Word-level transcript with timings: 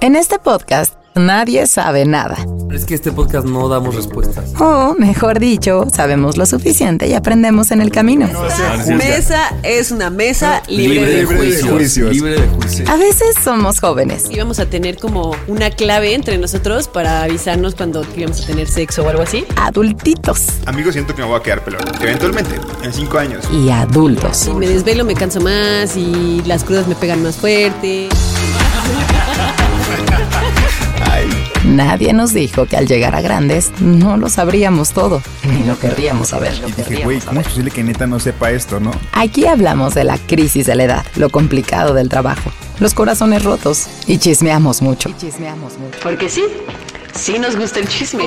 En 0.00 0.14
este 0.14 0.38
podcast 0.38 0.94
nadie 1.14 1.66
sabe 1.66 2.04
nada. 2.04 2.36
Es 2.70 2.84
que 2.84 2.94
este 2.94 3.10
podcast 3.10 3.46
no 3.46 3.66
damos 3.68 3.94
respuestas. 3.94 4.52
O, 4.60 4.94
mejor 4.98 5.38
dicho, 5.40 5.86
sabemos 5.90 6.36
lo 6.36 6.44
suficiente 6.44 7.08
y 7.08 7.14
aprendemos 7.14 7.70
en 7.70 7.80
el 7.80 7.90
camino. 7.90 8.28
Mesa 8.86 9.54
es 9.62 9.90
una 9.90 10.10
mesa 10.10 10.62
libre, 10.68 11.06
de, 11.06 11.24
juicio. 11.24 11.72
juicios. 11.72 12.10
Libre 12.10 12.40
de 12.42 12.46
juicio. 12.48 12.84
A 12.90 12.96
veces 12.96 13.34
somos 13.42 13.80
jóvenes 13.80 14.26
Y 14.30 14.38
vamos 14.38 14.58
a 14.58 14.66
tener 14.66 14.98
como 14.98 15.34
una 15.46 15.70
clave 15.70 16.12
entre 16.14 16.36
nosotros 16.36 16.88
para 16.88 17.22
avisarnos 17.22 17.74
cuando 17.74 18.04
íbamos 18.14 18.42
a 18.42 18.46
tener 18.46 18.68
sexo 18.68 19.02
o 19.04 19.08
algo 19.08 19.22
así. 19.22 19.46
adultitos 19.56 20.48
Amigos, 20.66 20.92
siento 20.92 21.14
que 21.14 21.22
me 21.22 21.28
voy 21.28 21.40
a 21.40 21.42
quedar 21.42 21.64
pelón. 21.64 21.80
Eventualmente, 22.02 22.56
en 22.82 22.92
cinco 22.92 23.16
años. 23.16 23.48
y 23.50 23.70
adultos. 23.70 24.36
Si 24.36 24.52
me 24.52 24.68
desvelo 24.68 25.06
me 25.06 25.14
canso 25.14 25.40
más 25.40 25.96
y 25.96 26.42
las 26.44 26.62
crudas 26.64 26.86
me 26.86 26.94
pegan 26.94 27.22
más 27.22 27.36
fuerte. 27.36 28.10
Nadie 31.64 32.12
nos 32.12 32.32
dijo 32.32 32.66
que 32.66 32.76
al 32.76 32.86
llegar 32.86 33.14
a 33.14 33.20
grandes 33.20 33.72
no 33.80 34.16
lo 34.16 34.28
sabríamos 34.28 34.92
todo, 34.92 35.20
ni 35.42 35.64
lo 35.64 35.78
querríamos 35.78 36.28
saber. 36.28 36.54
Y 36.66 36.72
dije, 36.72 37.04
güey, 37.04 37.20
¿cómo 37.20 37.40
es 37.40 37.48
posible 37.48 37.70
que 37.70 37.82
neta 37.82 38.06
no 38.06 38.20
sepa 38.20 38.50
esto, 38.50 38.78
no? 38.80 38.92
Aquí 39.12 39.46
hablamos 39.46 39.94
de 39.94 40.04
la 40.04 40.16
crisis 40.16 40.66
de 40.66 40.74
la 40.74 40.84
edad, 40.84 41.06
lo 41.16 41.28
complicado 41.28 41.92
del 41.92 42.08
trabajo, 42.08 42.50
los 42.78 42.94
corazones 42.94 43.42
rotos 43.42 43.88
y 44.06 44.18
chismeamos 44.18 44.80
mucho. 44.80 45.10
chismeamos 45.18 45.76
mucho. 45.78 45.98
Porque 46.02 46.28
sí, 46.28 46.44
sí 47.14 47.38
nos 47.38 47.56
gusta 47.56 47.80
el 47.80 47.88
chisme. 47.88 48.24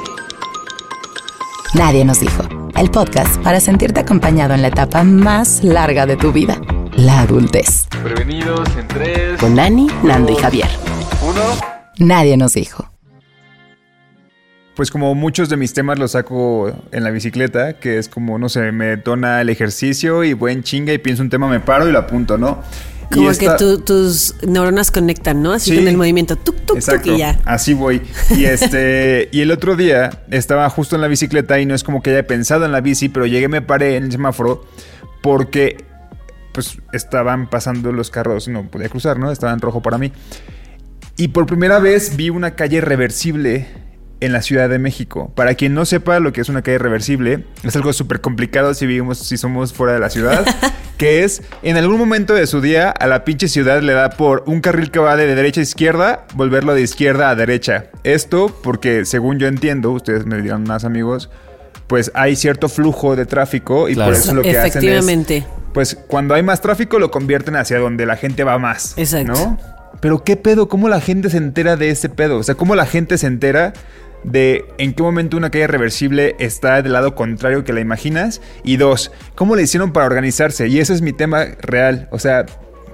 Nadie 1.73 2.03
nos 2.03 2.19
dijo. 2.19 2.43
El 2.75 2.91
podcast 2.91 3.37
para 3.37 3.59
sentirte 3.59 3.99
acompañado 3.99 4.53
en 4.53 4.61
la 4.61 4.69
etapa 4.69 5.03
más 5.03 5.63
larga 5.63 6.05
de 6.05 6.17
tu 6.17 6.31
vida, 6.31 6.59
la 6.95 7.21
adultez. 7.21 7.87
Prevenidos 8.03 8.67
en 8.77 8.87
tres. 8.87 9.39
Con 9.39 9.55
Nani, 9.55 9.87
Nando 10.03 10.31
y 10.31 10.35
Javier. 10.35 10.69
Uno. 11.29 11.41
Nadie 11.99 12.37
nos 12.37 12.53
dijo. 12.53 12.89
Pues 14.75 14.91
como 14.91 15.13
muchos 15.13 15.49
de 15.49 15.57
mis 15.57 15.73
temas 15.73 15.99
los 15.99 16.11
saco 16.11 16.71
en 16.91 17.03
la 17.03 17.11
bicicleta, 17.11 17.73
que 17.73 17.97
es 17.97 18.07
como, 18.07 18.39
no 18.39 18.47
sé, 18.47 18.71
me 18.71 18.85
detona 18.85 19.41
el 19.41 19.49
ejercicio 19.49 20.23
y 20.23 20.31
buen 20.33 20.63
chinga 20.63 20.93
y 20.93 20.97
pienso 20.97 21.21
un 21.21 21.29
tema, 21.29 21.49
me 21.49 21.59
paro 21.59 21.89
y 21.89 21.91
lo 21.91 21.99
apunto, 21.99 22.37
¿no? 22.37 22.61
Como 23.11 23.29
esta- 23.29 23.57
que 23.57 23.63
tu- 23.63 23.79
tus 23.81 24.35
neuronas 24.47 24.91
conectan, 24.91 25.41
¿no? 25.41 25.51
Así 25.51 25.71
Sí. 25.71 25.77
con 25.77 25.87
el 25.87 25.97
movimiento 25.97 26.35
tuk 26.37 26.55
tuk 26.65 26.77
Exacto, 26.77 27.09
tuk 27.09 27.15
y 27.15 27.17
ya. 27.17 27.39
así 27.43 27.73
voy. 27.73 28.01
Y 28.37 28.45
este, 28.45 29.27
y 29.33 29.41
el 29.41 29.51
otro 29.51 29.75
día 29.75 30.11
estaba 30.31 30.69
justo 30.69 30.95
en 30.95 31.01
la 31.01 31.07
bicicleta 31.07 31.59
y 31.59 31.65
no 31.65 31.75
es 31.75 31.83
como 31.83 32.01
que 32.01 32.11
haya 32.11 32.25
pensado 32.25 32.63
en 32.65 32.71
la 32.71 32.79
bici, 32.79 33.09
pero 33.09 33.25
llegué, 33.25 33.49
me 33.49 33.61
paré 33.61 33.97
en 33.97 34.05
el 34.05 34.11
semáforo 34.13 34.63
porque 35.21 35.83
pues 36.53 36.77
estaban 36.93 37.49
pasando 37.49 37.91
los 37.91 38.09
carros, 38.11 38.47
no 38.47 38.63
podía 38.69 38.89
cruzar, 38.89 39.19
¿no? 39.19 39.31
Estaba 39.31 39.51
en 39.53 39.59
rojo 39.59 39.81
para 39.81 39.97
mí. 39.97 40.11
Y 41.19 41.27
por 41.27 41.45
primera 41.47 41.79
vez 41.79 42.15
vi 42.15 42.29
una 42.29 42.51
calle 42.55 42.79
reversible 42.79 43.67
en 44.21 44.31
la 44.31 44.41
Ciudad 44.41 44.69
de 44.69 44.79
México. 44.79 45.33
Para 45.35 45.53
quien 45.55 45.73
no 45.73 45.83
sepa 45.83 46.21
lo 46.21 46.31
que 46.31 46.39
es 46.39 46.47
una 46.47 46.61
calle 46.61 46.77
reversible, 46.77 47.43
es 47.61 47.75
algo 47.75 47.91
súper 47.91 48.21
complicado 48.21 48.73
si 48.73 48.85
vivimos, 48.85 49.17
si 49.17 49.35
somos 49.35 49.73
fuera 49.73 49.91
de 49.91 49.99
la 49.99 50.09
ciudad, 50.09 50.45
que 50.97 51.25
es 51.25 51.41
en 51.61 51.75
algún 51.75 51.97
momento 51.97 52.33
de 52.33 52.47
su 52.47 52.61
día 52.61 52.89
a 52.89 53.05
la 53.07 53.25
pinche 53.25 53.49
ciudad 53.49 53.81
le 53.81 53.91
da 53.91 54.11
por 54.11 54.43
un 54.45 54.61
carril 54.61 54.91
que 54.91 54.99
va 54.99 55.17
de 55.17 55.35
derecha 55.35 55.59
a 55.59 55.63
izquierda, 55.63 56.25
volverlo 56.35 56.73
de 56.73 56.83
izquierda 56.83 57.29
a 57.29 57.35
derecha. 57.35 57.87
Esto 58.05 58.57
porque, 58.63 59.03
según 59.03 59.39
yo 59.39 59.47
entiendo, 59.47 59.91
ustedes 59.91 60.25
me 60.25 60.41
dirán 60.41 60.63
más 60.63 60.85
amigos, 60.85 61.29
pues 61.87 62.11
hay 62.13 62.37
cierto 62.37 62.69
flujo 62.69 63.17
de 63.17 63.25
tráfico 63.25 63.89
y 63.89 63.95
Claro. 63.95 64.11
por 64.13 64.21
eso 64.21 64.33
lo 64.35 64.41
que 64.41 64.51
hacen 64.51 64.67
es 64.67 64.75
Efectivamente. 64.75 65.45
pues 65.73 65.97
cuando 66.07 66.33
hay 66.33 66.43
más 66.43 66.61
tráfico 66.61 66.97
lo 66.97 67.11
convierten 67.11 67.57
hacia 67.57 67.77
donde 67.77 68.05
la 68.05 68.15
gente 68.15 68.45
va 68.45 68.57
más. 68.57 68.93
Exacto. 68.97 69.33
¿No? 69.33 69.78
Pero 70.01 70.23
qué 70.23 70.35
pedo, 70.35 70.69
¿cómo 70.69 70.89
la 70.89 71.01
gente 71.01 71.29
se 71.29 71.37
entera 71.37 71.75
de 71.75 71.89
ese 71.89 72.09
pedo? 72.09 72.37
O 72.37 72.43
sea, 72.43 72.55
¿cómo 72.55 72.75
la 72.75 72.85
gente 72.85 73.17
se 73.17 73.27
entera 73.27 73.73
de 74.23 74.65
en 74.77 74.93
qué 74.93 75.01
momento 75.03 75.37
una 75.37 75.49
calle 75.49 75.67
reversible 75.67 76.35
está 76.39 76.81
del 76.81 76.93
lado 76.93 77.15
contrario 77.15 77.63
que 77.63 77.73
la 77.73 77.81
imaginas? 77.81 78.41
Y 78.63 78.77
dos, 78.77 79.11
¿cómo 79.35 79.55
le 79.55 79.63
hicieron 79.63 79.91
para 79.91 80.05
organizarse? 80.05 80.67
Y 80.67 80.79
ese 80.79 80.93
es 80.93 81.01
mi 81.01 81.13
tema 81.13 81.45
real. 81.61 82.07
O 82.11 82.19
sea, 82.19 82.45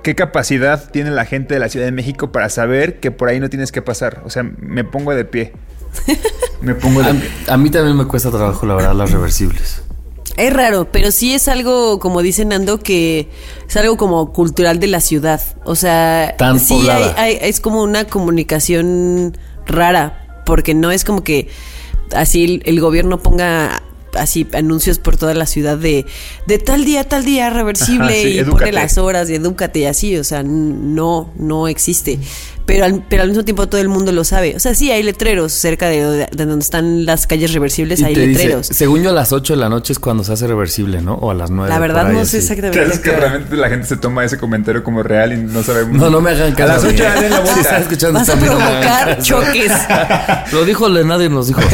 ¿qué 0.04 0.16
capacidad 0.16 0.90
tiene 0.92 1.12
la 1.12 1.26
gente 1.26 1.54
de 1.54 1.60
la 1.60 1.70
Ciudad 1.70 1.86
de 1.86 1.92
México 1.92 2.32
para 2.32 2.50
saber 2.50 3.00
que 3.00 3.12
por 3.12 3.30
ahí 3.30 3.40
no 3.40 3.50
tienes 3.50 3.72
que 3.72 3.82
pasar? 3.82 4.22
O 4.26 4.30
sea, 4.30 4.44
me 4.44 4.84
pongo 4.84 5.14
de 5.14 5.26
pie. 5.26 5.54
Me 6.62 6.74
pongo 6.74 7.02
de 7.04 7.10
A, 7.10 7.12
pie. 7.12 7.30
a 7.48 7.58
mí 7.58 7.70
también 7.70 7.96
me 7.96 8.06
cuesta 8.06 8.32
trabajo, 8.32 8.66
la 8.66 8.76
verdad, 8.76 8.94
las 8.94 9.12
reversibles. 9.12 9.84
Es 10.38 10.52
raro, 10.54 10.90
pero 10.92 11.12
sí 11.12 11.34
es 11.34 11.48
algo, 11.48 12.00
como 12.00 12.22
dice 12.22 12.44
Nando, 12.46 12.80
que 12.80 13.30
es 13.70 13.78
algo 13.78 13.96
como 13.98 14.34
cultural 14.34 14.80
de 14.80 14.88
la 14.88 15.00
ciudad. 15.00 15.42
O 15.64 15.76
sea, 15.76 16.36
Tan 16.38 16.60
sí 16.60 16.90
hay, 16.90 17.04
hay- 17.16 17.38
es 17.42 17.60
como 17.62 17.82
una 17.82 18.06
comunicación 18.06 19.38
rara, 19.66 20.42
porque 20.46 20.74
no 20.74 20.92
es 20.92 21.04
como 21.06 21.24
que 21.24 21.48
así 22.14 22.44
el, 22.44 22.62
el 22.66 22.80
gobierno 22.82 23.20
ponga 23.22 23.82
así 24.14 24.48
anuncios 24.54 24.98
por 25.00 25.18
toda 25.18 25.34
la 25.34 25.46
ciudad 25.46 25.78
de, 25.78 26.06
de 26.48 26.58
tal 26.58 26.86
día, 26.86 27.04
tal 27.04 27.26
día 27.26 27.50
reversible 27.50 28.06
Ajá, 28.06 28.14
sí, 28.14 28.28
y 28.30 28.38
edúcate. 28.40 28.66
pone 28.66 28.72
las 28.72 28.98
horas 28.98 29.30
y 29.30 29.36
edúcate 29.36 29.80
y 29.80 29.86
así, 29.86 30.16
o 30.18 30.24
sea, 30.24 30.42
no, 30.44 31.32
no 31.38 31.68
existe. 31.68 32.20
Pero 32.66 32.86
al, 32.86 33.04
pero 33.08 33.22
al 33.24 33.30
mismo 33.30 33.46
tiempo 33.46 33.68
todo 33.68 33.80
el 33.80 33.90
mundo 33.90 34.12
lo 34.12 34.24
sabe. 34.24 34.56
O 34.56 34.60
sea, 34.60 34.74
sí 34.74 34.92
hay 34.92 35.04
letreros 35.04 35.52
cerca 35.54 35.88
de, 35.88 36.04
de- 36.04 36.30
de 36.32 36.46
donde 36.46 36.64
están 36.64 37.06
las 37.06 37.28
calles 37.28 37.54
reversibles, 37.54 38.00
Y 38.00 38.06
hay 38.06 38.14
te 38.16 38.22
dice, 38.28 38.44
letreros. 38.44 38.68
según 38.68 39.04
yo, 39.04 39.12
a 39.12 39.14
las 39.14 39.32
8 39.34 39.54
de 39.54 39.60
la 39.60 39.70
noche 39.70 39.94
es 39.94 40.00
cuando 40.00 40.24
se 40.24 40.34
hace 40.34 40.48
reversible, 40.48 41.02
¿no? 41.02 41.14
O 41.16 41.30
a 41.32 41.34
las 41.36 41.52
9. 41.52 41.70
La 41.70 41.78
verdad 41.80 42.10
no 42.10 42.26
sé 42.26 42.38
¿Qué 42.40 42.44
exactamente. 42.44 42.84
es 42.94 43.00
que 43.00 43.12
realmente 43.12 43.56
la 43.56 43.70
gente 43.70 43.86
se 43.88 43.98
toma 43.98 44.26
ese 44.26 44.38
comentario 44.38 44.84
como 44.84 45.04
real 45.04 45.32
y 45.34 45.38
no 45.38 45.62
sabemos? 45.64 45.96
No, 45.98 46.10
no 46.10 46.22
me 46.22 46.32
hagan 46.32 46.54
caso. 46.56 46.72
A 46.72 46.76
las 46.76 46.84
8 46.86 47.04
den 47.22 47.32
la 47.32 47.46
Si 47.56 47.82
escuchando 47.82 48.20
Vas 48.20 48.30
a 48.30 48.36
no 48.36 48.42
provocar 48.46 49.22
choques. 49.22 49.72
Lo 50.52 50.66
dijo 50.66 50.90
nadie 50.90 51.30
nos 51.30 51.48
dijo. 51.48 51.62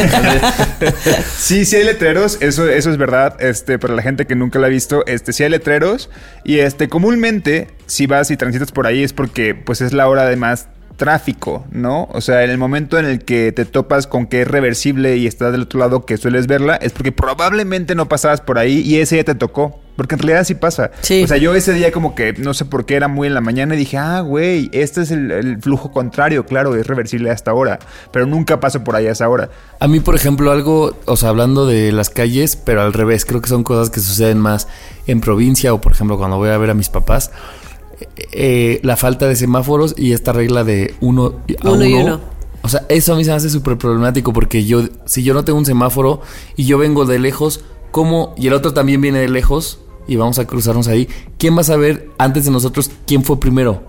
Sí, 1.38 1.66
sí 1.66 1.76
hay 1.76 1.84
letreros, 1.84 2.38
eso, 2.42 2.68
eso 2.70 2.92
es 2.92 2.98
verdad. 2.98 3.36
Este, 3.42 3.80
para 3.80 3.94
la 3.96 4.02
gente 4.02 4.26
que 4.26 4.36
nunca 4.36 4.60
lo 4.60 4.66
ha 4.66 4.70
visto, 4.70 5.06
este, 5.06 5.34
sí 5.34 5.44
hay 5.44 5.50
letreros. 5.50 6.10
Y 6.44 6.60
este, 6.60 6.90
comúnmente, 6.90 7.68
si 7.86 8.08
vas 8.08 8.32
y 8.32 8.38
transitas 8.38 8.72
por 8.72 8.88
ahí 8.88 9.04
es 9.04 9.14
porque 9.14 9.56
pues 9.56 9.82
es 9.82 9.94
la 9.94 10.08
hora 10.08 10.26
de 10.26 10.36
más 10.36 10.68
tráfico, 11.02 11.66
¿no? 11.72 12.08
O 12.12 12.22
sea, 12.22 12.44
en 12.44 12.52
el 12.52 12.60
momento 12.60 13.00
en 13.00 13.06
el 13.06 13.26
que 13.26 13.52
te 13.52 13.66
topas 13.66 14.06
con 14.06 14.28
que 14.28 14.44
es 14.44 14.48
reversible 14.48 15.18
y 15.18 15.26
estás 15.26 15.52
del 15.52 15.64
otro 15.64 15.80
lado 15.80 16.06
que 16.06 16.16
sueles 16.16 16.46
verla, 16.46 16.76
es 16.76 16.92
porque 16.92 17.12
probablemente 17.12 17.96
no 17.96 18.08
pasabas 18.08 18.40
por 18.40 18.60
ahí 18.60 18.82
y 18.82 19.00
ese 19.00 19.16
día 19.16 19.24
te 19.24 19.34
tocó. 19.34 19.80
Porque 19.96 20.14
en 20.16 20.20
realidad 20.20 20.46
sí 20.46 20.54
pasa. 20.54 20.92
Sí. 21.02 21.24
O 21.24 21.28
sea, 21.28 21.38
yo 21.38 21.56
ese 21.56 21.74
día 21.74 21.92
como 21.92 22.14
que 22.14 22.34
no 22.34 22.54
sé 22.54 22.66
por 22.66 22.86
qué 22.86 22.96
era 22.96 23.08
muy 23.08 23.28
en 23.28 23.34
la 23.34 23.42
mañana 23.42 23.74
y 23.74 23.78
dije, 23.80 23.98
ah, 23.98 24.22
güey, 24.22 24.70
este 24.74 25.02
es 25.02 25.10
el, 25.10 25.32
el 25.32 25.60
flujo 25.60 25.92
contrario, 25.92 26.46
claro, 26.46 26.76
es 26.76 26.86
reversible 26.86 27.32
hasta 27.32 27.50
ahora. 27.50 27.80
Pero 28.12 28.28
nunca 28.28 28.60
paso 28.60 28.84
por 28.84 28.96
ahí 28.96 29.08
a 29.08 29.12
esa 29.12 29.28
hora. 29.28 29.50
A 29.80 29.88
mí, 29.88 30.00
por 30.00 30.14
ejemplo, 30.14 30.52
algo, 30.52 30.98
o 31.06 31.18
sea, 31.18 31.30
hablando 31.30 31.66
de 31.66 31.92
las 31.92 32.12
calles, 32.12 32.56
pero 32.56 32.82
al 32.84 32.94
revés, 32.94 33.26
creo 33.26 33.42
que 33.42 33.50
son 33.50 33.64
cosas 33.64 33.90
que 33.90 34.00
suceden 34.00 34.38
más 34.38 34.68
en 35.08 35.20
provincia 35.20 35.74
o, 35.74 35.82
por 35.82 35.94
ejemplo, 35.94 36.20
cuando 36.20 36.38
voy 36.38 36.50
a 36.50 36.58
ver 36.60 36.70
a 36.70 36.76
mis 36.76 36.90
papás. 36.90 37.32
Eh, 38.32 38.80
la 38.84 38.98
falta 38.98 39.28
de 39.28 39.36
semáforos 39.36 39.94
y 39.98 40.14
esta 40.14 40.34
regla 40.34 40.64
de 40.64 40.94
uno 41.02 41.36
a 41.64 41.70
Uno 41.70 41.74
uno. 41.74 41.86
y 41.86 41.94
uno. 41.94 42.22
O 42.64 42.70
sea, 42.70 42.86
eso 42.90 43.14
a 43.14 43.18
mí 43.18 43.24
se 43.24 43.32
me 43.32 43.38
hace 43.38 43.50
súper 43.50 43.78
problemático 43.78 44.34
porque 44.34 44.66
yo, 44.66 44.84
si 45.06 45.24
yo 45.24 45.34
no 45.34 45.44
tengo 45.44 45.58
un 45.58 45.66
semáforo 45.66 46.22
y 46.56 46.66
yo 46.66 46.78
vengo 46.78 47.06
de 47.06 47.18
lejos, 47.20 47.64
¿cómo? 47.90 48.34
Y 48.38 48.48
el 48.48 48.54
otro 48.54 48.74
también 48.74 49.02
viene 49.02 49.20
de 49.20 49.30
lejos 49.30 49.80
y 50.08 50.16
vamos 50.16 50.38
a 50.40 50.46
cruzarnos 50.46 50.88
ahí. 50.88 51.08
¿Quién 51.40 51.56
va 51.58 51.62
a 51.62 51.64
saber 51.64 52.10
antes 52.20 52.46
de 52.46 52.52
nosotros 52.52 52.92
quién 53.08 53.24
fue 53.24 53.40
primero? 53.40 53.84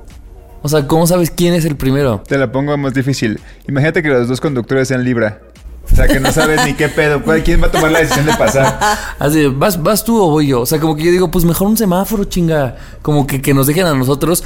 O 0.63 0.69
sea, 0.69 0.87
¿cómo 0.87 1.07
sabes 1.07 1.31
quién 1.31 1.55
es 1.55 1.65
el 1.65 1.77
primero? 1.77 2.23
Te 2.27 2.39
la 2.39 2.51
pongo 2.53 2.77
más 2.79 2.95
difícil. 2.95 3.41
Imagínate 3.69 4.03
que 4.03 4.09
los 4.09 4.29
dos 4.29 4.41
conductores 4.41 4.89
sean 4.89 5.05
Libra. 5.05 5.43
O 5.91 5.95
sea, 5.95 6.07
que 6.09 6.21
no 6.21 6.33
sabes 6.33 6.65
ni 6.65 6.75
qué 6.75 6.89
pedo. 6.89 7.23
¿Cuál- 7.23 7.43
¿Quién 7.43 7.63
va 7.63 7.67
a 7.67 7.71
tomar 7.71 7.91
la 7.93 7.99
decisión 8.01 8.25
de 8.27 8.35
pasar? 8.35 8.79
Así, 9.19 9.47
¿vas, 9.47 9.83
¿vas 9.83 10.05
tú 10.05 10.21
o 10.23 10.31
voy 10.31 10.47
yo? 10.49 10.61
O 10.63 10.67
sea, 10.67 10.81
como 10.81 10.97
que 10.97 11.05
yo 11.05 11.11
digo, 11.11 11.31
pues 11.31 11.45
mejor 11.45 11.67
un 11.69 11.77
semáforo, 11.77 12.25
chinga. 12.25 12.77
Como 13.03 13.27
que, 13.27 13.43
que 13.43 13.53
nos 13.53 13.67
dejen 13.67 13.87
a 13.87 13.95
nosotros. 13.95 14.43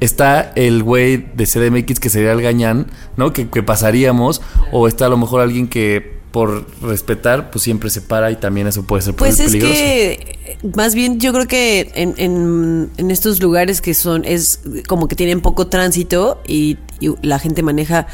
Está 0.00 0.52
el 0.54 0.82
güey 0.82 1.16
de 1.34 1.44
CDMX 1.46 1.98
que 2.00 2.08
sería 2.08 2.32
el 2.32 2.40
gañán, 2.42 2.86
¿no? 3.16 3.32
Que, 3.32 3.48
que 3.48 3.62
pasaríamos. 3.62 4.40
O 4.72 4.86
está 4.88 5.06
a 5.06 5.08
lo 5.08 5.16
mejor 5.16 5.40
alguien 5.40 5.68
que 5.68 6.18
por 6.30 6.66
respetar, 6.82 7.50
pues 7.50 7.62
siempre 7.64 7.88
se 7.90 8.02
para 8.02 8.30
y 8.30 8.36
también 8.36 8.66
eso 8.66 8.82
puede 8.84 9.02
ser 9.02 9.14
Pues 9.14 9.40
es 9.40 9.46
peligroso. 9.46 9.74
que 9.74 10.58
más 10.76 10.94
bien 10.94 11.18
yo 11.20 11.32
creo 11.32 11.46
que 11.46 11.90
en, 11.94 12.14
en- 12.18 12.90
en 12.98 13.10
estos 13.10 13.40
lugares 13.40 13.80
que 13.80 13.94
son, 13.94 14.24
es 14.26 14.60
como 14.86 15.08
que 15.08 15.16
tienen 15.16 15.40
poco 15.40 15.68
tránsito 15.68 16.42
y, 16.46 16.76
y 17.00 17.14
la 17.22 17.38
gente 17.38 17.62
maneja 17.62 18.08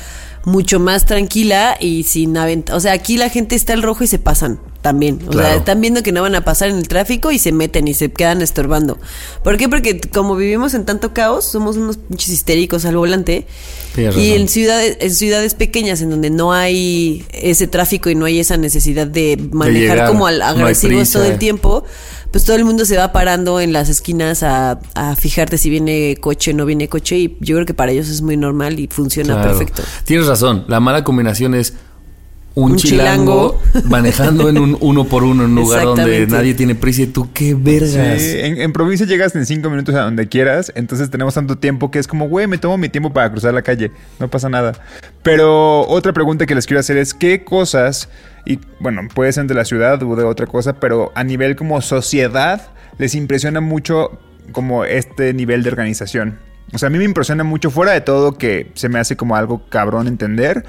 mucho 0.45 0.81
más 0.81 1.07
tranquila 1.07 1.77
y 1.81 2.05
sin 2.05 2.37
aventar. 2.37 2.77
O 2.77 2.81
sea, 2.81 2.93
aquí 2.93 3.17
la 3.17 3.29
gente 3.29 3.55
está 3.55 3.73
al 3.73 3.83
rojo 3.83 4.05
y 4.05 4.07
se 4.07 4.19
pasan. 4.19 4.61
También. 4.85 5.19
O 5.27 5.31
Claro. 5.31 5.49
sea, 5.49 5.57
están 5.57 5.81
viendo 5.81 6.03
que 6.03 6.13
no 6.13 6.21
van 6.21 6.35
a 6.35 6.45
pasar 6.45 6.69
en 6.69 6.77
el 6.77 6.87
tráfico 6.89 7.33
y 7.33 7.39
se 7.39 7.53
meten 7.53 7.89
y 7.89 7.95
se 7.95 8.13
quedan 8.13 8.43
estorbando. 8.43 8.99
¿Por 9.43 9.57
qué? 9.57 9.67
Porque 9.67 9.99
como 9.99 10.37
vivimos 10.37 10.75
en 10.75 10.85
tanto 10.85 11.15
caos, 11.15 11.47
somos 11.47 11.79
unos 11.79 11.97
pinches 11.97 12.29
histéricos 12.29 12.85
al 12.85 12.95
volante. 12.99 13.47
Tienes 13.95 14.15
Y 14.17 14.29
razón. 14.31 14.41
en 14.43 14.49
ciudades, 14.49 14.97
en 15.01 15.15
ciudades 15.15 15.55
pequeñas 15.55 16.03
en 16.03 16.11
donde 16.11 16.29
no 16.29 16.53
hay 16.53 17.25
ese 17.33 17.67
tráfico 17.67 18.11
y 18.11 18.15
no 18.15 18.27
hay 18.27 18.39
esa 18.41 18.59
necesidad 18.59 19.07
de 19.07 19.39
manejar 19.53 19.97
llegar, 19.97 20.09
como 20.09 20.27
al 20.27 20.43
agresivos 20.43 21.11
todo 21.11 21.25
el 21.25 21.39
tiempo, 21.39 21.85
pues 22.31 22.45
todo 22.45 22.57
el 22.57 22.67
mundo 22.67 22.85
se 22.85 22.99
va 22.99 23.11
parando 23.11 23.61
en 23.61 23.73
las 23.73 23.89
esquinas 23.89 24.43
a, 24.43 24.81
a 24.95 25.17
fijarte 25.17 25.57
si 25.57 25.71
viene 25.71 26.17
coche 26.21 26.51
o 26.51 26.55
no 26.55 26.67
viene 26.67 26.89
coche 26.91 27.17
y 27.17 27.37
yo 27.41 27.55
creo 27.57 27.65
que 27.65 27.73
para 27.75 27.93
ellos 27.93 28.09
es 28.11 28.21
muy 28.21 28.37
normal 28.37 28.79
y 28.81 28.87
funciona 28.89 29.35
Claro. 29.35 29.49
perfecto. 29.57 29.83
Tienes 30.05 30.27
razón. 30.27 30.65
La 30.69 30.79
mala 30.81 31.05
combinación 31.05 31.55
es 31.55 31.73
un, 32.55 32.73
Un 32.73 32.77
chilango, 32.77 33.61
chilango. 33.73 33.89
manejando 33.89 34.49
en 34.49 34.59
un 34.59 34.77
uno 34.81 35.05
por 35.05 35.25
uno 35.25 35.45
en 35.45 35.51
un 35.51 35.57
lugar 35.57 35.85
donde 35.85 36.27
nadie 36.29 36.55
tiene 36.55 36.75
prisa 36.75 37.03
y 37.03 37.07
tú 37.07 37.29
qué 37.33 37.55
vergas. 37.55 38.23
Sí, 38.23 38.37
en, 38.39 38.61
en 38.61 38.73
provincia 38.73 39.07
llegas 39.07 39.35
en 39.35 39.45
cinco 39.45 39.71
minutos 39.71 39.95
a 39.97 40.03
donde 40.03 40.29
quieras, 40.29 40.73
entonces 40.77 41.11
tenemos 41.11 41.35
tanto 41.35 41.59
tiempo 41.59 41.91
que 41.91 41.99
es 41.99 42.07
como, 42.07 42.29
güey, 42.29 42.47
me 42.47 42.59
tomo 42.59 42.79
mi 42.79 42.89
tiempo 42.89 43.13
para 43.13 43.31
cruzar 43.31 43.55
la 43.55 43.63
calle, 43.63 43.91
no 44.21 44.31
pasa 44.31 44.49
nada. 44.49 44.73
Pero 45.23 45.81
otra 45.89 46.13
pregunta 46.13 46.47
que 46.47 46.55
les 46.55 46.67
quiero 46.67 46.81
hacer 46.81 46.97
es, 46.97 47.13
¿qué 47.13 47.43
cosas, 47.43 48.09
y 48.47 48.61
bueno, 48.79 49.03
puede 49.13 49.33
ser 49.33 49.47
de 49.47 49.55
la 49.55 49.65
ciudad 49.65 50.03
o 50.03 50.15
de 50.15 50.25
otra 50.25 50.47
cosa, 50.47 50.75
pero 50.75 51.11
a 51.15 51.25
nivel 51.25 51.57
como 51.57 51.81
sociedad, 51.81 52.69
les 52.99 53.15
impresiona 53.15 53.61
mucho 53.61 54.19
como 54.53 54.85
este 54.85 55.35
nivel 55.35 55.63
de 55.65 55.71
organización? 55.71 56.39
O 56.73 56.79
sea, 56.79 56.87
a 56.87 56.91
mí 56.91 56.99
me 56.99 57.05
impresiona 57.05 57.45
mucho, 57.45 57.71
fuera 57.71 57.93
de 57.93 58.01
todo, 58.01 58.39
que 58.39 58.71
se 58.75 58.89
me 58.89 58.99
hace 58.99 59.17
como 59.17 59.37
algo 59.37 59.63
cabrón 59.69 60.09
entender, 60.09 60.65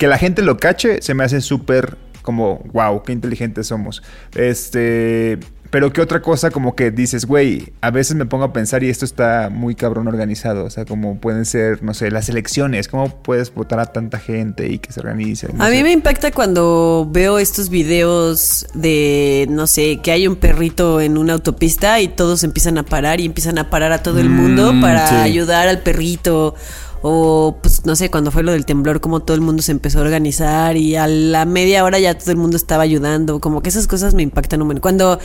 que 0.00 0.08
la 0.08 0.18
gente 0.18 0.42
lo 0.42 0.56
cache, 0.56 1.00
se 1.02 1.14
me 1.14 1.22
hace 1.24 1.40
súper 1.42 1.96
como, 2.22 2.64
wow, 2.72 3.02
qué 3.04 3.12
inteligentes 3.12 3.66
somos. 3.68 4.02
Este, 4.34 5.38
pero 5.70 5.92
qué 5.92 6.00
otra 6.00 6.20
cosa 6.22 6.50
como 6.50 6.74
que 6.74 6.90
dices, 6.90 7.26
güey, 7.26 7.72
a 7.80 7.90
veces 7.90 8.16
me 8.16 8.26
pongo 8.26 8.44
a 8.44 8.52
pensar 8.52 8.82
y 8.82 8.88
esto 8.88 9.04
está 9.04 9.50
muy 9.52 9.74
cabrón 9.74 10.08
organizado. 10.08 10.64
O 10.64 10.70
sea, 10.70 10.84
como 10.84 11.18
pueden 11.20 11.44
ser, 11.44 11.82
no 11.82 11.94
sé, 11.94 12.10
las 12.10 12.28
elecciones, 12.28 12.88
cómo 12.88 13.08
puedes 13.22 13.54
votar 13.54 13.78
a 13.78 13.86
tanta 13.86 14.18
gente 14.18 14.68
y 14.68 14.78
que 14.78 14.90
se 14.92 15.00
organice. 15.00 15.48
no 15.52 15.62
A 15.62 15.68
sé. 15.68 15.76
mí 15.76 15.82
me 15.82 15.92
impacta 15.92 16.30
cuando 16.32 17.06
veo 17.10 17.38
estos 17.38 17.68
videos 17.68 18.66
de, 18.74 19.46
no 19.50 19.66
sé, 19.66 20.00
que 20.02 20.10
hay 20.12 20.26
un 20.26 20.36
perrito 20.36 21.00
en 21.00 21.16
una 21.18 21.34
autopista 21.34 22.00
y 22.00 22.08
todos 22.08 22.42
empiezan 22.42 22.78
a 22.78 22.82
parar 22.84 23.20
y 23.20 23.26
empiezan 23.26 23.58
a 23.58 23.70
parar 23.70 23.92
a 23.92 24.02
todo 24.02 24.18
el 24.18 24.28
mundo 24.30 24.72
Mm, 24.72 24.80
para 24.80 25.06
sí. 25.06 25.14
ayudar 25.14 25.68
al 25.68 25.80
perrito. 25.82 26.54
O, 27.02 27.56
pues, 27.62 27.86
no 27.86 27.96
sé, 27.96 28.10
cuando 28.10 28.30
fue 28.30 28.42
lo 28.42 28.52
del 28.52 28.66
temblor, 28.66 29.00
como 29.00 29.20
todo 29.20 29.34
el 29.34 29.40
mundo 29.40 29.62
se 29.62 29.72
empezó 29.72 29.98
a 30.00 30.02
organizar 30.02 30.76
y 30.76 30.96
a 30.96 31.06
la 31.06 31.44
media 31.46 31.82
hora 31.84 31.98
ya 31.98 32.16
todo 32.18 32.30
el 32.30 32.36
mundo 32.36 32.56
estaba 32.56 32.82
ayudando. 32.82 33.40
Como 33.40 33.62
que 33.62 33.70
esas 33.70 33.86
cosas 33.86 34.12
me 34.14 34.22
impactan 34.22 34.60
un. 34.60 34.76
Cuando 34.80 35.18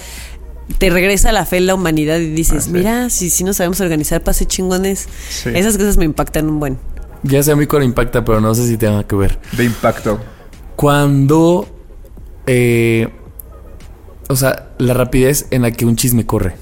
te 0.77 0.89
regresa 0.89 1.31
la 1.33 1.45
fe 1.45 1.57
en 1.57 1.66
la 1.68 1.75
humanidad 1.75 2.18
y 2.19 2.30
dices, 2.31 2.57
Ah, 2.57 2.66
sí. 2.66 2.72
mira, 2.72 3.10
si, 3.10 3.30
si 3.30 3.44
nos 3.44 3.57
sabemos 3.57 3.81
organizar, 3.81 4.24
pase 4.24 4.45
chingones. 4.45 5.07
Sí. 5.30 5.50
Esas 5.54 5.77
cosas 5.77 5.98
me 5.98 6.06
impactan 6.06 6.48
un 6.50 6.60
buen. 6.60 6.77
Ya 7.24 7.44
sé 7.44 7.51
a 7.51 7.56
mí 7.56 7.66
cuál 7.66 7.83
impacta, 7.83 8.24
pero 8.24 8.39
no 8.39 8.56
sé 8.56 8.68
si 8.68 8.77
tenga 8.77 9.04
que 9.06 9.16
ver. 9.16 9.38
De 9.57 9.66
impacto. 9.66 10.19
Cuando. 10.75 11.68
eh, 12.48 13.10
o 14.27 14.36
sea, 14.36 14.69
la 14.80 14.94
rapidez 14.94 15.48
en 15.51 15.62
la 15.63 15.72
que 15.72 15.86
un 15.86 15.95
chisme 15.98 16.25
corre. 16.25 16.56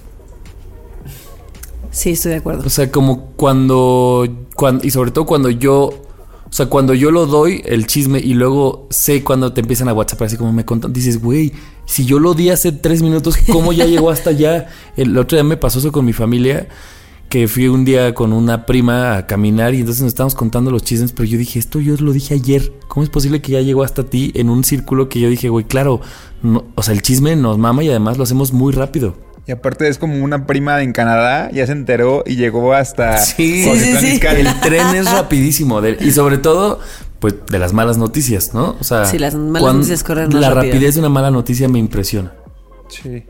Sí, 1.93 2.09
estoy 2.09 2.31
de 2.31 2.37
acuerdo. 2.39 2.63
O 2.65 2.69
sea, 2.69 2.91
como 2.91 3.27
cuando, 3.37 4.27
cuando. 4.55 4.85
Y 4.85 4.91
sobre 4.91 5.11
todo 5.11 5.25
cuando 5.25 5.49
yo. 5.49 5.85
O 5.85 6.55
sea, 6.55 6.67
cuando 6.67 6.93
yo 6.93 7.09
lo 7.09 7.25
doy 7.25 7.63
el 7.65 7.87
chisme 7.87 8.19
y 8.19 8.33
luego 8.35 8.87
sé 8.91 9.23
cuando 9.23 9.53
te 9.53 9.61
empiezan 9.61 9.89
a 9.89 9.93
WhatsApp, 9.93 10.21
así 10.23 10.37
como 10.37 10.53
me 10.53 10.65
contan, 10.65 10.93
dices, 10.93 11.19
güey, 11.19 11.51
si 11.85 12.05
yo 12.05 12.19
lo 12.19 12.35
di 12.35 12.49
hace 12.51 12.71
tres 12.71 13.01
minutos, 13.01 13.37
¿cómo 13.51 13.73
ya 13.73 13.85
llegó 13.85 14.11
hasta 14.11 14.29
allá? 14.29 14.67
El 14.95 15.17
otro 15.17 15.35
día 15.35 15.43
me 15.43 15.57
pasó 15.57 15.79
eso 15.79 15.91
con 15.91 16.05
mi 16.05 16.13
familia, 16.13 16.67
que 17.27 17.47
fui 17.47 17.67
un 17.69 17.85
día 17.85 18.13
con 18.13 18.33
una 18.33 18.67
prima 18.67 19.17
a 19.17 19.25
caminar 19.25 19.73
y 19.73 19.79
entonces 19.79 20.03
nos 20.03 20.09
estábamos 20.09 20.35
contando 20.35 20.69
los 20.69 20.83
chismes, 20.83 21.11
pero 21.11 21.23
yo 21.27 21.39
dije, 21.39 21.57
esto 21.57 21.79
yo 21.79 21.95
lo 21.97 22.13
dije 22.13 22.35
ayer, 22.35 22.71
¿cómo 22.87 23.03
es 23.03 23.09
posible 23.09 23.41
que 23.41 23.53
ya 23.53 23.61
llegó 23.61 23.81
hasta 23.81 24.03
ti 24.03 24.31
en 24.35 24.51
un 24.51 24.63
círculo 24.63 25.09
que 25.09 25.19
yo 25.21 25.29
dije, 25.29 25.49
güey, 25.49 25.65
claro, 25.65 26.01
no- 26.43 26.65
o 26.75 26.83
sea, 26.83 26.93
el 26.93 27.01
chisme 27.01 27.35
nos 27.35 27.57
mama 27.57 27.83
y 27.83 27.89
además 27.89 28.19
lo 28.19 28.25
hacemos 28.25 28.53
muy 28.53 28.73
rápido. 28.73 29.15
Y 29.45 29.51
aparte 29.51 29.87
es 29.89 29.97
como 29.97 30.23
una 30.23 30.45
prima 30.47 30.81
en 30.83 30.93
Canadá, 30.93 31.49
ya 31.51 31.65
se 31.65 31.73
enteró 31.73 32.23
y 32.25 32.35
llegó 32.37 32.73
hasta... 32.73 33.17
Sí, 33.17 33.63
sí. 33.77 34.19
El 34.25 34.59
tren 34.61 34.95
es 34.95 35.11
rapidísimo 35.11 35.81
de- 35.81 35.97
y 35.99 36.11
sobre 36.11 36.37
todo, 36.37 36.79
pues 37.19 37.35
de 37.49 37.59
las 37.59 37.73
malas 37.73 37.97
noticias, 37.97 38.53
¿no? 38.53 38.77
O 38.79 38.83
sea, 38.85 39.05
Sí, 39.05 39.19
las 39.19 39.35
malas 39.35 39.73
noticias 39.75 40.03
corren 40.03 40.29
más 40.29 40.39
La 40.41 40.49
rápido. 40.51 40.73
rapidez 40.73 40.93
de 40.95 40.99
una 41.01 41.09
mala 41.09 41.29
noticia 41.29 41.67
me 41.67 41.77
impresiona. 41.79 42.33
Sí, 42.87 43.23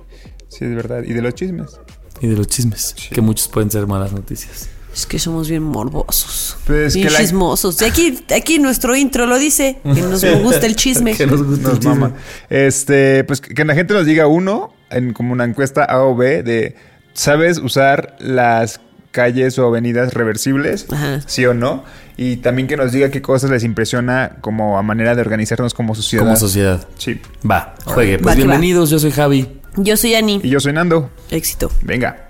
sí, 0.50 0.66
es 0.66 0.76
verdad. 0.76 1.02
Y 1.04 1.14
de 1.14 1.22
los 1.24 1.34
chismes. 1.34 1.80
Y 2.22 2.28
de 2.28 2.36
los 2.38 2.46
chismes, 2.48 2.96
que 3.12 3.22
muchos 3.22 3.48
pueden 3.48 3.72
ser 3.72 3.88
malas 3.88 4.12
noticias. 4.14 4.70
Es 4.94 5.08
que 5.08 5.18
somos 5.18 5.50
bien 5.50 5.64
morbosos. 5.64 6.58
Pues 6.68 6.94
bien 6.94 7.08
que 7.08 7.14
la- 7.14 7.20
chismosos. 7.20 7.82
Y 7.82 7.86
aquí, 7.86 8.24
aquí 8.36 8.60
nuestro 8.60 8.96
intro 8.96 9.26
lo 9.26 9.40
dice, 9.40 9.80
que 9.84 10.02
nos 10.02 10.24
gusta 10.44 10.68
el 10.68 10.76
chisme. 10.76 11.14
Que 11.18 11.26
nos 11.26 11.42
gusta 11.44 11.56
el 11.70 11.74
Nos 11.74 11.80
chisme. 11.80 11.96
mama. 11.96 12.16
Este, 12.52 13.24
pues 13.24 13.42
que 13.42 13.66
la 13.66 13.74
gente 13.74 13.96
nos 13.96 14.06
diga 14.06 14.28
uno, 14.28 14.72
en 14.94 15.14
como 15.14 15.34
una 15.34 15.44
encuesta 15.46 15.84
A 15.84 16.02
o 16.04 16.16
B, 16.16 16.44
de 16.44 16.76
¿sabes 17.14 17.58
usar 17.58 18.16
las 18.20 18.80
calles 19.12 19.60
o 19.60 19.68
avenidas 19.68 20.14
reversibles? 20.14 20.88
Ajá. 20.92 21.22
¿Sí 21.26 21.46
o 21.46 21.54
no? 21.54 21.84
Y 22.18 22.38
también 22.38 22.68
que 22.68 22.78
nos 22.78 22.92
diga 22.92 23.10
qué 23.10 23.22
cosas 23.22 23.50
les 23.50 23.64
impresiona 23.64 24.38
como 24.42 24.78
a 24.78 24.84
manera 24.84 25.16
de 25.16 25.22
organizarnos 25.22 25.74
como 25.74 25.96
sociedad. 25.96 26.24
Como 26.24 26.36
sociedad. 26.36 26.88
Sí. 26.98 27.20
Va, 27.50 27.76
juegue. 27.86 28.18
Pues 28.20 28.28
Va 28.28 28.36
que 28.36 28.42
va. 28.42 28.48
bienvenidos, 28.48 28.90
yo 28.90 29.00
soy 29.00 29.12
Javi. 29.12 29.60
Yo 29.78 29.98
soy 29.98 30.14
Ani. 30.16 30.40
Y 30.44 30.50
yo 30.50 30.60
soy 30.60 30.74
Nando. 30.74 31.10
Éxito. 31.32 31.72
Venga. 31.82 32.30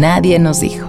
Nadie 0.00 0.38
nos 0.38 0.60
dijo. 0.60 0.86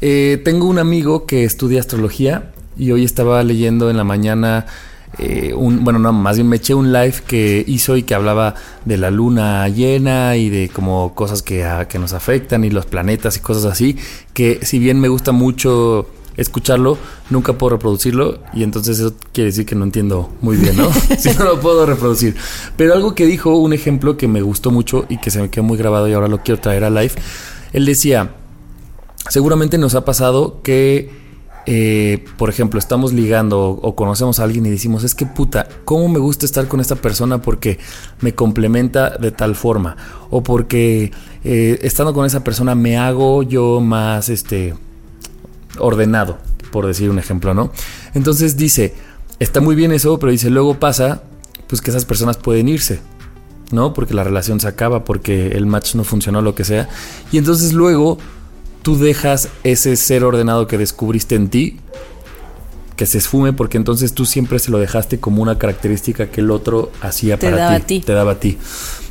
Eh, 0.00 0.40
tengo 0.44 0.66
un 0.66 0.78
amigo 0.78 1.26
que 1.26 1.44
estudia 1.44 1.80
astrología 1.80 2.52
y 2.76 2.92
hoy 2.92 3.04
estaba 3.04 3.42
leyendo 3.42 3.90
en 3.90 3.96
la 3.96 4.04
mañana 4.04 4.66
eh, 5.18 5.52
un, 5.56 5.82
bueno, 5.82 5.98
no, 5.98 6.12
más 6.12 6.36
bien 6.36 6.48
me 6.48 6.56
eché 6.56 6.74
un 6.74 6.92
live 6.92 7.14
que 7.26 7.64
hizo 7.66 7.96
y 7.96 8.04
que 8.04 8.14
hablaba 8.14 8.54
de 8.84 8.96
la 8.96 9.10
luna 9.10 9.66
llena 9.68 10.36
y 10.36 10.50
de 10.50 10.68
como 10.68 11.14
cosas 11.16 11.42
que, 11.42 11.64
a- 11.64 11.88
que 11.88 11.98
nos 11.98 12.12
afectan 12.12 12.62
y 12.64 12.70
los 12.70 12.86
planetas 12.86 13.36
y 13.36 13.40
cosas 13.40 13.64
así, 13.64 13.96
que 14.34 14.60
si 14.62 14.78
bien 14.78 15.00
me 15.00 15.08
gusta 15.08 15.32
mucho 15.32 16.06
escucharlo, 16.38 16.96
nunca 17.28 17.52
puedo 17.52 17.70
reproducirlo 17.70 18.38
y 18.54 18.62
entonces 18.62 18.98
eso 18.98 19.14
quiere 19.32 19.50
decir 19.50 19.66
que 19.66 19.74
no 19.74 19.84
entiendo 19.84 20.30
muy 20.40 20.56
bien, 20.56 20.76
¿no? 20.76 20.90
si 21.18 21.30
no 21.30 21.44
lo 21.44 21.60
puedo 21.60 21.84
reproducir. 21.84 22.36
Pero 22.76 22.94
algo 22.94 23.14
que 23.14 23.26
dijo, 23.26 23.56
un 23.58 23.72
ejemplo 23.74 24.16
que 24.16 24.28
me 24.28 24.40
gustó 24.40 24.70
mucho 24.70 25.04
y 25.08 25.18
que 25.18 25.30
se 25.30 25.42
me 25.42 25.50
quedó 25.50 25.64
muy 25.64 25.76
grabado 25.76 26.08
y 26.08 26.14
ahora 26.14 26.28
lo 26.28 26.42
quiero 26.42 26.60
traer 26.60 26.84
a 26.84 26.90
live, 26.90 27.12
él 27.72 27.84
decía, 27.84 28.34
seguramente 29.28 29.76
nos 29.76 29.94
ha 29.94 30.04
pasado 30.04 30.62
que, 30.62 31.10
eh, 31.66 32.24
por 32.38 32.48
ejemplo, 32.48 32.78
estamos 32.78 33.12
ligando 33.12 33.60
o, 33.60 33.70
o 33.72 33.94
conocemos 33.94 34.38
a 34.38 34.44
alguien 34.44 34.64
y 34.64 34.70
decimos, 34.70 35.04
es 35.04 35.14
que 35.14 35.26
puta, 35.26 35.68
¿cómo 35.84 36.08
me 36.08 36.20
gusta 36.20 36.46
estar 36.46 36.68
con 36.68 36.80
esta 36.80 36.94
persona 36.94 37.42
porque 37.42 37.78
me 38.20 38.34
complementa 38.34 39.10
de 39.10 39.32
tal 39.32 39.54
forma? 39.54 39.96
O 40.30 40.42
porque 40.42 41.10
eh, 41.44 41.78
estando 41.82 42.14
con 42.14 42.26
esa 42.26 42.44
persona 42.44 42.74
me 42.74 42.96
hago 42.96 43.42
yo 43.42 43.80
más, 43.80 44.28
este, 44.28 44.74
ordenado, 45.80 46.38
por 46.70 46.86
decir 46.86 47.10
un 47.10 47.18
ejemplo, 47.18 47.54
¿no? 47.54 47.72
Entonces 48.14 48.56
dice, 48.56 48.94
está 49.38 49.60
muy 49.60 49.74
bien 49.74 49.92
eso, 49.92 50.18
pero 50.18 50.32
dice, 50.32 50.50
luego 50.50 50.78
pasa, 50.78 51.22
pues 51.66 51.80
que 51.80 51.90
esas 51.90 52.04
personas 52.04 52.36
pueden 52.36 52.68
irse. 52.68 53.00
¿no? 53.70 53.92
Porque 53.92 54.14
la 54.14 54.24
relación 54.24 54.60
se 54.60 54.68
acaba, 54.68 55.04
porque 55.04 55.48
el 55.48 55.66
match 55.66 55.94
no 55.94 56.02
funcionó, 56.02 56.40
lo 56.40 56.54
que 56.54 56.64
sea. 56.64 56.88
Y 57.32 57.36
entonces 57.36 57.74
luego 57.74 58.16
tú 58.80 58.96
dejas 58.98 59.48
ese 59.64 59.94
ser 59.96 60.24
ordenado 60.24 60.66
que 60.66 60.78
descubriste 60.78 61.34
en 61.34 61.48
ti 61.48 61.76
que 62.96 63.06
se 63.06 63.18
esfume 63.18 63.52
porque 63.52 63.76
entonces 63.76 64.12
tú 64.12 64.26
siempre 64.26 64.58
se 64.58 64.72
lo 64.72 64.78
dejaste 64.78 65.20
como 65.20 65.40
una 65.40 65.56
característica 65.56 66.30
que 66.30 66.40
el 66.40 66.50
otro 66.50 66.90
hacía 67.00 67.38
Te 67.38 67.46
para 67.50 67.62
daba 67.62 67.76
ti, 67.76 67.82
a 67.82 67.86
ti. 67.86 68.00
te 68.00 68.12
daba 68.12 68.32
a 68.32 68.40
ti. 68.40 68.58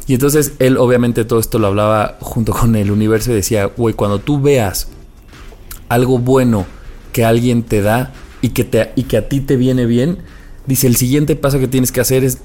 Y 0.07 0.13
entonces 0.13 0.53
él 0.59 0.77
obviamente 0.77 1.23
todo 1.23 1.39
esto 1.39 1.57
lo 1.57 1.67
hablaba 1.67 2.17
junto 2.19 2.51
con 2.51 2.75
el 2.75 2.91
universo 2.91 3.31
y 3.31 3.35
decía, 3.35 3.65
güey, 3.65 3.93
cuando 3.93 4.19
tú 4.19 4.41
veas 4.41 4.89
algo 5.89 6.19
bueno 6.19 6.65
que 7.13 7.25
alguien 7.25 7.63
te 7.63 7.81
da 7.81 8.13
y 8.41 8.49
que, 8.49 8.63
te, 8.63 8.91
y 8.95 9.03
que 9.03 9.17
a 9.17 9.29
ti 9.29 9.39
te 9.39 9.55
viene 9.55 9.85
bien, 9.85 10.19
dice, 10.65 10.87
el 10.87 10.95
siguiente 10.95 11.35
paso 11.35 11.59
que 11.59 11.67
tienes 11.67 11.91
que 11.91 12.01
hacer 12.01 12.23
es 12.23 12.39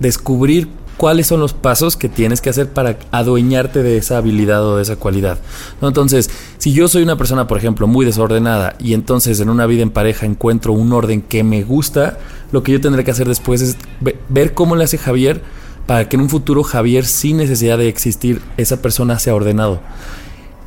descubrir 0.00 0.68
cuáles 0.96 1.26
son 1.26 1.40
los 1.40 1.52
pasos 1.52 1.96
que 1.96 2.08
tienes 2.08 2.40
que 2.40 2.50
hacer 2.50 2.68
para 2.68 2.98
adueñarte 3.10 3.82
de 3.82 3.96
esa 3.96 4.18
habilidad 4.18 4.64
o 4.64 4.76
de 4.76 4.82
esa 4.82 4.96
cualidad. 4.96 5.38
Entonces, 5.80 6.30
si 6.58 6.72
yo 6.72 6.86
soy 6.88 7.02
una 7.02 7.16
persona, 7.16 7.46
por 7.46 7.58
ejemplo, 7.58 7.86
muy 7.86 8.04
desordenada 8.04 8.76
y 8.78 8.94
entonces 8.94 9.40
en 9.40 9.48
una 9.48 9.66
vida 9.66 9.82
en 9.82 9.90
pareja 9.90 10.26
encuentro 10.26 10.72
un 10.72 10.92
orden 10.92 11.22
que 11.22 11.44
me 11.44 11.62
gusta, 11.64 12.18
lo 12.52 12.62
que 12.62 12.72
yo 12.72 12.80
tendré 12.80 13.04
que 13.04 13.10
hacer 13.10 13.28
después 13.28 13.62
es 13.62 13.76
ve- 14.00 14.16
ver 14.28 14.54
cómo 14.54 14.76
le 14.76 14.84
hace 14.84 14.98
Javier 14.98 15.40
para 15.86 16.08
que 16.08 16.16
en 16.16 16.22
un 16.22 16.28
futuro 16.28 16.62
Javier, 16.62 17.04
sin 17.04 17.38
necesidad 17.38 17.78
de 17.78 17.88
existir, 17.88 18.40
esa 18.56 18.80
persona 18.82 19.18
sea 19.18 19.34
ordenado. 19.34 19.80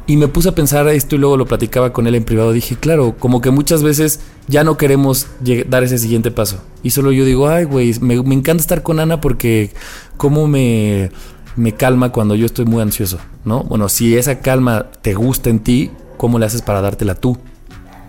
Y 0.08 0.18
me 0.18 0.28
puse 0.28 0.50
a 0.50 0.56
pensar 0.56 0.88
esto 0.88 1.16
y 1.16 1.20
luego 1.20 1.36
lo 1.36 1.48
platicaba 1.48 1.92
con 1.92 2.06
él 2.06 2.14
en 2.14 2.24
privado. 2.24 2.52
Dije, 2.52 2.76
claro, 2.76 3.16
como 3.18 3.42
que 3.42 3.50
muchas 3.50 3.82
veces 3.82 4.20
ya 4.48 4.64
no 4.64 4.78
queremos 4.78 5.28
dar 5.68 5.84
ese 5.84 5.98
siguiente 5.98 6.30
paso. 6.30 6.60
Y 6.84 6.92
solo 6.92 7.12
yo 7.12 7.26
digo, 7.26 7.48
ay, 7.48 7.64
güey, 7.64 7.96
me, 8.02 8.22
me 8.22 8.36
encanta 8.36 8.62
estar 8.62 8.84
con 8.84 9.00
Ana 9.00 9.20
porque 9.20 9.72
cómo 10.18 10.48
me, 10.48 11.10
me 11.56 11.74
calma 11.74 12.12
cuando 12.12 12.36
yo 12.36 12.46
estoy 12.46 12.66
muy 12.66 12.82
ansioso, 12.82 13.18
¿no? 13.46 13.64
Bueno, 13.64 13.90
si 13.90 14.16
esa 14.16 14.40
calma 14.42 14.88
te 15.02 15.16
gusta 15.16 15.50
en 15.50 15.60
ti, 15.60 15.92
¿cómo 16.18 16.38
le 16.38 16.46
haces 16.46 16.62
para 16.62 16.82
dártela 16.82 17.16
tú? 17.16 17.38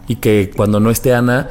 Y 0.06 0.16
que 0.16 0.50
cuando 0.54 0.80
no 0.80 0.90
esté 0.90 1.14
Ana, 1.14 1.48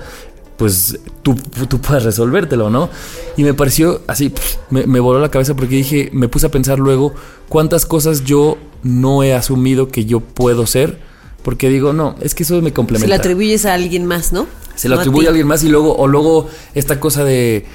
pues 0.57 0.99
tú, 1.23 1.35
tú 1.67 1.81
puedas 1.81 2.03
resolvértelo, 2.03 2.69
¿no? 2.69 2.89
Y 3.35 3.43
me 3.43 3.53
pareció 3.53 4.01
así, 4.07 4.33
me, 4.69 4.85
me 4.85 4.99
voló 4.99 5.19
la 5.19 5.29
cabeza 5.29 5.55
porque 5.55 5.75
dije, 5.75 6.09
me 6.13 6.27
puse 6.27 6.45
a 6.45 6.49
pensar 6.49 6.79
luego 6.79 7.13
cuántas 7.49 7.85
cosas 7.85 8.23
yo 8.23 8.57
no 8.85 9.23
he 9.23 9.33
asumido 9.33 9.87
que 9.89 10.05
yo 10.05 10.19
puedo 10.19 10.67
ser, 10.67 10.99
porque 11.43 11.69
digo, 11.69 11.91
no, 11.91 12.15
es 12.21 12.35
que 12.35 12.43
eso 12.43 12.61
me 12.61 12.69
Se 12.69 12.73
complementa. 12.73 13.07
le 13.09 13.15
atribuyes 13.15 13.65
a 13.65 13.73
alguien 13.73 14.05
más, 14.05 14.31
¿no? 14.31 14.45
Se 14.75 14.87
lo 14.87 14.95
No 14.95 15.01
atribuye 15.01 15.25
a 15.27 15.29
alguien 15.31 15.47
más 15.47 15.63
y 15.63 15.69
luego, 15.69 15.95
o 15.97 16.07
luego 16.07 16.47
esta 16.75 16.99
cosa 16.99 17.23
de, 17.23 17.65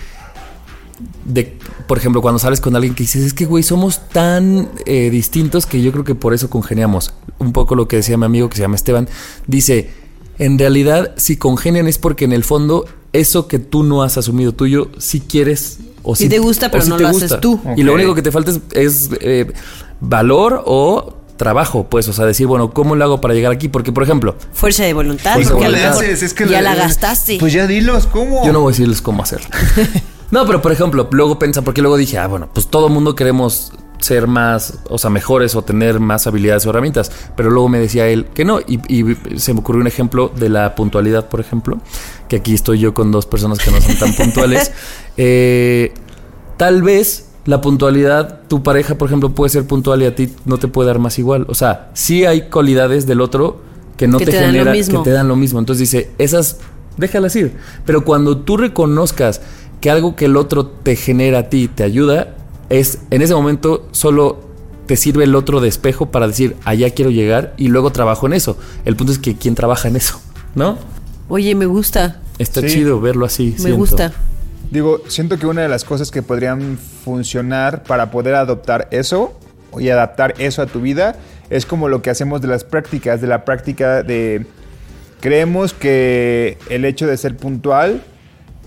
de, 1.24 1.56
por 1.88 1.98
ejemplo, 1.98 2.22
cuando 2.22 2.38
sales 2.38 2.60
con 2.60 2.76
alguien 2.76 2.94
que 2.94 3.02
dices, 3.02 3.24
es 3.24 3.34
que, 3.34 3.44
güey, 3.44 3.64
somos 3.64 4.08
tan 4.08 4.68
eh, 4.86 5.10
distintos 5.10 5.66
que 5.66 5.82
yo 5.82 5.90
creo 5.92 6.04
que 6.04 6.14
por 6.14 6.32
eso 6.32 6.48
congeniamos. 6.48 7.12
Un 7.38 7.52
poco 7.52 7.74
lo 7.74 7.88
que 7.88 7.96
decía 7.96 8.16
mi 8.16 8.26
amigo 8.26 8.48
que 8.48 8.56
se 8.56 8.62
llama 8.62 8.76
Esteban, 8.76 9.08
dice, 9.46 9.90
en 10.38 10.58
realidad, 10.58 11.12
si 11.16 11.36
congenian 11.36 11.88
es 11.88 11.98
porque 11.98 12.24
en 12.24 12.32
el 12.32 12.44
fondo, 12.44 12.84
eso 13.12 13.48
que 13.48 13.58
tú 13.58 13.82
no 13.82 14.02
has 14.04 14.16
asumido 14.16 14.52
tuyo, 14.52 14.90
si 14.98 15.20
quieres 15.20 15.78
o 16.02 16.14
Sí 16.14 16.24
si 16.24 16.28
te 16.30 16.38
gusta, 16.38 16.70
pero 16.70 16.84
no 16.86 16.96
te 16.96 17.02
lo 17.02 17.08
haces 17.08 17.22
gusta. 17.22 17.40
tú. 17.40 17.60
Y 17.76 17.82
lo 17.82 17.94
único 17.94 18.14
que 18.14 18.22
te 18.22 18.30
falta 18.30 18.50
es, 18.52 18.60
es, 18.72 19.10
eh, 19.20 19.52
valor 20.00 20.62
o 20.66 21.20
trabajo, 21.40 21.86
pues, 21.88 22.06
o 22.06 22.12
sea, 22.12 22.26
decir, 22.26 22.46
bueno, 22.46 22.70
¿cómo 22.70 22.96
lo 22.96 23.04
hago 23.04 23.20
para 23.22 23.32
llegar 23.32 23.50
aquí? 23.50 23.68
Porque, 23.68 23.92
por 23.92 24.02
ejemplo, 24.02 24.36
Fuerza 24.52 24.84
de 24.84 24.92
voluntad. 24.92 25.34
Fuerza 25.34 25.54
voluntad. 25.54 25.98
mejor 25.98 26.48
ya 26.48 26.60
la 26.60 26.74
gastaste. 26.74 27.38
Pues 27.40 27.54
ya 27.54 27.66
dilos, 27.66 28.06
¿cómo? 28.06 28.44
Yo 28.44 28.52
no 28.52 28.60
voy 28.60 28.72
a 28.72 28.72
decirles 28.72 29.00
cómo 29.00 29.22
hacerlo. 29.22 29.48
no, 30.30 30.44
pero 30.44 30.60
por 30.60 30.70
ejemplo, 30.70 31.08
luego 31.10 31.38
pensa, 31.38 31.62
porque 31.62 31.80
luego 31.80 31.96
dije, 31.96 32.18
ah, 32.18 32.26
bueno, 32.26 32.50
pues 32.52 32.66
todo 32.66 32.90
mundo 32.90 33.14
queremos 33.14 33.72
ser 34.00 34.26
más, 34.26 34.80
o 34.90 34.98
sea, 34.98 35.08
mejores 35.08 35.54
o 35.54 35.62
tener 35.62 35.98
más 35.98 36.26
habilidades 36.26 36.66
o 36.66 36.70
herramientas. 36.70 37.10
Pero 37.36 37.48
luego 37.48 37.70
me 37.70 37.78
decía 37.78 38.06
él 38.06 38.26
que 38.34 38.44
no. 38.44 38.60
Y, 38.60 38.78
y 38.94 39.16
se 39.38 39.54
me 39.54 39.60
ocurrió 39.60 39.80
un 39.80 39.86
ejemplo 39.86 40.30
de 40.36 40.50
la 40.50 40.74
puntualidad, 40.74 41.30
por 41.30 41.40
ejemplo, 41.40 41.78
que 42.28 42.36
aquí 42.36 42.52
estoy 42.52 42.80
yo 42.80 42.92
con 42.92 43.12
dos 43.12 43.24
personas 43.24 43.60
que 43.60 43.70
no 43.70 43.80
son 43.80 43.98
tan 43.98 44.12
puntuales. 44.14 44.72
Eh, 45.22 45.92
tal 46.56 46.82
vez 46.82 47.29
la 47.46 47.60
puntualidad, 47.60 48.40
tu 48.48 48.62
pareja, 48.62 48.96
por 48.96 49.08
ejemplo, 49.08 49.30
puede 49.34 49.50
ser 49.50 49.66
puntual 49.66 50.02
y 50.02 50.06
a 50.06 50.14
ti 50.14 50.30
no 50.44 50.58
te 50.58 50.68
puede 50.68 50.88
dar 50.88 50.98
más 50.98 51.18
igual. 51.18 51.46
O 51.48 51.54
sea, 51.54 51.90
sí 51.94 52.24
hay 52.24 52.42
cualidades 52.48 53.06
del 53.06 53.20
otro 53.20 53.60
que 53.96 54.06
no 54.08 54.18
Que 54.18 54.26
te, 54.26 54.30
te 54.32 54.36
dan 54.38 54.46
lo 54.46 54.52
genera, 54.52 54.72
mismo. 54.72 55.02
que 55.02 55.10
te 55.10 55.14
dan 55.14 55.28
lo 55.28 55.36
mismo. 55.36 55.58
Entonces 55.58 55.90
dice, 55.90 56.10
esas, 56.18 56.58
déjalas 56.96 57.34
ir. 57.36 57.52
Pero 57.86 58.04
cuando 58.04 58.38
tú 58.38 58.56
reconozcas 58.56 59.40
que 59.80 59.90
algo 59.90 60.16
que 60.16 60.26
el 60.26 60.36
otro 60.36 60.66
te 60.66 60.96
genera 60.96 61.38
a 61.40 61.48
ti 61.48 61.68
te 61.68 61.82
ayuda, 61.82 62.34
es 62.68 62.98
en 63.10 63.22
ese 63.22 63.34
momento 63.34 63.88
solo 63.92 64.40
te 64.86 64.96
sirve 64.96 65.24
el 65.24 65.34
otro 65.34 65.60
de 65.60 65.68
espejo 65.68 66.10
para 66.10 66.26
decir, 66.28 66.56
allá 66.64 66.90
quiero 66.90 67.10
llegar 67.10 67.54
y 67.56 67.68
luego 67.68 67.90
trabajo 67.90 68.26
en 68.26 68.32
eso. 68.34 68.56
El 68.84 68.96
punto 68.96 69.12
es 69.12 69.18
que 69.18 69.36
quién 69.36 69.54
trabaja 69.54 69.88
en 69.88 69.96
eso, 69.96 70.20
¿no? 70.54 70.76
Oye, 71.28 71.54
me 71.54 71.66
gusta. 71.66 72.20
Está 72.38 72.60
Sí. 72.62 72.68
chido 72.68 73.00
verlo 73.00 73.24
así. 73.24 73.52
Me 73.52 73.58
siento. 73.58 73.76
gusta. 73.76 74.12
Digo, 74.70 75.02
siento 75.08 75.38
que 75.38 75.46
una 75.46 75.62
de 75.62 75.68
las 75.68 75.84
cosas 75.84 76.10
que 76.10 76.22
podrían 76.22 76.78
funcionar 76.78 77.82
para 77.82 78.10
poder 78.10 78.34
adoptar 78.36 78.86
eso 78.90 79.38
y 79.78 79.88
adaptar 79.88 80.34
eso 80.38 80.62
a 80.62 80.66
tu 80.66 80.80
vida 80.80 81.16
es 81.50 81.66
como 81.66 81.88
lo 81.88 82.02
que 82.02 82.10
hacemos 82.10 82.40
de 82.40 82.48
las 82.48 82.62
prácticas, 82.64 83.20
de 83.20 83.26
la 83.26 83.44
práctica 83.44 84.02
de 84.04 84.46
creemos 85.20 85.74
que 85.74 86.56
el 86.68 86.84
hecho 86.84 87.06
de 87.06 87.16
ser 87.16 87.36
puntual 87.36 88.02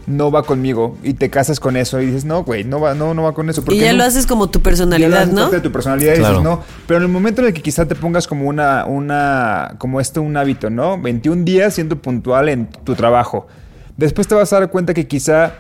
no 0.05 0.29
va 0.31 0.43
conmigo 0.43 0.97
y 1.01 1.13
te 1.13 1.29
casas 1.29 1.61
con 1.61 1.77
eso 1.77 2.01
y 2.01 2.07
dices, 2.07 2.25
"No, 2.25 2.43
güey, 2.43 2.65
no 2.65 2.81
va 2.81 2.93
no 2.93 3.13
no 3.13 3.23
va 3.23 3.33
con 3.33 3.49
eso." 3.49 3.63
¿Por 3.63 3.73
Y 3.73 3.79
ya 3.79 3.93
no? 3.93 3.99
lo 3.99 4.03
haces 4.03 4.27
como 4.27 4.49
tu 4.49 4.59
Ya 4.59 4.59
lo 4.59 4.63
personalidad, 4.63 5.21
haces 5.21 5.33
¿no? 5.33 5.41
parte 5.43 5.55
de 5.55 5.61
tu 5.61 5.71
personalidad 5.71 6.13
y 6.15 6.17
Claro. 6.17 6.29
dices, 6.39 6.43
no. 6.43 6.61
Pero 6.85 6.97
en 6.97 7.03
el 7.03 7.09
momento 7.09 7.39
en 7.39 7.47
el 7.47 7.53
que 7.53 7.61
quizá 7.61 7.85
te 7.87 7.95
pongas 7.95 8.27
como 8.27 8.49
una, 8.49 8.85
una, 8.85 9.75
como 9.77 10.01
esto, 10.01 10.21
un 10.21 10.35
hábito, 10.35 10.69
¿no? 10.69 10.99
21 11.01 11.45
días 11.45 11.73
siendo 11.75 11.95
puntual 12.01 12.49
en 12.49 12.67
tu 12.67 12.95
trabajo. 12.95 13.47
Después 13.95 14.27
te 14.27 14.35
vas 14.35 14.51
a 14.51 14.59
dar 14.59 14.69
cuenta 14.69 14.93
que 14.93 15.07
quizá 15.07 15.53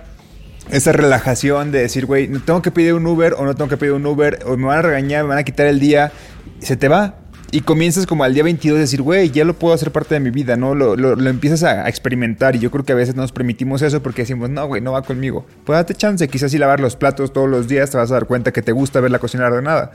esa 0.71 0.91
relajación 0.91 1.71
de 1.71 1.79
decir, 1.79 2.05
güey, 2.05 2.27
no 2.27 2.39
tengo 2.41 2.61
que 2.61 2.71
pedir 2.71 2.93
un 2.93 3.05
Uber 3.05 3.35
o 3.37 3.45
no 3.45 3.53
tengo 3.55 3.69
que 3.69 3.77
pedir 3.77 3.93
un 3.93 4.05
Uber 4.05 4.39
o 4.45 4.57
me 4.57 4.65
van 4.67 4.79
a 4.79 4.81
regañar, 4.81 5.23
me 5.23 5.29
van 5.29 5.37
a 5.39 5.43
quitar 5.43 5.67
el 5.67 5.79
día, 5.79 6.11
se 6.59 6.75
te 6.77 6.87
va. 6.87 7.15
Y 7.51 7.61
comienzas 7.61 8.07
como 8.07 8.23
al 8.23 8.33
día 8.33 8.41
22 8.43 8.77
a 8.77 8.79
decir, 8.79 9.03
güey, 9.03 9.29
ya 9.29 9.45
lo 9.45 9.53
puedo 9.53 9.75
hacer 9.75 9.91
parte 9.91 10.15
de 10.15 10.19
mi 10.19 10.31
vida, 10.31 10.55
¿no? 10.55 10.73
Lo, 10.73 10.95
lo- 10.95 11.15
lo 11.15 11.29
empiezas 11.29 11.61
a, 11.61 11.85
a 11.85 11.89
experimentar 11.89 12.55
y 12.55 12.59
yo 12.59 12.71
creo 12.71 12.83
que 12.83 12.93
a 12.93 12.95
veces 12.95 13.13
nos 13.15 13.31
permitimos 13.31 13.83
eso 13.83 14.01
porque 14.01 14.23
decimos, 14.23 14.49
no, 14.49 14.65
güey, 14.65 14.81
no 14.81 14.91
va 14.93 15.03
conmigo. 15.03 15.45
Pues 15.63 15.77
date 15.77 15.93
chance, 15.93 16.27
quizás 16.27 16.49
si 16.49 16.57
lavar 16.57 16.79
los 16.79 16.95
platos 16.95 17.31
todos 17.31 17.47
los 17.47 17.67
días 17.67 17.91
te 17.91 17.97
vas 17.97 18.09
a 18.09 18.15
dar 18.15 18.25
cuenta 18.25 18.51
que 18.51 18.63
te 18.63 18.71
gusta 18.71 18.99
ver 19.01 19.11
la 19.11 19.19
cocina 19.19 19.45
ordenada. 19.45 19.91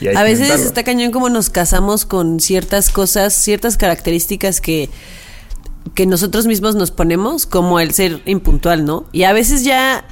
Y 0.00 0.08
A 0.08 0.22
veces 0.22 0.48
está 0.64 0.82
cañón 0.82 1.12
como 1.12 1.28
nos 1.28 1.50
casamos 1.50 2.06
con 2.06 2.40
ciertas 2.40 2.88
cosas, 2.88 3.34
ciertas 3.34 3.76
características 3.76 4.62
que, 4.62 4.88
que 5.94 6.06
nosotros 6.06 6.46
mismos 6.46 6.74
nos 6.74 6.90
ponemos, 6.90 7.46
como 7.46 7.80
el 7.80 7.92
ser 7.92 8.22
impuntual, 8.26 8.84
¿no? 8.84 9.06
Y 9.12 9.22
a 9.24 9.32
veces 9.32 9.64
ya, 9.64 10.04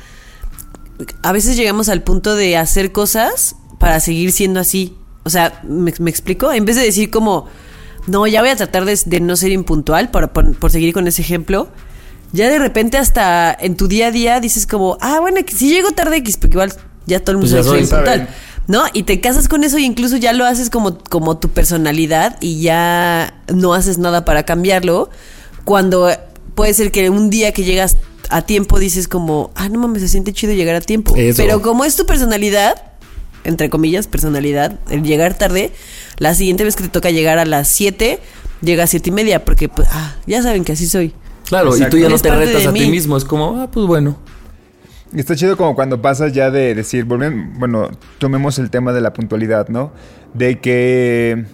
a 1.22 1.32
veces 1.32 1.56
llegamos 1.56 1.88
al 1.88 2.02
punto 2.02 2.34
de 2.36 2.56
hacer 2.56 2.92
cosas 2.92 3.56
para 3.78 4.00
seguir 4.00 4.32
siendo 4.32 4.60
así. 4.60 4.96
O 5.24 5.30
sea, 5.30 5.60
¿me, 5.64 5.92
me 5.98 6.10
explico? 6.10 6.52
En 6.52 6.64
vez 6.64 6.76
de 6.76 6.82
decir 6.82 7.10
como, 7.10 7.46
no, 8.06 8.26
ya 8.26 8.40
voy 8.40 8.50
a 8.50 8.56
tratar 8.56 8.84
de, 8.84 8.98
de 9.06 9.20
no 9.20 9.36
ser 9.36 9.50
impuntual, 9.52 10.10
por, 10.10 10.30
por, 10.30 10.56
por 10.56 10.70
seguir 10.70 10.92
con 10.94 11.06
ese 11.08 11.22
ejemplo, 11.22 11.68
ya 12.32 12.48
de 12.48 12.58
repente 12.58 12.96
hasta 12.98 13.56
en 13.58 13.76
tu 13.76 13.88
día 13.88 14.08
a 14.08 14.10
día 14.10 14.40
dices 14.40 14.66
como, 14.66 14.98
ah, 15.00 15.18
bueno, 15.20 15.44
que 15.44 15.54
si 15.54 15.68
llego 15.68 15.90
tarde 15.92 16.16
X, 16.18 16.36
porque 16.36 16.54
igual 16.54 16.72
ya 17.06 17.20
todo 17.20 17.32
el 17.32 17.38
mundo 17.38 17.52
Pues 17.56 17.64
que 17.64 17.68
soy 17.70 17.78
soy. 17.86 17.98
impuntual. 17.98 18.28
¿No? 18.68 18.82
Y 18.92 19.04
te 19.04 19.20
casas 19.20 19.46
con 19.46 19.62
eso 19.62 19.76
e 19.76 19.82
incluso 19.82 20.16
ya 20.16 20.32
lo 20.32 20.44
haces 20.44 20.70
como, 20.70 20.98
como 20.98 21.38
tu 21.38 21.50
personalidad 21.50 22.36
y 22.40 22.62
ya 22.62 23.40
no 23.54 23.74
haces 23.74 23.98
nada 23.98 24.24
para 24.24 24.42
cambiarlo. 24.44 25.08
Cuando 25.66 26.10
puede 26.54 26.72
ser 26.72 26.90
que 26.90 27.10
un 27.10 27.28
día 27.28 27.52
que 27.52 27.62
llegas 27.62 27.98
a 28.30 28.42
tiempo 28.42 28.78
dices 28.78 29.08
como, 29.08 29.50
ah, 29.54 29.68
no 29.68 29.78
mames, 29.80 30.00
se 30.00 30.08
siente 30.08 30.32
chido 30.32 30.54
llegar 30.54 30.76
a 30.76 30.80
tiempo. 30.80 31.14
Eso. 31.14 31.42
Pero 31.42 31.60
como 31.60 31.84
es 31.84 31.94
tu 31.96 32.06
personalidad, 32.06 32.92
entre 33.44 33.68
comillas, 33.68 34.06
personalidad, 34.06 34.78
el 34.90 35.02
llegar 35.02 35.36
tarde, 35.36 35.72
la 36.18 36.34
siguiente 36.34 36.64
vez 36.64 36.76
que 36.76 36.84
te 36.84 36.88
toca 36.88 37.10
llegar 37.10 37.38
a 37.38 37.44
las 37.44 37.68
7, 37.68 38.18
llega 38.62 38.84
a 38.84 38.86
siete 38.86 39.10
y 39.10 39.12
media, 39.12 39.44
porque 39.44 39.68
pues, 39.68 39.86
ah, 39.90 40.16
ya 40.26 40.42
saben 40.42 40.64
que 40.64 40.72
así 40.72 40.86
soy. 40.86 41.12
Claro, 41.44 41.74
Exacto. 41.74 41.96
y 41.96 42.00
tú 42.00 42.04
ya 42.04 42.08
no 42.08 42.18
te 42.18 42.30
retas 42.30 42.66
a 42.66 42.72
ti 42.72 42.90
mismo. 42.90 43.16
Es 43.16 43.24
como, 43.24 43.60
ah, 43.60 43.70
pues 43.70 43.86
bueno. 43.86 44.18
Y 45.12 45.20
está 45.20 45.36
chido 45.36 45.56
como 45.56 45.74
cuando 45.74 46.02
pasas 46.02 46.32
ya 46.32 46.50
de 46.50 46.74
decir, 46.74 47.04
bueno, 47.04 47.90
tomemos 48.18 48.58
el 48.58 48.70
tema 48.70 48.92
de 48.92 49.00
la 49.00 49.12
puntualidad, 49.12 49.68
¿no? 49.68 49.92
De 50.34 50.58
que... 50.58 51.44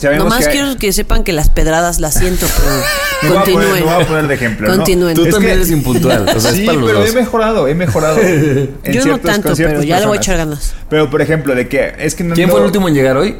sabemos 0.00 0.24
Nomás 0.24 0.46
que- 0.46 0.52
quiero 0.52 0.76
que 0.76 0.92
sepan 0.92 1.24
que 1.24 1.32
las 1.32 1.48
pedradas 1.50 1.98
las 2.00 2.14
siento, 2.14 2.46
pero 3.20 3.34
voy 3.34 3.38
a 3.38 3.44
poner- 3.44 3.54
continúen. 3.54 3.84
me 3.86 3.92
voy 3.94 4.02
a 4.02 4.06
poner 4.06 4.26
de 4.28 4.34
ejemplo, 4.34 4.68
¿no? 4.68 4.76
Continúen. 4.76 5.14
Tú 5.14 5.24
Es 5.24 5.30
también 5.32 5.52
que- 5.54 5.56
eres 5.60 5.70
impuntual. 5.70 6.28
O 6.34 6.40
sea, 6.40 6.50
sí, 6.52 6.60
es 6.60 6.66
para 6.66 6.78
los 6.78 6.88
pero 6.88 7.00
dos. 7.00 7.08
he 7.08 7.12
mejorado, 7.12 7.68
he 7.68 7.74
mejorado. 7.74 8.18
en 8.22 8.78
Yo 8.92 9.04
no 9.06 9.18
tanto, 9.18 9.52
pero 9.56 9.82
ya 9.82 10.00
le 10.00 10.06
voy 10.06 10.16
a 10.16 10.20
personas. 10.20 10.26
echar 10.26 10.36
ganas. 10.36 10.74
Pero, 10.88 11.10
por 11.10 11.20
ejemplo, 11.22 11.54
de 11.54 11.68
que 11.68 11.94
es 11.98 12.14
que 12.14 12.24
no... 12.24 12.34
¿Quién 12.34 12.46
no- 12.48 12.52
fue 12.52 12.60
el 12.60 12.66
último 12.66 12.88
en 12.88 12.94
llegar 12.94 13.16
hoy? 13.16 13.36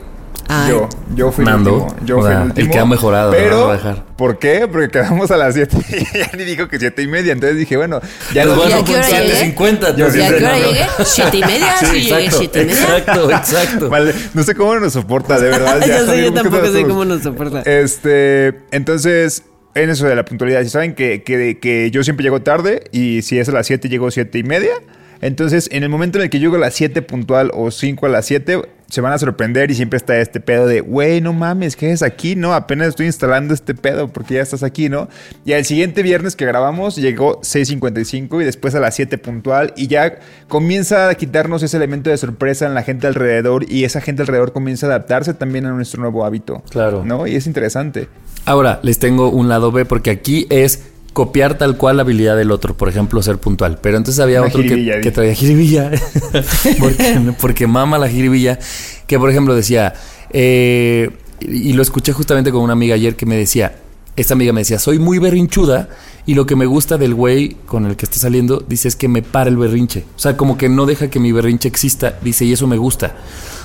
Ay. 0.50 0.70
Yo, 0.70 0.88
yo 1.14 1.30
fui 1.30 1.44
Nando, 1.44 1.70
el 1.70 1.76
último. 1.82 2.06
Yo 2.06 2.16
o 2.18 2.20
fui 2.22 2.28
sea, 2.30 2.38
el 2.38 2.42
el 2.44 2.48
último. 2.52 2.72
que 2.72 2.78
ha 2.78 2.84
mejorado, 2.86 3.30
Pero, 3.32 3.68
a 3.70 3.74
dejar. 3.74 4.04
¿por 4.16 4.38
qué? 4.38 4.66
Porque 4.66 4.88
quedamos 4.88 5.30
a 5.30 5.36
las 5.36 5.54
7 5.54 5.76
y 5.90 6.18
ya 6.18 6.30
ni 6.38 6.44
dijo 6.44 6.68
que 6.68 6.78
7 6.78 7.02
y 7.02 7.06
media. 7.06 7.32
Entonces 7.34 7.58
dije, 7.58 7.76
bueno, 7.76 8.00
ya 8.32 8.44
Pues 8.44 8.56
no 8.56 8.62
¿Y 8.68 8.72
a 8.72 8.76
bueno, 8.76 8.84
qué 8.86 8.92
hora 8.96 9.06
pues 9.08 9.20
llegué? 9.22 9.54
7.50. 9.56 9.96
Yo 9.96 10.06
¿Y 10.06 10.08
a 10.08 10.12
qué 10.12 10.38
sí, 10.38 10.44
hora 10.44 10.58
llegué? 10.58 10.86
¿Siete 11.04 11.36
y 11.36 11.40
media? 11.42 11.76
Sí, 11.78 11.86
llegué 11.86 12.24
exacto, 12.24 12.38
siete 12.38 12.62
y 12.62 12.64
media. 12.64 12.80
exacto, 12.98 13.30
exacto. 13.30 13.88
Vale, 13.90 14.14
no 14.32 14.42
sé 14.42 14.54
cómo 14.54 14.74
nos 14.80 14.92
soporta, 14.94 15.38
de 15.38 15.50
verdad. 15.50 15.80
Yo 15.86 16.06
sé, 16.06 16.22
yo 16.24 16.32
¿por 16.32 16.42
qué 16.42 16.48
tampoco 16.50 16.72
sé 16.72 16.82
cómo 16.86 17.04
nos 17.04 17.22
soporta. 17.22 17.60
Este, 17.62 18.54
entonces, 18.70 19.42
en 19.74 19.90
eso 19.90 20.06
de 20.06 20.16
la 20.16 20.24
puntualidad, 20.24 20.62
si 20.62 20.70
saben 20.70 20.94
que, 20.94 21.22
que, 21.22 21.58
que 21.60 21.90
yo 21.90 22.02
siempre 22.02 22.24
llego 22.24 22.40
tarde 22.40 22.84
y 22.90 23.20
si 23.22 23.38
es 23.38 23.48
a 23.50 23.52
las 23.52 23.66
7 23.66 23.88
llego 23.90 24.10
7 24.10 24.38
y 24.38 24.42
media, 24.42 24.72
entonces 25.20 25.68
en 25.72 25.82
el 25.82 25.88
momento 25.88 26.18
en 26.18 26.24
el 26.24 26.30
que 26.30 26.38
llego 26.40 26.56
a 26.56 26.58
las 26.58 26.74
7 26.74 27.02
puntual 27.02 27.50
o 27.54 27.70
5 27.70 28.06
a 28.06 28.08
las 28.08 28.26
7, 28.26 28.62
se 28.88 29.00
van 29.02 29.12
a 29.12 29.18
sorprender 29.18 29.70
y 29.70 29.74
siempre 29.74 29.98
está 29.98 30.18
este 30.18 30.40
pedo 30.40 30.66
de, 30.66 30.80
güey, 30.80 31.20
no 31.20 31.34
mames, 31.34 31.76
¿qué 31.76 31.92
es 31.92 32.02
aquí? 32.02 32.36
No, 32.36 32.54
apenas 32.54 32.88
estoy 32.88 33.06
instalando 33.06 33.52
este 33.52 33.74
pedo 33.74 34.08
porque 34.08 34.34
ya 34.34 34.42
estás 34.42 34.62
aquí, 34.62 34.88
¿no? 34.88 35.08
Y 35.44 35.52
al 35.52 35.66
siguiente 35.66 36.02
viernes 36.02 36.36
que 36.36 36.46
grabamos 36.46 36.96
llegó 36.96 37.40
6.55 37.42 38.40
y 38.40 38.44
después 38.44 38.74
a 38.74 38.80
las 38.80 38.94
7 38.94 39.18
puntual 39.18 39.74
y 39.76 39.88
ya 39.88 40.18
comienza 40.48 41.10
a 41.10 41.14
quitarnos 41.14 41.62
ese 41.62 41.76
elemento 41.76 42.08
de 42.08 42.16
sorpresa 42.16 42.66
en 42.66 42.74
la 42.74 42.82
gente 42.82 43.06
alrededor 43.06 43.70
y 43.70 43.84
esa 43.84 44.00
gente 44.00 44.22
alrededor 44.22 44.52
comienza 44.52 44.86
a 44.86 44.90
adaptarse 44.90 45.34
también 45.34 45.66
a 45.66 45.72
nuestro 45.72 46.00
nuevo 46.00 46.24
hábito. 46.24 46.62
Claro. 46.70 47.04
¿No? 47.04 47.26
Y 47.26 47.36
es 47.36 47.46
interesante. 47.46 48.08
Ahora, 48.46 48.80
les 48.82 48.98
tengo 48.98 49.28
un 49.28 49.50
lado 49.50 49.70
B 49.70 49.84
porque 49.84 50.10
aquí 50.10 50.46
es 50.48 50.82
copiar 51.12 51.58
tal 51.58 51.76
cual 51.76 51.96
la 51.96 52.02
habilidad 52.02 52.36
del 52.36 52.50
otro, 52.50 52.76
por 52.76 52.88
ejemplo, 52.88 53.22
ser 53.22 53.38
puntual. 53.38 53.78
Pero 53.80 53.96
entonces 53.96 54.20
había 54.20 54.40
Una 54.40 54.48
otro 54.48 54.62
que, 54.62 55.10
traía 55.12 55.34
jiribilla, 55.34 55.90
porque, 56.80 57.32
porque 57.40 57.66
mama 57.66 57.98
la 57.98 58.08
jiribilla, 58.08 58.58
que 59.06 59.18
por 59.18 59.30
ejemplo 59.30 59.54
decía, 59.54 59.94
eh, 60.30 61.10
y 61.40 61.72
lo 61.72 61.82
escuché 61.82 62.12
justamente 62.12 62.50
con 62.50 62.62
una 62.62 62.72
amiga 62.72 62.94
ayer 62.94 63.16
que 63.16 63.26
me 63.26 63.36
decía, 63.36 63.74
esta 64.16 64.34
amiga 64.34 64.52
me 64.52 64.62
decía, 64.62 64.78
soy 64.78 64.98
muy 64.98 65.18
berrinchuda 65.18 65.88
y 66.26 66.34
lo 66.34 66.44
que 66.44 66.56
me 66.56 66.66
gusta 66.66 66.98
del 66.98 67.14
güey 67.14 67.56
con 67.66 67.86
el 67.86 67.96
que 67.96 68.04
está 68.04 68.18
saliendo, 68.18 68.64
dice, 68.66 68.88
es 68.88 68.96
que 68.96 69.06
me 69.08 69.22
para 69.22 69.48
el 69.48 69.56
berrinche. 69.56 70.04
O 70.16 70.18
sea, 70.18 70.36
como 70.36 70.58
que 70.58 70.68
no 70.68 70.86
deja 70.86 71.08
que 71.08 71.20
mi 71.20 71.30
berrinche 71.30 71.68
exista, 71.68 72.18
dice, 72.22 72.44
y 72.44 72.52
eso 72.52 72.66
me 72.66 72.76
gusta. 72.76 73.14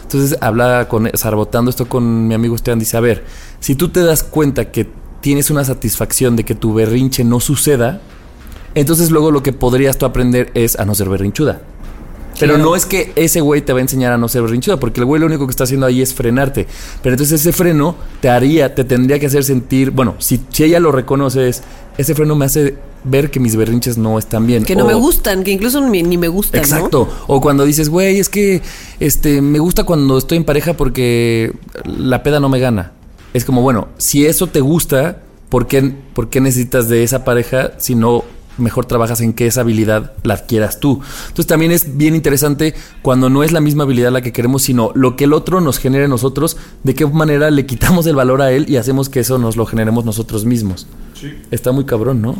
Entonces 0.03 0.37
hablaba 0.41 0.87
con, 0.87 1.07
o 1.07 1.17
sea, 1.17 1.31
rebotando 1.31 1.71
esto 1.71 1.89
con 1.89 2.27
mi 2.27 2.35
amigo 2.35 2.55
Esteban, 2.55 2.77
dice, 2.79 2.97
a 2.97 2.99
ver, 2.99 3.25
si 3.59 3.73
tú 3.75 3.89
te 3.89 4.01
das 4.01 4.21
cuenta 4.21 4.71
que 4.71 4.87
tienes 5.23 5.49
una 5.49 5.63
satisfacción 5.63 6.35
de 6.35 6.43
que 6.43 6.53
tu 6.53 6.73
berrinche 6.73 7.23
no 7.23 7.39
suceda, 7.39 8.01
entonces 8.75 9.09
luego 9.09 9.31
lo 9.31 9.41
que 9.41 9.53
podrías 9.53 9.97
tú 9.97 10.05
aprender 10.05 10.51
es 10.53 10.77
a 10.77 10.83
no 10.83 10.93
ser 10.95 11.07
berrinchuda. 11.07 11.61
Pero 12.39 12.57
no 12.57 12.75
es 12.75 12.85
que 12.85 13.13
ese 13.15 13.39
güey 13.39 13.61
te 13.61 13.71
va 13.71 13.79
a 13.79 13.83
enseñar 13.83 14.11
a 14.11 14.17
no 14.17 14.27
ser 14.27 14.41
berrinchuda, 14.41 14.77
porque 14.81 14.99
el 14.99 15.05
güey 15.05 15.21
lo 15.21 15.27
único 15.27 15.47
que 15.47 15.51
está 15.51 15.63
haciendo 15.63 15.85
ahí 15.85 16.01
es 16.01 16.13
frenarte. 16.13 16.67
Pero 17.01 17.13
entonces 17.13 17.39
ese 17.39 17.53
freno 17.53 17.95
te 18.19 18.29
haría, 18.29 18.75
te 18.75 18.83
tendría 18.83 19.17
que 19.17 19.27
hacer 19.27 19.45
sentir, 19.45 19.91
bueno, 19.91 20.15
si, 20.17 20.41
si 20.49 20.65
ella 20.65 20.81
lo 20.81 20.91
reconoce, 20.91 21.47
es, 21.47 21.63
ese 21.97 22.15
freno 22.15 22.35
me 22.35 22.43
hace 22.45 22.75
ver 23.05 23.31
que 23.31 23.39
mis 23.39 23.55
berrinches 23.55 23.97
no 23.97 24.19
están 24.19 24.45
bien. 24.45 24.65
Que 24.65 24.75
no 24.75 24.83
O- 24.83 24.87
me 24.87 24.93
gustan, 24.95 25.43
que 25.45 25.51
incluso 25.51 25.79
ni, 25.87 26.03
ni 26.03 26.17
me 26.17 26.27
gustan, 26.27 26.59
¿no? 26.59 26.65
Exacto. 26.65 27.07
O 27.27 27.39
cuando 27.39 27.63
dices, 27.63 27.87
güey, 27.87 28.19
es 28.19 28.27
que 28.27 28.61
este 28.99 29.41
me 29.41 29.59
gusta 29.59 29.85
cuando 29.85 30.17
estoy 30.17 30.37
en 30.37 30.43
pareja 30.43 30.73
porque 30.73 31.53
la 31.85 32.23
peda 32.23 32.41
no 32.41 32.49
me 32.49 32.59
gana. 32.59 32.91
Es 33.33 33.45
como, 33.45 33.61
bueno, 33.61 33.87
si 33.97 34.25
eso 34.25 34.47
te 34.47 34.61
gusta, 34.61 35.21
¿por 35.49 35.67
qué, 35.67 35.93
por 36.13 36.29
qué 36.29 36.39
necesitas 36.39 36.87
de 36.87 37.03
esa 37.03 37.25
pareja 37.25 37.73
si 37.77 37.95
no 37.95 38.23
mejor 38.57 38.85
trabajas 38.85 39.21
en 39.21 39.33
que 39.33 39.47
esa 39.47 39.61
habilidad 39.61 40.13
la 40.23 40.35
adquieras 40.35 40.79
tú? 40.79 41.01
Entonces 41.23 41.47
también 41.47 41.71
es 41.71 41.97
bien 41.97 42.15
interesante 42.15 42.75
cuando 43.01 43.29
no 43.29 43.43
es 43.43 43.51
la 43.51 43.61
misma 43.61 43.83
habilidad 43.83 44.11
la 44.11 44.21
que 44.21 44.31
queremos, 44.31 44.61
sino 44.61 44.91
lo 44.93 45.15
que 45.15 45.23
el 45.23 45.33
otro 45.33 45.61
nos 45.61 45.79
genera 45.79 46.05
en 46.05 46.11
nosotros, 46.11 46.57
de 46.83 46.93
qué 46.93 47.05
manera 47.07 47.49
le 47.49 47.65
quitamos 47.65 48.05
el 48.05 48.15
valor 48.15 48.41
a 48.41 48.51
él 48.51 48.65
y 48.69 48.77
hacemos 48.77 49.09
que 49.09 49.21
eso 49.21 49.37
nos 49.37 49.57
lo 49.57 49.65
generemos 49.65 50.05
nosotros 50.05 50.45
mismos. 50.45 50.87
Está 51.51 51.71
muy 51.71 51.85
cabrón, 51.85 52.21
¿no? 52.21 52.35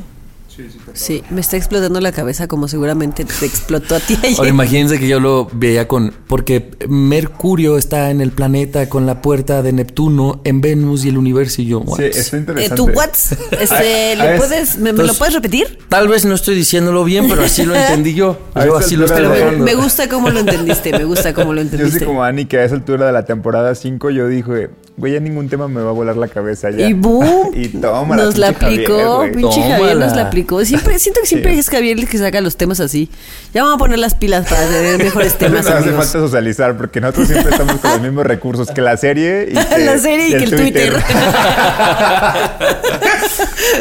Sí, 0.93 1.23
me 1.29 1.41
está 1.41 1.57
explotando 1.57 1.99
la 1.99 2.11
cabeza 2.11 2.47
como 2.47 2.67
seguramente 2.67 3.25
te 3.25 3.45
explotó 3.45 3.95
a 3.95 3.99
ti 3.99 4.17
ayer. 4.21 4.37
Ahora 4.37 4.49
imagínense 4.49 4.99
que 4.99 5.07
yo 5.07 5.19
lo 5.19 5.47
veía 5.53 5.87
con. 5.87 6.13
Porque 6.27 6.71
Mercurio 6.87 7.77
está 7.77 8.09
en 8.11 8.21
el 8.21 8.31
planeta 8.31 8.87
con 8.89 9.05
la 9.05 9.21
puerta 9.21 9.61
de 9.61 9.71
Neptuno 9.73 10.41
en 10.43 10.61
Venus 10.61 11.05
y 11.05 11.09
el 11.09 11.17
universo. 11.17 11.61
Y 11.61 11.65
yo, 11.65 11.79
what? 11.79 11.97
Sí, 11.97 12.03
está 12.05 12.37
Eh, 12.37 12.39
interesante. 12.39 12.75
¿Tu 12.75 12.85
what's? 12.85 13.35
Este, 13.59 14.15
¿le 14.15 14.37
puedes, 14.37 14.77
me, 14.77 14.93
me 14.93 15.03
lo 15.03 15.13
puedes 15.13 15.33
repetir? 15.33 15.79
Tal 15.89 16.07
vez 16.07 16.25
no 16.25 16.35
estoy 16.35 16.55
diciéndolo 16.55 17.03
bien, 17.03 17.27
pero 17.29 17.43
así 17.43 17.65
lo 17.65 17.75
entendí 17.75 18.13
yo. 18.13 18.37
Yo 18.55 18.77
así 18.77 18.95
lo 18.95 19.05
estoy 19.05 19.25
Me, 19.59 19.75
gusta 19.75 20.07
cómo 20.09 20.29
lo 20.29 20.39
entendiste, 20.39 20.91
me 20.91 21.03
gusta 21.05 21.33
cómo 21.33 21.53
lo 21.53 21.61
Yo 21.61 21.67
entendiste. 21.67 21.99
soy 21.99 22.07
como 22.07 22.23
Ani, 22.23 22.45
que 22.45 22.57
a 22.59 22.65
esa 22.65 22.75
altura 22.75 23.05
de 23.07 23.11
la 23.11 23.25
temporada 23.25 23.73
5 23.75 24.09
yo 24.11 24.27
dije, 24.27 24.69
güey, 24.95 25.13
ya 25.13 25.19
ningún 25.19 25.49
tema 25.49 25.67
me 25.67 25.81
va 25.81 25.89
a 25.89 25.93
volar 25.93 26.15
la 26.17 26.27
cabeza 26.27 26.69
ya. 26.69 26.87
Y 26.87 26.93
boom, 26.93 27.51
y 27.53 27.67
toma 27.69 28.15
nos 28.15 28.37
la 28.37 28.49
aplicó, 28.49 29.25
pinche 29.33 29.61
Javier 29.61 29.97
nos 29.97 30.15
la 30.15 30.23
aplicó. 30.27 30.63
Siempre, 30.65 30.99
siento 30.99 31.21
que 31.21 31.27
siempre 31.27 31.53
Sí. 31.53 31.59
es 31.59 31.69
Javier 31.69 31.97
el 31.99 32.07
que 32.07 32.17
saca 32.17 32.39
los 32.41 32.55
temas 32.57 32.79
así. 32.79 33.09
Ya 33.53 33.63
vamos 33.63 33.75
a 33.75 33.79
poner 33.79 33.99
las 33.99 34.15
pilas 34.15 34.47
para 34.47 34.65
tener 34.67 34.97
mejores 34.97 35.33
No 35.33 35.37
temas, 35.39 35.65
nos 35.65 35.73
hace 35.73 35.89
falta 35.91 36.05
socializar 36.11 36.77
porque 36.77 37.01
nosotros 37.01 37.27
siempre 37.27 37.51
estamos 37.51 37.77
con 37.77 37.91
los 37.91 38.01
mismos 38.01 38.25
recursos 38.25 38.69
que 38.71 38.81
la 38.81 38.95
serie 38.97 39.49
y 39.51 39.53
que, 39.75 39.77
La 39.85 39.97
serie 39.97 40.27
y 40.29 40.37
que 40.37 40.43
el 40.43 40.51
Twitter. 40.55 40.93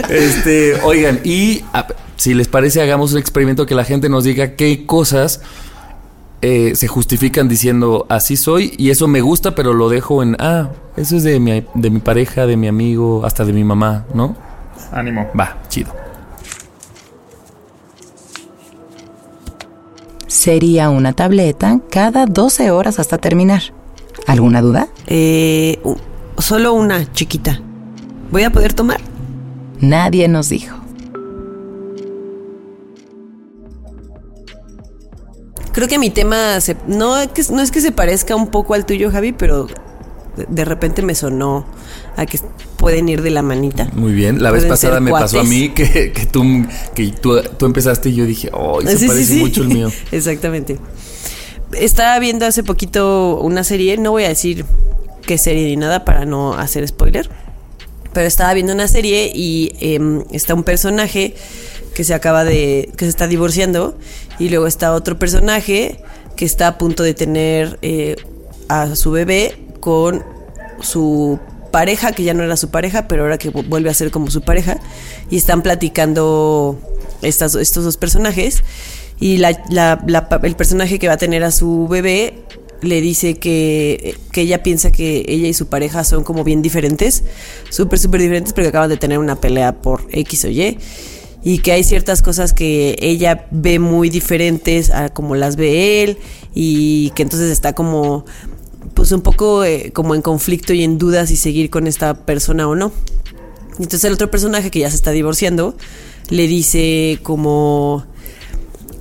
Este, 0.08 0.74
oigan, 0.82 1.20
y 1.24 1.62
a- 1.72 1.86
si 2.16 2.34
les 2.34 2.48
parece, 2.48 2.80
hagamos 2.80 3.12
un 3.12 3.18
experimento 3.18 3.66
que 3.66 3.74
la 3.74 3.84
gente 3.84 4.08
nos 4.08 4.24
diga 4.24 4.52
qué 4.54 4.86
cosas 4.86 5.40
eh, 6.42 6.74
se 6.74 6.88
justifican 6.88 7.48
diciendo 7.48 8.04
así 8.08 8.36
soy 8.36 8.74
y 8.76 8.90
eso 8.90 9.06
me 9.06 9.20
gusta, 9.20 9.54
pero 9.54 9.72
lo 9.74 9.88
dejo 9.88 10.22
en 10.22 10.36
ah, 10.40 10.70
eso 10.96 11.16
es 11.16 11.22
de 11.22 11.38
mi, 11.38 11.64
de 11.74 11.90
mi 11.90 12.00
pareja, 12.00 12.46
de 12.46 12.56
mi 12.56 12.66
amigo, 12.66 13.24
hasta 13.24 13.44
de 13.44 13.52
mi 13.52 13.62
mamá, 13.62 14.06
¿no? 14.12 14.34
Ánimo. 14.90 15.30
Va, 15.38 15.56
chido. 15.68 15.92
Sería 20.26 20.90
una 20.90 21.12
tableta 21.12 21.78
cada 21.90 22.26
12 22.26 22.72
horas 22.72 22.98
hasta 22.98 23.18
terminar. 23.18 23.62
¿Alguna 24.26 24.60
duda? 24.60 24.88
Eh, 25.06 25.80
solo 26.38 26.72
una 26.72 27.10
chiquita. 27.12 27.60
¿Voy 28.32 28.42
a 28.42 28.50
poder 28.50 28.72
tomar? 28.72 29.00
Nadie 29.78 30.26
nos 30.26 30.48
dijo. 30.48 30.81
Creo 35.72 35.88
que 35.88 35.98
mi 35.98 36.10
tema 36.10 36.60
se- 36.60 36.76
no, 36.86 37.18
es 37.18 37.28
que- 37.28 37.44
no 37.52 37.62
es 37.62 37.70
que 37.70 37.80
se 37.80 37.92
parezca 37.92 38.36
un 38.36 38.48
poco 38.48 38.74
al 38.74 38.84
tuyo, 38.86 39.10
Javi, 39.10 39.32
pero 39.32 39.68
de, 40.48 40.64
repente 40.64 41.02
me 41.02 41.14
sonó 41.14 41.66
a 42.16 42.26
que 42.26 42.38
pueden 42.76 43.08
ir 43.08 43.22
de 43.22 43.30
la 43.30 43.42
manita. 43.42 43.88
Muy 43.94 44.12
bien. 44.12 44.42
La 44.42 44.50
vez 44.50 44.64
pasada 44.66 45.00
me 45.00 45.10
pasó 45.10 45.40
a 45.40 45.44
mí 45.44 45.70
que, 45.70 46.12
que, 46.12 46.26
tú, 46.26 46.42
que 46.94 47.08
tú, 47.08 47.40
tú 47.58 47.66
empezaste 47.66 48.08
y 48.10 48.14
yo 48.14 48.26
dije, 48.26 48.50
oh, 48.52 48.80
se 48.82 48.98
Sí, 48.98 49.06
parece 49.06 49.34
sí. 49.34 49.40
mucho 49.40 49.62
el 49.62 49.68
mío. 49.68 49.90
Exactamente. 50.12 50.78
Estaba 51.72 52.18
viendo 52.18 52.44
hace 52.46 52.62
poquito 52.62 53.38
una 53.40 53.64
serie, 53.64 53.96
no 53.96 54.10
voy 54.10 54.24
a 54.24 54.28
decir 54.28 54.64
qué 55.26 55.38
serie 55.38 55.66
ni 55.66 55.76
nada 55.76 56.04
para 56.04 56.26
no 56.26 56.54
hacer 56.54 56.86
spoiler, 56.86 57.30
pero 58.12 58.26
estaba 58.26 58.52
viendo 58.52 58.74
una 58.74 58.88
serie 58.88 59.30
y 59.34 59.72
em, 59.80 60.22
está 60.32 60.52
un 60.54 60.64
personaje 60.64 61.34
que 61.94 62.04
se 62.04 62.14
acaba 62.14 62.44
de, 62.44 62.90
que 62.96 63.04
se 63.04 63.10
está 63.10 63.26
divorciando 63.26 63.96
y 64.38 64.48
luego 64.48 64.66
está 64.66 64.92
otro 64.94 65.18
personaje 65.18 66.00
que 66.36 66.44
está 66.44 66.66
a 66.68 66.78
punto 66.78 67.02
de 67.02 67.14
tener 67.14 67.78
eh, 67.82 68.16
a 68.68 68.94
su 68.96 69.10
bebé 69.10 69.56
con 69.80 70.24
su 70.80 71.38
pareja, 71.70 72.12
que 72.12 72.22
ya 72.22 72.34
no 72.34 72.42
era 72.42 72.56
su 72.56 72.70
pareja, 72.70 73.08
pero 73.08 73.22
ahora 73.22 73.38
que 73.38 73.50
vu- 73.52 73.66
vuelve 73.68 73.90
a 73.90 73.94
ser 73.94 74.10
como 74.10 74.30
su 74.30 74.42
pareja, 74.42 74.78
y 75.30 75.36
están 75.36 75.62
platicando 75.62 76.78
estas, 77.22 77.54
estos 77.54 77.84
dos 77.84 77.96
personajes, 77.96 78.62
y 79.20 79.36
la, 79.38 79.58
la- 79.70 80.02
la 80.06 80.28
el 80.42 80.56
personaje 80.56 80.98
que 80.98 81.08
va 81.08 81.14
a 81.14 81.18
tener 81.18 81.44
a 81.44 81.50
su 81.50 81.86
bebé 81.88 82.34
le 82.82 83.00
dice 83.00 83.34
que, 83.38 84.16
que 84.32 84.40
ella 84.42 84.62
piensa 84.62 84.90
que 84.90 85.24
ella 85.28 85.46
y 85.48 85.54
su 85.54 85.66
pareja 85.68 86.02
son 86.04 86.24
como 86.24 86.42
bien 86.44 86.62
diferentes, 86.62 87.22
súper, 87.70 87.98
súper 87.98 88.20
diferentes, 88.20 88.52
porque 88.52 88.68
acaban 88.68 88.88
de 88.90 88.96
tener 88.96 89.18
una 89.18 89.36
pelea 89.40 89.72
por 89.80 90.06
X 90.10 90.44
o 90.46 90.48
Y, 90.48 90.78
y 91.44 91.58
que 91.58 91.72
hay 91.72 91.84
ciertas 91.84 92.22
cosas 92.22 92.52
que 92.52 92.96
ella 93.00 93.46
ve 93.50 93.78
muy 93.78 94.10
diferentes 94.10 94.90
a 94.90 95.08
como 95.08 95.34
las 95.34 95.56
ve 95.56 96.02
él, 96.02 96.18
y 96.54 97.10
que 97.10 97.22
entonces 97.22 97.50
está 97.50 97.72
como 97.72 98.24
pues 98.94 99.12
un 99.12 99.22
poco 99.22 99.64
eh, 99.64 99.90
como 99.92 100.14
en 100.14 100.22
conflicto 100.22 100.72
y 100.72 100.82
en 100.82 100.98
duda 100.98 101.26
si 101.26 101.36
seguir 101.36 101.70
con 101.70 101.86
esta 101.86 102.14
persona 102.14 102.68
o 102.68 102.74
no. 102.74 102.92
Entonces 103.78 104.04
el 104.04 104.12
otro 104.12 104.30
personaje 104.30 104.70
que 104.70 104.80
ya 104.80 104.90
se 104.90 104.96
está 104.96 105.12
divorciando 105.12 105.76
le 106.28 106.46
dice 106.46 107.18
como, 107.22 108.04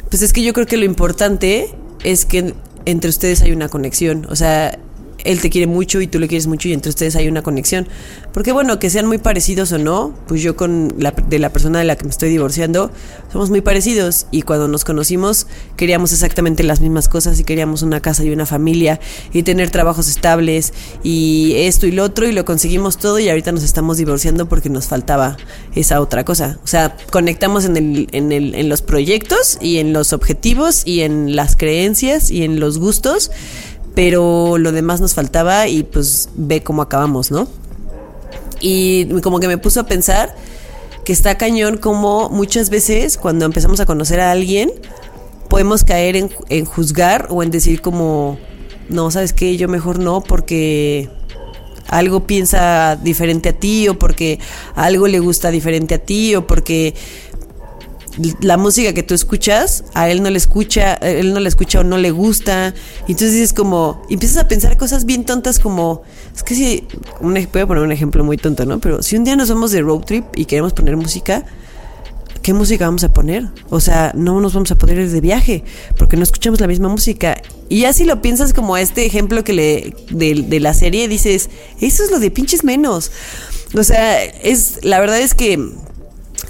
pues 0.09 0.21
es 0.21 0.33
que 0.33 0.43
yo 0.43 0.53
creo 0.53 0.65
que 0.65 0.77
lo 0.77 0.85
importante 0.85 1.69
es 2.03 2.25
que 2.25 2.53
entre 2.85 3.09
ustedes 3.09 3.41
hay 3.41 3.51
una 3.51 3.69
conexión. 3.69 4.25
O 4.29 4.35
sea, 4.35 4.79
él 5.23 5.41
te 5.41 5.49
quiere 5.49 5.67
mucho 5.67 6.01
y 6.01 6.07
tú 6.07 6.19
le 6.19 6.27
quieres 6.27 6.47
mucho 6.47 6.69
y 6.69 6.73
entre 6.73 6.89
ustedes 6.89 7.15
hay 7.15 7.27
una 7.27 7.41
conexión. 7.41 7.87
Porque 8.33 8.51
bueno, 8.51 8.79
que 8.79 8.89
sean 8.89 9.07
muy 9.07 9.17
parecidos 9.17 9.71
o 9.71 9.77
no, 9.77 10.13
pues 10.27 10.41
yo 10.41 10.55
con 10.55 10.93
la, 10.97 11.11
de 11.11 11.39
la 11.39 11.51
persona 11.51 11.79
de 11.79 11.85
la 11.85 11.95
que 11.95 12.05
me 12.05 12.09
estoy 12.09 12.29
divorciando, 12.29 12.91
somos 13.31 13.49
muy 13.49 13.61
parecidos 13.61 14.27
y 14.31 14.41
cuando 14.43 14.67
nos 14.67 14.83
conocimos 14.83 15.47
queríamos 15.75 16.11
exactamente 16.13 16.63
las 16.63 16.81
mismas 16.81 17.09
cosas 17.09 17.39
y 17.39 17.43
queríamos 17.43 17.81
una 17.81 18.01
casa 18.01 18.23
y 18.23 18.31
una 18.31 18.45
familia 18.45 18.99
y 19.33 19.43
tener 19.43 19.69
trabajos 19.69 20.07
estables 20.07 20.73
y 21.03 21.53
esto 21.55 21.87
y 21.87 21.91
lo 21.91 22.03
otro 22.03 22.27
y 22.27 22.31
lo 22.31 22.45
conseguimos 22.45 22.97
todo 22.97 23.19
y 23.19 23.29
ahorita 23.29 23.51
nos 23.51 23.63
estamos 23.63 23.97
divorciando 23.97 24.47
porque 24.47 24.69
nos 24.69 24.87
faltaba 24.87 25.37
esa 25.75 26.01
otra 26.01 26.25
cosa. 26.25 26.59
O 26.63 26.67
sea, 26.67 26.95
conectamos 27.11 27.65
en, 27.65 27.77
el, 27.77 28.07
en, 28.11 28.31
el, 28.31 28.55
en 28.55 28.69
los 28.69 28.81
proyectos 28.81 29.57
y 29.61 29.77
en 29.77 29.93
los 29.93 30.13
objetivos 30.13 30.83
y 30.85 31.01
en 31.01 31.35
las 31.35 31.55
creencias 31.55 32.31
y 32.31 32.43
en 32.43 32.59
los 32.59 32.77
gustos 32.77 33.31
pero 33.95 34.57
lo 34.57 34.71
demás 34.71 35.01
nos 35.01 35.13
faltaba 35.13 35.67
y 35.67 35.83
pues 35.83 36.29
ve 36.35 36.63
cómo 36.63 36.81
acabamos, 36.81 37.31
¿no? 37.31 37.47
Y 38.59 39.05
como 39.21 39.39
que 39.39 39.47
me 39.47 39.57
puso 39.57 39.81
a 39.81 39.85
pensar 39.85 40.35
que 41.03 41.13
está 41.13 41.37
cañón 41.37 41.77
como 41.77 42.29
muchas 42.29 42.69
veces 42.69 43.17
cuando 43.17 43.45
empezamos 43.45 43.79
a 43.79 43.85
conocer 43.85 44.19
a 44.19 44.31
alguien 44.31 44.71
podemos 45.49 45.83
caer 45.83 46.15
en, 46.15 46.29
en 46.49 46.65
juzgar 46.65 47.27
o 47.29 47.43
en 47.43 47.51
decir 47.51 47.81
como, 47.81 48.37
no, 48.87 49.11
sabes 49.11 49.33
qué, 49.33 49.57
yo 49.57 49.67
mejor 49.67 49.99
no 49.99 50.21
porque 50.21 51.09
algo 51.87 52.25
piensa 52.25 52.95
diferente 52.95 53.49
a 53.49 53.53
ti 53.53 53.89
o 53.89 53.99
porque 53.99 54.39
algo 54.75 55.07
le 55.07 55.19
gusta 55.19 55.51
diferente 55.51 55.95
a 55.95 55.97
ti 55.99 56.35
o 56.35 56.47
porque 56.47 56.95
la 58.41 58.57
música 58.57 58.93
que 58.93 59.03
tú 59.03 59.13
escuchas, 59.13 59.85
a 59.93 60.09
él 60.09 60.21
no 60.21 60.29
le 60.29 60.37
escucha, 60.37 60.95
él 60.95 61.33
no 61.33 61.39
le 61.39 61.47
escucha 61.47 61.79
o 61.79 61.83
no 61.83 61.97
le 61.97 62.11
gusta. 62.11 62.73
Y 63.07 63.11
entonces 63.11 63.33
dices 63.33 63.53
como, 63.53 64.01
empiezas 64.09 64.43
a 64.43 64.47
pensar 64.47 64.77
cosas 64.77 65.05
bien 65.05 65.25
tontas 65.25 65.59
como, 65.59 66.03
es 66.35 66.43
que 66.43 66.55
si, 66.55 66.87
un, 67.21 67.33
voy 67.33 67.61
a 67.61 67.67
poner 67.67 67.83
un 67.83 67.91
ejemplo 67.91 68.23
muy 68.23 68.37
tonto, 68.37 68.65
¿no? 68.65 68.79
Pero 68.79 69.01
si 69.01 69.15
un 69.15 69.23
día 69.23 69.35
nos 69.35 69.49
vamos 69.49 69.71
de 69.71 69.81
road 69.81 70.01
trip 70.01 70.25
y 70.35 70.45
queremos 70.45 70.73
poner 70.73 70.97
música, 70.97 71.45
¿qué 72.41 72.53
música 72.53 72.85
vamos 72.85 73.03
a 73.03 73.13
poner? 73.13 73.47
O 73.69 73.79
sea, 73.79 74.11
no 74.15 74.41
nos 74.41 74.53
vamos 74.53 74.71
a 74.71 74.75
poder 74.75 74.99
ir 74.99 75.09
de 75.09 75.21
viaje 75.21 75.63
porque 75.97 76.17
no 76.17 76.23
escuchamos 76.23 76.59
la 76.59 76.67
misma 76.67 76.89
música. 76.89 77.41
Y 77.69 77.81
ya 77.81 77.93
si 77.93 78.03
lo 78.03 78.21
piensas 78.21 78.53
como 78.53 78.75
este 78.75 79.05
ejemplo 79.05 79.43
que 79.43 79.53
le 79.53 79.95
de, 80.09 80.45
de 80.47 80.59
la 80.59 80.73
serie, 80.73 81.07
dices, 81.07 81.49
eso 81.79 82.03
es 82.03 82.11
lo 82.11 82.19
de 82.19 82.29
pinches 82.31 82.63
menos. 82.63 83.11
O 83.73 83.83
sea, 83.83 84.21
es 84.23 84.83
la 84.83 84.99
verdad 84.99 85.19
es 85.19 85.33
que 85.33 85.71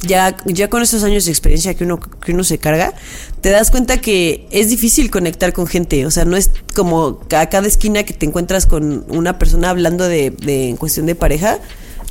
ya, 0.07 0.35
ya 0.45 0.69
con 0.69 0.81
esos 0.81 1.03
años 1.03 1.25
de 1.25 1.31
experiencia 1.31 1.73
que 1.73 1.83
uno, 1.83 1.99
que 1.99 2.33
uno 2.33 2.43
se 2.43 2.57
carga, 2.57 2.93
te 3.41 3.49
das 3.49 3.71
cuenta 3.71 3.99
que 4.01 4.47
es 4.51 4.69
difícil 4.69 5.11
conectar 5.11 5.53
con 5.53 5.67
gente. 5.67 6.05
O 6.05 6.11
sea, 6.11 6.25
no 6.25 6.37
es 6.37 6.51
como 6.75 7.19
a 7.35 7.45
cada 7.47 7.67
esquina 7.67 8.03
que 8.03 8.13
te 8.13 8.25
encuentras 8.25 8.65
con 8.65 9.05
una 9.09 9.37
persona 9.37 9.69
hablando 9.69 10.07
de, 10.07 10.31
de 10.31 10.69
en 10.69 10.77
cuestión 10.77 11.05
de 11.05 11.15
pareja. 11.15 11.59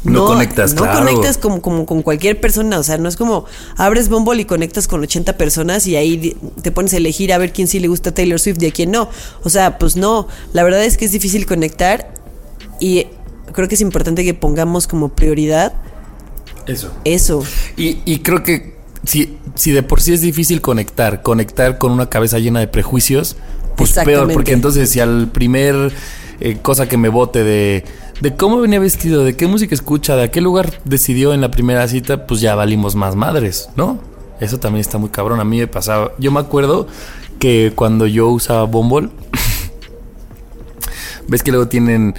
No 0.02 0.24
conectas, 0.24 0.72
No 0.72 0.82
claro. 0.82 1.00
conectas 1.00 1.36
como, 1.36 1.60
como 1.60 1.84
con 1.84 2.02
cualquier 2.02 2.40
persona. 2.40 2.78
O 2.78 2.82
sea, 2.82 2.96
no 2.96 3.08
es 3.08 3.16
como 3.16 3.44
abres 3.76 4.08
Bumble 4.08 4.40
y 4.40 4.44
conectas 4.46 4.88
con 4.88 5.02
80 5.02 5.36
personas 5.36 5.86
y 5.86 5.96
ahí 5.96 6.36
te 6.62 6.70
pones 6.72 6.94
a 6.94 6.96
elegir 6.96 7.32
a 7.32 7.38
ver 7.38 7.52
quién 7.52 7.68
sí 7.68 7.80
le 7.80 7.88
gusta 7.88 8.12
Taylor 8.12 8.40
Swift 8.40 8.62
y 8.62 8.66
a 8.66 8.72
quién 8.72 8.90
no. 8.92 9.10
O 9.42 9.50
sea, 9.50 9.78
pues 9.78 9.96
no. 9.96 10.26
La 10.54 10.62
verdad 10.62 10.82
es 10.84 10.96
que 10.96 11.04
es 11.04 11.12
difícil 11.12 11.44
conectar 11.44 12.14
y 12.78 13.08
creo 13.52 13.68
que 13.68 13.74
es 13.74 13.80
importante 13.82 14.24
que 14.24 14.32
pongamos 14.32 14.86
como 14.86 15.10
prioridad 15.10 15.74
Eso. 16.66 16.92
eso. 17.04 17.42
Y, 17.76 17.98
y 18.04 18.18
creo 18.20 18.42
que 18.42 18.74
si, 19.04 19.38
si 19.54 19.72
de 19.72 19.82
por 19.82 20.00
sí 20.00 20.12
es 20.12 20.20
difícil 20.20 20.60
conectar, 20.60 21.22
conectar 21.22 21.78
con 21.78 21.92
una 21.92 22.08
cabeza 22.08 22.38
llena 22.38 22.60
de 22.60 22.68
prejuicios, 22.68 23.36
pues 23.76 23.92
peor, 24.04 24.32
porque 24.32 24.52
entonces 24.52 24.90
si 24.90 25.00
al 25.00 25.28
primer 25.28 25.92
eh, 26.40 26.58
cosa 26.60 26.88
que 26.88 26.96
me 26.96 27.08
bote 27.08 27.44
de, 27.44 27.84
de 28.20 28.36
cómo 28.36 28.60
venía 28.60 28.78
vestido, 28.78 29.24
de 29.24 29.36
qué 29.36 29.46
música 29.46 29.74
escucha, 29.74 30.16
de 30.16 30.24
a 30.24 30.30
qué 30.30 30.40
lugar 30.40 30.80
decidió 30.84 31.32
en 31.32 31.40
la 31.40 31.50
primera 31.50 31.86
cita, 31.88 32.26
pues 32.26 32.40
ya 32.40 32.54
valimos 32.54 32.94
más 32.94 33.16
madres, 33.16 33.68
¿no? 33.76 34.00
Eso 34.40 34.58
también 34.58 34.80
está 34.80 34.98
muy 34.98 35.10
cabrón. 35.10 35.38
A 35.40 35.44
mí 35.44 35.58
me 35.58 35.66
pasaba. 35.66 36.12
Yo 36.18 36.32
me 36.32 36.40
acuerdo 36.40 36.86
que 37.38 37.72
cuando 37.74 38.06
yo 38.06 38.28
usaba 38.28 38.64
Bumble, 38.64 39.10
ves 41.28 41.42
que 41.42 41.50
luego 41.50 41.68
tienen. 41.68 42.14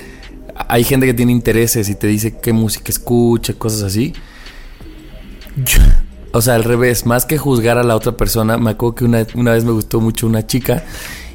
Hay 0.68 0.84
gente 0.84 1.08
que 1.08 1.16
tiene 1.16 1.32
intereses 1.32 1.90
y 1.90 1.96
te 1.96 2.08
dice 2.08 2.38
qué 2.38 2.54
música 2.54 2.92
escucha, 2.92 3.54
cosas 3.54 3.82
así. 3.82 4.14
Yo- 5.66 5.82
o 6.34 6.42
sea, 6.42 6.56
al 6.56 6.64
revés, 6.64 7.06
más 7.06 7.26
que 7.26 7.38
juzgar 7.38 7.78
a 7.78 7.84
la 7.84 7.96
otra 7.96 8.14
persona, 8.16 8.58
me 8.58 8.72
acuerdo 8.72 8.96
que 8.96 9.04
una, 9.06 9.26
una 9.36 9.52
vez 9.52 9.66
me 9.66 9.72
gustó 9.72 10.00
mucho 10.00 10.28
una 10.28 10.48
chica 10.48 10.84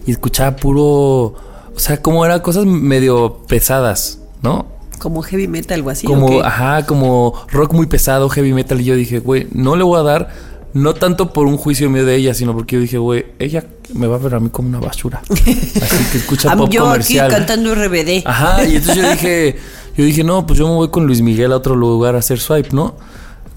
y 0.07 0.11
escuchaba 0.13 0.57
puro. 0.57 0.83
O 0.83 1.35
sea, 1.79 2.01
como 2.01 2.25
eran 2.25 2.41
cosas 2.41 2.65
medio 2.65 3.43
pesadas, 3.47 4.21
¿no? 4.43 4.67
Como 4.99 5.21
heavy 5.23 5.47
metal 5.49 5.83
o 5.87 5.91
así. 5.91 6.07
como, 6.07 6.41
ajá, 6.43 6.87
como 6.87 7.35
rock 7.53 7.75
muy 7.75 7.87
pesado, 7.87 8.31
heavy 8.31 8.55
metal. 8.55 8.81
Y 8.81 8.85
yo 8.85 8.97
dije, 8.97 9.19
güey, 9.19 9.47
no 9.53 9.77
le 9.77 9.85
voy 9.85 10.01
a 10.01 10.03
dar, 10.03 10.31
no 10.73 10.95
tanto 10.95 11.35
por 11.35 11.47
un 11.47 11.59
juicio 11.59 11.91
mío 11.91 12.07
de 12.07 12.17
ella, 12.17 12.33
sino 12.33 12.55
porque 12.55 12.77
yo 12.77 12.81
dije, 12.81 12.97
güey, 12.97 13.27
ella 13.39 13.67
me 13.93 14.07
va 14.07 14.17
a 14.17 14.19
ver 14.19 14.35
a 14.37 14.41
mí 14.41 14.49
como 14.49 14.71
una 14.71 14.81
basura. 14.81 15.21
Así 15.31 16.05
que 16.11 16.17
escucha 16.19 16.51
Am- 16.53 16.59
pop 16.61 16.71
yo 16.71 16.85
comercial. 16.85 17.27
aquí 17.27 17.35
cantando 17.35 17.75
RBD. 17.75 18.23
Ajá, 18.25 18.65
y 18.65 18.77
entonces 18.77 18.97
yo 19.05 19.11
dije, 19.11 19.57
yo 19.95 20.05
dije, 20.07 20.25
no, 20.25 20.47
pues 20.47 20.59
yo 20.59 20.67
me 20.67 20.75
voy 20.75 20.89
con 20.89 21.07
Luis 21.07 21.21
Miguel 21.21 21.53
a 21.53 21.57
otro 21.57 21.77
lugar 21.77 22.15
a 22.17 22.21
hacer 22.21 22.39
swipe, 22.41 22.71
¿no? 22.73 22.97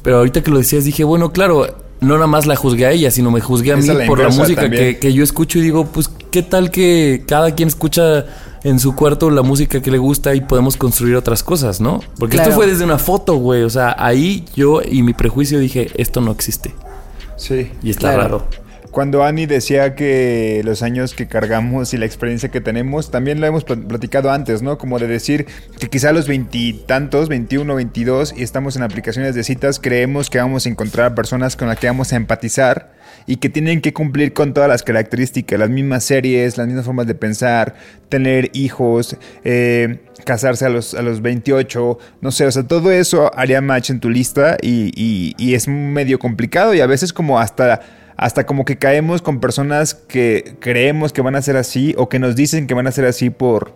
Pero 0.04 0.18
ahorita 0.18 0.42
que 0.42 0.52
lo 0.52 0.58
decías 0.58 0.86
dije, 0.86 1.04
bueno, 1.04 1.32
claro, 1.32 1.68
no 2.02 2.14
nada 2.16 2.28
más 2.28 2.46
la 2.46 2.56
juzgué 2.56 2.86
a 2.86 2.92
ella, 2.92 3.12
sino 3.12 3.32
me 3.32 3.42
juzgué 3.42 3.74
a 3.74 3.78
mí 3.78 3.86
la 3.86 4.06
por 4.06 4.20
la 4.20 4.30
música 4.30 4.70
que, 4.70 4.98
que 5.00 5.14
yo 5.14 5.24
escucho 5.24 5.60
y 5.60 5.62
digo, 5.62 5.86
pues, 5.86 6.10
¿qué 6.32 6.42
tal 6.44 6.72
que 6.72 7.24
cada 7.28 7.54
quien 7.56 7.68
escucha 7.68 8.26
en 8.64 8.80
su 8.80 8.96
cuarto 8.96 9.30
la 9.30 9.42
música 9.42 9.82
que 9.82 9.90
le 9.92 9.98
gusta 9.98 10.36
y 10.36 10.42
podemos 10.42 10.76
construir 10.78 11.16
otras 11.16 11.44
cosas, 11.44 11.80
¿no? 11.82 12.02
Porque 12.18 12.36
Claro. 12.36 12.50
esto 12.50 12.62
fue 12.62 12.68
desde 12.68 12.84
una 12.84 12.98
foto, 12.98 13.36
güey, 13.36 13.64
o 13.64 13.70
sea, 13.70 13.96
ahí 13.98 14.46
yo 14.56 14.82
y 14.82 15.02
mi 15.04 15.14
prejuicio 15.14 15.60
dije, 15.60 15.90
esto 15.96 16.20
no 16.22 16.32
existe. 16.32 16.74
Sí. 17.38 17.72
Y 17.84 17.90
está 17.90 18.14
Claro. 18.14 18.22
raro. 18.22 18.48
Cuando 18.92 19.24
Annie 19.24 19.46
decía 19.46 19.94
que 19.94 20.62
los 20.66 20.82
años 20.82 21.14
que 21.14 21.28
cargamos 21.28 21.94
y 21.94 21.98
la 21.98 22.06
experiencia 22.06 22.50
que 22.50 22.60
tenemos, 22.60 23.12
también 23.12 23.40
lo 23.40 23.46
hemos 23.46 23.64
pl- 23.64 23.84
platicado 23.84 24.32
antes, 24.32 24.62
¿no? 24.64 24.78
Como 24.80 24.98
de 24.98 25.08
decir 25.08 25.46
que 25.80 25.88
quizá 25.90 26.10
a 26.10 26.14
los 26.14 26.28
veintitantos, 26.28 27.30
21, 27.30 27.76
22, 27.76 28.34
y 28.36 28.42
estamos 28.44 28.76
en 28.76 28.84
aplicaciones 28.84 29.36
de 29.36 29.44
citas, 29.44 29.80
creemos 29.80 30.30
que 30.32 30.40
vamos 30.40 30.66
a 30.66 30.70
encontrar 30.70 31.14
personas 31.14 31.56
con 31.56 31.68
las 31.68 31.78
que 31.78 31.86
vamos 31.88 32.12
a 32.14 32.16
empatizar 32.16 32.94
y 33.28 33.36
que 33.36 33.50
tienen 33.50 33.82
que 33.82 33.94
cumplir 33.94 34.34
con 34.34 34.54
todas 34.56 34.68
las 34.70 34.82
características, 34.82 35.60
las 35.60 35.70
mismas 35.70 36.04
series, 36.04 36.58
las 36.58 36.66
mismas 36.66 36.86
formas 36.86 37.06
de 37.06 37.14
pensar, 37.14 37.76
tener 38.10 38.50
hijos, 38.54 39.18
eh, 39.44 40.00
casarse 40.26 40.66
a 40.66 40.70
los, 40.70 40.96
a 40.96 41.04
los 41.04 41.22
28, 41.22 42.00
no 42.22 42.32
sé, 42.32 42.46
o 42.48 42.52
sea, 42.52 42.64
todo 42.64 42.92
eso 42.92 43.32
haría 43.38 43.62
match 43.62 43.92
en 43.92 44.00
tu 44.00 44.10
lista 44.10 44.58
y- 44.62 45.36
y 45.38 45.54
es 45.54 45.68
medio 45.68 46.18
complicado 46.18 46.74
y 46.74 46.82
a 46.82 46.88
veces 46.88 47.14
como 47.14 47.40
hasta 47.40 47.82
hasta 48.20 48.46
como 48.46 48.66
que 48.66 48.78
caemos 48.78 49.22
con 49.22 49.40
personas 49.40 49.94
que 49.94 50.58
creemos 50.60 51.14
que 51.14 51.22
van 51.22 51.38
a 51.38 51.42
ser 51.42 51.56
así 51.56 51.96
o 51.98 52.10
que 52.10 52.20
nos 52.20 52.36
dicen 52.36 52.68
que 52.68 52.74
van 52.74 52.86
a 52.86 52.92
ser 52.92 53.06
así 53.06 53.30
por 53.30 53.74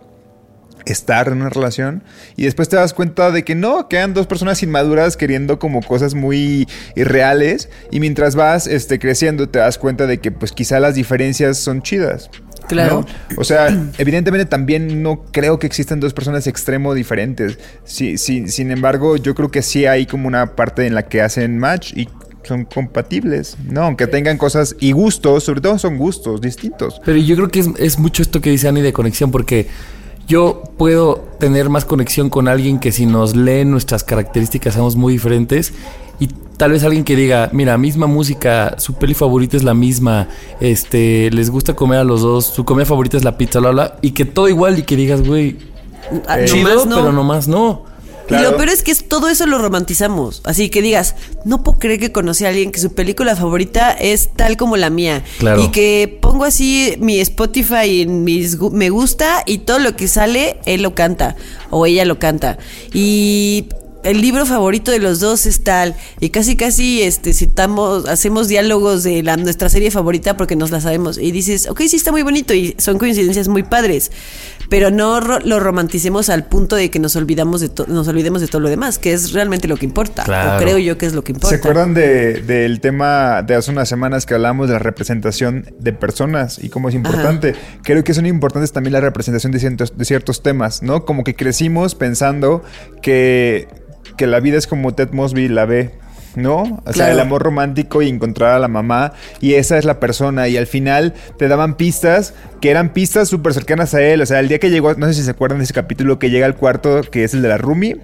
estar 0.84 1.28
en 1.28 1.40
una 1.40 1.48
relación 1.48 2.04
y 2.36 2.44
después 2.44 2.68
te 2.68 2.76
das 2.76 2.92
cuenta 2.92 3.30
de 3.30 3.42
que 3.42 3.54
no, 3.54 3.88
quedan 3.88 4.12
dos 4.12 4.26
personas 4.26 4.62
inmaduras 4.62 5.16
queriendo 5.16 5.58
como 5.58 5.80
cosas 5.80 6.14
muy 6.14 6.68
irreales 6.94 7.70
y 7.90 8.00
mientras 8.00 8.36
vas 8.36 8.66
este, 8.66 8.98
creciendo 8.98 9.48
te 9.48 9.60
das 9.60 9.78
cuenta 9.78 10.06
de 10.06 10.18
que 10.18 10.30
pues 10.30 10.52
quizá 10.52 10.78
las 10.78 10.94
diferencias 10.94 11.56
son 11.56 11.80
chidas. 11.80 12.28
Claro. 12.68 13.06
¿no? 13.30 13.40
O 13.40 13.44
sea, 13.44 13.68
evidentemente 13.96 14.44
también 14.44 15.02
no 15.02 15.24
creo 15.24 15.58
que 15.58 15.66
existan 15.66 16.00
dos 16.00 16.12
personas 16.12 16.46
extremo 16.46 16.92
diferentes. 16.92 17.58
Sí, 17.84 18.18
sí, 18.18 18.48
sin 18.48 18.70
embargo, 18.70 19.16
yo 19.16 19.34
creo 19.34 19.50
que 19.50 19.62
sí 19.62 19.86
hay 19.86 20.04
como 20.04 20.28
una 20.28 20.54
parte 20.54 20.86
en 20.86 20.94
la 20.94 21.06
que 21.06 21.22
hacen 21.22 21.58
match 21.58 21.92
y 21.94 22.08
son 22.44 22.64
compatibles, 22.64 23.56
¿no? 23.68 23.82
Aunque 23.82 24.06
tengan 24.06 24.38
cosas 24.38 24.76
y 24.80 24.92
gustos, 24.92 25.44
sobre 25.44 25.60
todo 25.60 25.78
son 25.78 25.98
gustos 25.98 26.40
distintos. 26.40 27.00
Pero 27.04 27.18
yo 27.18 27.36
creo 27.36 27.48
que 27.48 27.60
es, 27.60 27.68
es 27.78 27.98
mucho 27.98 28.22
esto 28.22 28.40
que 28.40 28.50
dice 28.50 28.68
Ani 28.68 28.80
de 28.82 28.92
conexión, 28.92 29.30
porque 29.30 29.68
yo 30.26 30.62
puedo 30.78 31.26
tener 31.38 31.68
más 31.68 31.84
conexión 31.84 32.30
con 32.30 32.48
alguien 32.48 32.78
que 32.78 32.92
si 32.92 33.06
nos 33.06 33.36
leen 33.36 33.70
nuestras 33.70 34.04
características 34.04 34.74
somos 34.74 34.96
muy 34.96 35.12
diferentes. 35.14 35.72
Y 36.20 36.28
tal 36.56 36.70
vez 36.70 36.84
alguien 36.84 37.02
que 37.04 37.16
diga, 37.16 37.50
mira, 37.52 37.76
misma 37.76 38.06
música, 38.06 38.76
su 38.78 38.94
peli 38.94 39.14
favorita 39.14 39.56
es 39.56 39.64
la 39.64 39.74
misma, 39.74 40.28
este, 40.60 41.30
les 41.32 41.50
gusta 41.50 41.74
comer 41.74 41.98
a 41.98 42.04
los 42.04 42.22
dos, 42.22 42.46
su 42.46 42.64
comida 42.64 42.86
favorita 42.86 43.16
es 43.16 43.24
la 43.24 43.36
pizza, 43.36 43.58
bla, 43.58 43.70
bla, 43.70 43.96
y 44.00 44.12
que 44.12 44.24
todo 44.24 44.48
igual 44.48 44.78
y 44.78 44.82
que 44.82 44.96
digas, 44.96 45.26
güey, 45.26 45.58
Ah, 46.28 46.38
Eh, 46.38 46.44
chido, 46.44 46.84
no. 46.84 46.96
pero 46.96 47.12
nomás 47.12 47.48
no. 47.48 47.84
Y 48.30 48.34
lo 48.42 48.56
peor 48.56 48.68
es 48.70 48.82
que 48.82 48.90
es- 48.90 49.06
todo 49.08 49.28
eso 49.28 49.46
lo 49.46 49.58
romantizamos. 49.58 50.40
Así 50.44 50.68
que 50.70 50.80
digas, 50.82 51.14
no 51.44 51.62
puedo 51.62 51.78
creer 51.78 52.00
que 52.00 52.12
conocí 52.12 52.44
a 52.44 52.48
alguien 52.48 52.72
que 52.72 52.80
su 52.80 52.94
película 52.94 53.36
favorita 53.36 53.90
es 53.92 54.30
tal 54.34 54.56
como 54.56 54.76
la 54.76 54.90
mía. 54.90 55.22
Claro. 55.38 55.62
Y 55.62 55.68
que 55.68 56.18
pongo 56.20 56.44
así 56.44 56.96
mi 57.00 57.20
Spotify 57.20 58.02
en 58.02 58.24
mis 58.24 58.58
me 58.60 58.90
gusta 58.90 59.42
y 59.46 59.58
todo 59.58 59.78
lo 59.78 59.94
que 59.96 60.08
sale, 60.08 60.56
él 60.66 60.82
lo 60.82 60.94
canta 60.94 61.36
o 61.70 61.86
ella 61.86 62.04
lo 62.04 62.18
canta. 62.18 62.58
Y 62.92 63.66
el 64.04 64.20
libro 64.20 64.46
favorito 64.46 64.90
de 64.90 64.98
los 64.98 65.18
dos 65.20 65.46
es 65.46 65.62
tal 65.64 65.96
y 66.20 66.30
casi 66.30 66.56
casi 66.56 67.02
este 67.02 67.32
citamos 67.32 68.06
hacemos 68.08 68.48
diálogos 68.48 69.02
de 69.02 69.22
la, 69.22 69.36
nuestra 69.36 69.68
serie 69.68 69.90
favorita 69.90 70.36
porque 70.36 70.56
nos 70.56 70.70
la 70.70 70.80
sabemos 70.80 71.18
y 71.18 71.32
dices 71.32 71.68
ok 71.68 71.80
sí 71.88 71.96
está 71.96 72.12
muy 72.12 72.22
bonito 72.22 72.54
y 72.54 72.74
son 72.78 72.98
coincidencias 72.98 73.48
muy 73.48 73.62
padres 73.62 74.12
pero 74.68 74.90
no 74.90 75.20
ro- 75.20 75.40
lo 75.40 75.60
romanticemos 75.60 76.28
al 76.30 76.46
punto 76.46 76.76
de 76.76 76.90
que 76.90 76.98
nos 76.98 77.16
olvidamos 77.16 77.60
de 77.60 77.68
to- 77.68 77.86
nos 77.86 78.08
olvidemos 78.08 78.40
de 78.40 78.48
todo 78.48 78.60
lo 78.60 78.68
demás 78.70 78.98
que 78.98 79.12
es 79.12 79.32
realmente 79.32 79.68
lo 79.68 79.76
que 79.76 79.84
importa 79.86 80.24
Claro. 80.24 80.56
o 80.58 80.62
creo 80.62 80.78
yo 80.78 80.96
que 80.98 81.06
es 81.06 81.12
lo 81.14 81.22
que 81.24 81.32
importa 81.32 81.48
¿Se 81.50 81.56
acuerdan 81.56 81.94
de- 81.94 82.42
del 82.42 82.80
tema 82.80 83.42
de 83.42 83.54
hace 83.54 83.70
unas 83.70 83.88
semanas 83.88 84.26
que 84.26 84.34
hablamos 84.34 84.68
de 84.68 84.74
la 84.74 84.78
representación 84.78 85.66
de 85.78 85.92
personas 85.92 86.58
y 86.62 86.68
cómo 86.68 86.88
es 86.88 86.94
importante? 86.94 87.54
Creo 87.82 88.04
que 88.04 88.14
son 88.14 88.26
importantes 88.26 88.72
también 88.72 88.92
la 88.92 89.00
representación 89.00 89.52
de 89.52 89.58
ciertos, 89.60 89.96
de 89.96 90.04
ciertos 90.04 90.42
temas, 90.42 90.82
¿no? 90.82 91.04
Como 91.04 91.24
que 91.24 91.34
crecimos 91.34 91.94
pensando 91.94 92.62
que, 93.02 93.68
que 94.16 94.26
la 94.26 94.40
vida 94.40 94.58
es 94.58 94.66
como 94.66 94.94
Ted 94.94 95.10
Mosby 95.12 95.48
la 95.48 95.64
ve. 95.66 95.90
¿No? 96.36 96.82
O 96.84 96.92
sea, 96.92 97.12
el 97.12 97.20
amor 97.20 97.44
romántico 97.44 98.02
y 98.02 98.08
encontrar 98.08 98.54
a 98.56 98.58
la 98.58 98.66
mamá 98.66 99.12
y 99.40 99.54
esa 99.54 99.78
es 99.78 99.84
la 99.84 100.00
persona 100.00 100.48
y 100.48 100.56
al 100.56 100.66
final 100.66 101.14
te 101.38 101.46
daban 101.46 101.76
pistas 101.76 102.34
que 102.60 102.70
eran 102.72 102.92
pistas 102.92 103.28
súper 103.28 103.54
cercanas 103.54 103.94
a 103.94 104.02
él. 104.02 104.20
O 104.20 104.26
sea, 104.26 104.40
el 104.40 104.48
día 104.48 104.58
que 104.58 104.68
llegó, 104.68 104.92
no 104.94 105.06
sé 105.06 105.14
si 105.14 105.22
se 105.22 105.30
acuerdan 105.30 105.58
de 105.58 105.64
ese 105.64 105.74
capítulo 105.74 106.18
que 106.18 106.30
llega 106.30 106.46
al 106.46 106.56
cuarto 106.56 107.02
que 107.02 107.22
es 107.22 107.34
el 107.34 107.42
de 107.42 107.46
la 107.50 107.56
Rumi 107.56 107.94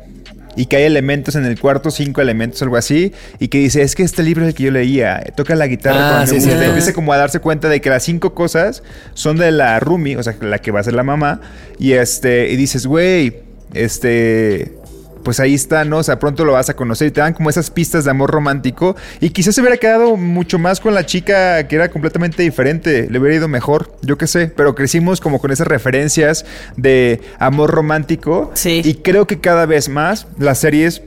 y 0.55 0.67
que 0.67 0.77
hay 0.77 0.85
elementos 0.85 1.35
en 1.35 1.45
el 1.45 1.59
cuarto, 1.59 1.91
cinco 1.91 2.21
elementos, 2.21 2.63
algo 2.63 2.77
así, 2.77 3.13
y 3.41 3.49
que 3.49 3.59
dice, 3.59 3.83
es 3.83 3.97
que 3.97 4.05
este 4.05 4.23
libro 4.23 4.45
es 4.45 4.51
el 4.51 4.55
que 4.55 4.63
yo 4.63 4.71
leía, 4.71 5.21
toca 5.35 5.57
la 5.57 5.67
guitarra 5.67 6.21
Ah, 6.21 6.27
sí, 6.27 6.35
me 6.35 6.39
es 6.39 6.45
gusta". 6.45 6.51
cierto. 6.59 6.65
Empieza 6.77 6.93
como 6.93 7.13
a 7.13 7.17
darse 7.17 7.41
cuenta 7.41 7.69
de 7.69 7.81
que 7.81 7.91
las 7.91 8.05
cinco 8.05 8.33
cosas 8.35 8.85
son 9.15 9.39
de 9.39 9.51
la 9.51 9.81
Rumi, 9.81 10.15
o 10.15 10.23
sea, 10.23 10.37
la 10.41 10.59
que 10.61 10.71
va 10.71 10.79
a 10.79 10.85
ser 10.85 10.95
la 10.95 11.03
mamá, 11.03 11.41
y 11.81 11.93
este, 11.95 12.49
y 12.51 12.55
dices, 12.57 12.87
güey, 12.87 13.39
este... 13.75 14.73
Pues 15.23 15.39
ahí 15.41 15.55
está, 15.55 15.85
¿no? 15.85 15.99
O 15.99 16.03
sea, 16.03 16.19
pronto 16.19 16.45
lo 16.45 16.53
vas 16.53 16.71
a 16.71 16.75
conocer 16.75 17.09
y 17.09 17.11
te 17.11 17.21
dan 17.21 17.35
como 17.35 17.51
esas 17.51 17.71
pistas 17.71 18.05
de 18.05 18.11
amor 18.11 18.31
romántico. 18.31 18.97
Y 19.21 19.31
quizás 19.31 19.55
se 19.55 19.61
hubiera 19.61 19.77
quedado 19.77 20.17
mucho 20.17 20.59
más 20.59 20.81
con 20.81 20.95
la 20.95 21.05
chica 21.05 21.67
que 21.69 21.77
era 21.77 21.91
completamente 21.91 22.43
diferente. 22.43 23.09
Le 23.11 23.19
hubiera 23.19 23.37
ido 23.37 23.49
mejor, 23.49 23.97
yo 24.03 24.17
qué 24.17 24.27
sé. 24.27 24.49
Pero 24.49 24.75
crecimos 24.75 25.21
como 25.21 25.39
con 25.39 25.51
esas 25.51 25.67
referencias 25.67 26.47
de 26.77 27.21
amor 27.39 27.71
romántico. 27.71 28.51
Sí. 28.55 28.81
Y 28.85 28.95
creo 28.95 29.27
que 29.27 29.41
cada 29.41 29.67
vez 29.67 29.89
más 29.89 30.27
las 30.39 30.59
series 30.59 31.03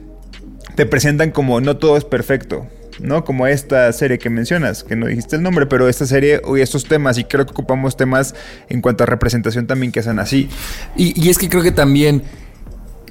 te 0.74 0.86
presentan 0.86 1.30
como 1.30 1.60
no 1.60 1.76
todo 1.76 1.96
es 1.96 2.04
perfecto. 2.04 2.66
¿No? 3.00 3.24
Como 3.24 3.48
esta 3.48 3.92
serie 3.92 4.20
que 4.20 4.30
mencionas, 4.30 4.84
que 4.84 4.94
no 4.94 5.06
dijiste 5.06 5.34
el 5.34 5.42
nombre, 5.42 5.66
pero 5.66 5.88
esta 5.88 6.06
serie 6.06 6.40
y 6.56 6.60
estos 6.60 6.84
temas, 6.84 7.18
y 7.18 7.24
creo 7.24 7.44
que 7.44 7.50
ocupamos 7.50 7.96
temas 7.96 8.36
en 8.68 8.80
cuanto 8.80 9.02
a 9.02 9.06
representación 9.06 9.66
también 9.66 9.90
que 9.90 10.00
sean 10.00 10.20
así. 10.20 10.48
Y, 10.94 11.20
y 11.20 11.28
es 11.28 11.38
que 11.38 11.48
creo 11.48 11.64
que 11.64 11.72
también 11.72 12.22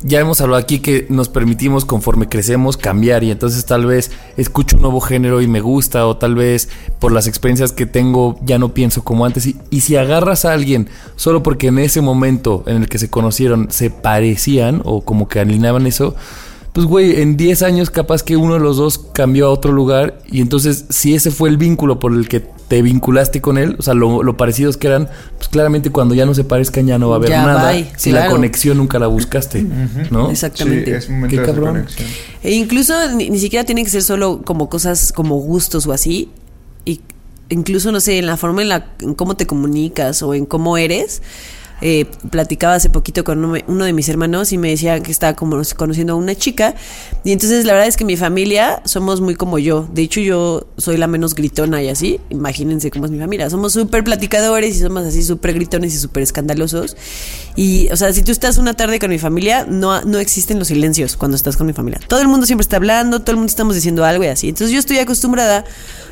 ya 0.03 0.19
hemos 0.19 0.41
hablado 0.41 0.61
aquí 0.61 0.79
que 0.79 1.07
nos 1.09 1.29
permitimos 1.29 1.85
conforme 1.85 2.27
crecemos 2.27 2.77
cambiar 2.77 3.23
y 3.23 3.31
entonces 3.31 3.65
tal 3.65 3.85
vez 3.85 4.11
escucho 4.37 4.75
un 4.75 4.81
nuevo 4.81 4.99
género 4.99 5.41
y 5.41 5.47
me 5.47 5.61
gusta 5.61 6.05
o 6.05 6.17
tal 6.17 6.35
vez 6.35 6.69
por 6.99 7.11
las 7.11 7.25
experiencias 7.27 7.71
que 7.71 7.85
tengo 7.85 8.37
ya 8.43 8.59
no 8.59 8.73
pienso 8.73 9.03
como 9.03 9.25
antes. 9.25 9.45
Y, 9.45 9.57
y 9.69 9.81
si 9.81 9.95
agarras 9.95 10.45
a 10.45 10.53
alguien 10.53 10.89
solo 11.15 11.41
porque 11.41 11.67
en 11.67 11.79
ese 11.79 12.01
momento 12.01 12.63
en 12.67 12.83
el 12.83 12.89
que 12.89 12.99
se 12.99 13.09
conocieron 13.09 13.67
se 13.71 13.89
parecían 13.89 14.81
o 14.83 15.01
como 15.01 15.27
que 15.27 15.39
alineaban 15.39 15.87
eso 15.87 16.15
pues 16.73 16.87
güey, 16.87 17.21
en 17.21 17.37
10 17.37 17.61
años 17.61 17.89
capaz 17.91 18.23
que 18.23 18.35
uno 18.35 18.55
de 18.55 18.59
los 18.59 18.77
dos 18.77 18.97
cambió 19.13 19.47
a 19.47 19.49
otro 19.51 19.71
lugar 19.71 20.19
y 20.29 20.41
entonces 20.41 20.85
si 20.89 21.13
ese 21.13 21.29
fue 21.29 21.49
el 21.49 21.57
vínculo 21.57 21.99
por 21.99 22.13
el 22.13 22.27
que 22.27 22.39
te 22.39 22.81
vinculaste 22.81 23.41
con 23.41 23.59
él, 23.59 23.75
o 23.77 23.83
sea, 23.83 23.93
lo, 23.93 24.23
lo 24.23 24.35
parecidos 24.35 24.77
que 24.77 24.87
eran, 24.87 25.07
pues 25.37 25.49
claramente 25.49 25.91
cuando 25.91 26.15
ya 26.15 26.25
no 26.25 26.33
se 26.33 26.43
parezcan 26.43 26.87
ya 26.87 26.97
no 26.97 27.09
va 27.09 27.15
a 27.15 27.17
haber 27.17 27.29
Ya, 27.29 27.45
nada 27.45 27.71
bye, 27.71 27.91
si 27.97 28.11
la 28.11 28.27
conexión 28.27 28.77
nunca 28.77 28.97
la 28.97 29.05
buscaste, 29.05 29.63
¿no? 30.09 30.31
exactamente 30.31 30.85
Sí, 30.85 30.91
es 30.91 31.09
un 31.09 31.15
momento 31.21 31.43
Qué 31.43 31.51
de 31.51 31.59
conexión. 31.59 32.09
E 32.41 32.51
incluso 32.53 32.93
ni, 33.15 33.29
ni 33.29 33.37
siquiera 33.37 33.63
tiene 33.65 33.83
que 33.83 33.91
ser 33.91 34.01
solo 34.01 34.41
como 34.43 34.67
cosas 34.69 35.13
como 35.13 35.35
gustos 35.37 35.85
o 35.85 35.93
así. 35.93 36.31
Y 36.85 37.01
incluso, 37.49 37.91
no 37.91 37.99
sé, 37.99 38.17
en 38.17 38.25
la 38.25 38.37
forma 38.37 38.63
en 38.63 38.69
la 38.69 38.87
en 38.99 39.13
cómo 39.13 39.37
te 39.37 39.45
comunicas 39.45 40.23
o 40.23 40.33
en 40.33 40.45
cómo 40.47 40.77
eres. 40.77 41.21
Eh, 41.85 42.05
platicaba 42.29 42.75
hace 42.75 42.89
poquito 42.89 43.25
con 43.25 43.43
uno, 43.43 43.83
de 43.83 43.91
mis 43.91 44.07
hermanos 44.07 44.53
y 44.53 44.57
me 44.57 44.69
decía 44.69 45.03
que 45.03 45.11
estaba 45.11 45.33
como 45.33 45.61
conociendo 45.75 46.13
a 46.13 46.15
una 46.15 46.33
chica. 46.33 46.75
Y 47.25 47.33
entonces 47.33 47.65
la 47.65 47.73
verdad 47.73 47.89
es 47.89 47.97
que 47.97 48.05
mi 48.05 48.15
familia 48.15 48.81
somos 48.85 49.19
muy 49.19 49.35
como 49.35 49.59
yo. 49.59 49.85
De 49.91 50.01
hecho, 50.01 50.21
yo 50.21 50.65
soy 50.77 50.95
la 50.95 51.07
menos 51.07 51.35
gritona 51.35 51.83
y 51.83 51.89
así. 51.89 52.21
Imagínense 52.29 52.89
cómo 52.89 53.03
es 53.03 53.11
mi 53.11 53.19
familia. 53.19 53.49
Somos 53.49 53.73
súper 53.73 54.05
platicadores 54.05 54.77
y 54.77 54.79
somos 54.79 55.05
así 55.05 55.23
súper 55.23 55.55
gritones 55.55 55.93
y 55.93 55.97
súper 55.97 56.23
escandalosos. 56.23 56.95
Y, 57.57 57.89
o 57.91 57.97
sea, 57.97 58.13
si 58.13 58.23
tú 58.23 58.31
estás 58.31 58.57
una 58.57 58.75
tarde 58.75 58.97
con 58.97 59.09
mi 59.09 59.19
familia, 59.19 59.65
no, 59.69 60.03
no 60.03 60.19
existen 60.19 60.59
los 60.59 60.69
silencios 60.69 61.17
cuando 61.17 61.35
estás 61.35 61.57
con 61.57 61.67
mi 61.67 61.73
familia. 61.73 61.99
Todo 62.07 62.21
el 62.21 62.29
mundo 62.29 62.45
siempre 62.45 62.61
está 62.61 62.77
hablando, 62.77 63.19
todo 63.19 63.31
el 63.31 63.37
mundo 63.37 63.49
estamos 63.49 63.75
diciendo 63.75 64.05
algo 64.05 64.23
y 64.23 64.27
así. 64.27 64.47
Entonces 64.47 64.71
yo 64.71 64.79
estoy 64.79 64.99
acostumbrada 64.99 65.65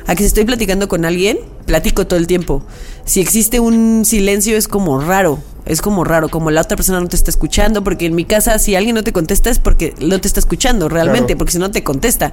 a 0.06 0.14
que 0.14 0.22
si 0.22 0.26
estoy 0.26 0.44
platicando 0.44 0.86
con 0.86 1.06
alguien, 1.06 1.38
platico 1.64 2.06
todo 2.06 2.18
el 2.18 2.26
tiempo. 2.26 2.62
Si 3.06 3.20
existe 3.20 3.58
un 3.58 4.04
silencio 4.04 4.58
es 4.58 4.68
como 4.68 5.00
raro. 5.00 5.40
Es 5.64 5.80
como 5.80 6.02
raro, 6.04 6.28
como 6.28 6.50
la 6.50 6.60
otra 6.62 6.76
persona 6.76 7.00
no 7.00 7.08
te 7.08 7.16
está 7.16 7.30
escuchando, 7.30 7.84
porque 7.84 8.06
en 8.06 8.14
mi 8.14 8.24
casa 8.24 8.58
si 8.58 8.74
alguien 8.74 8.94
no 8.96 9.04
te 9.04 9.12
contesta 9.12 9.48
es 9.50 9.58
porque 9.58 9.94
no 10.00 10.20
te 10.20 10.26
está 10.26 10.40
escuchando 10.40 10.88
realmente, 10.88 11.26
Claro. 11.28 11.38
porque 11.38 11.52
si 11.52 11.58
no 11.58 11.70
te 11.70 11.84
contesta. 11.84 12.32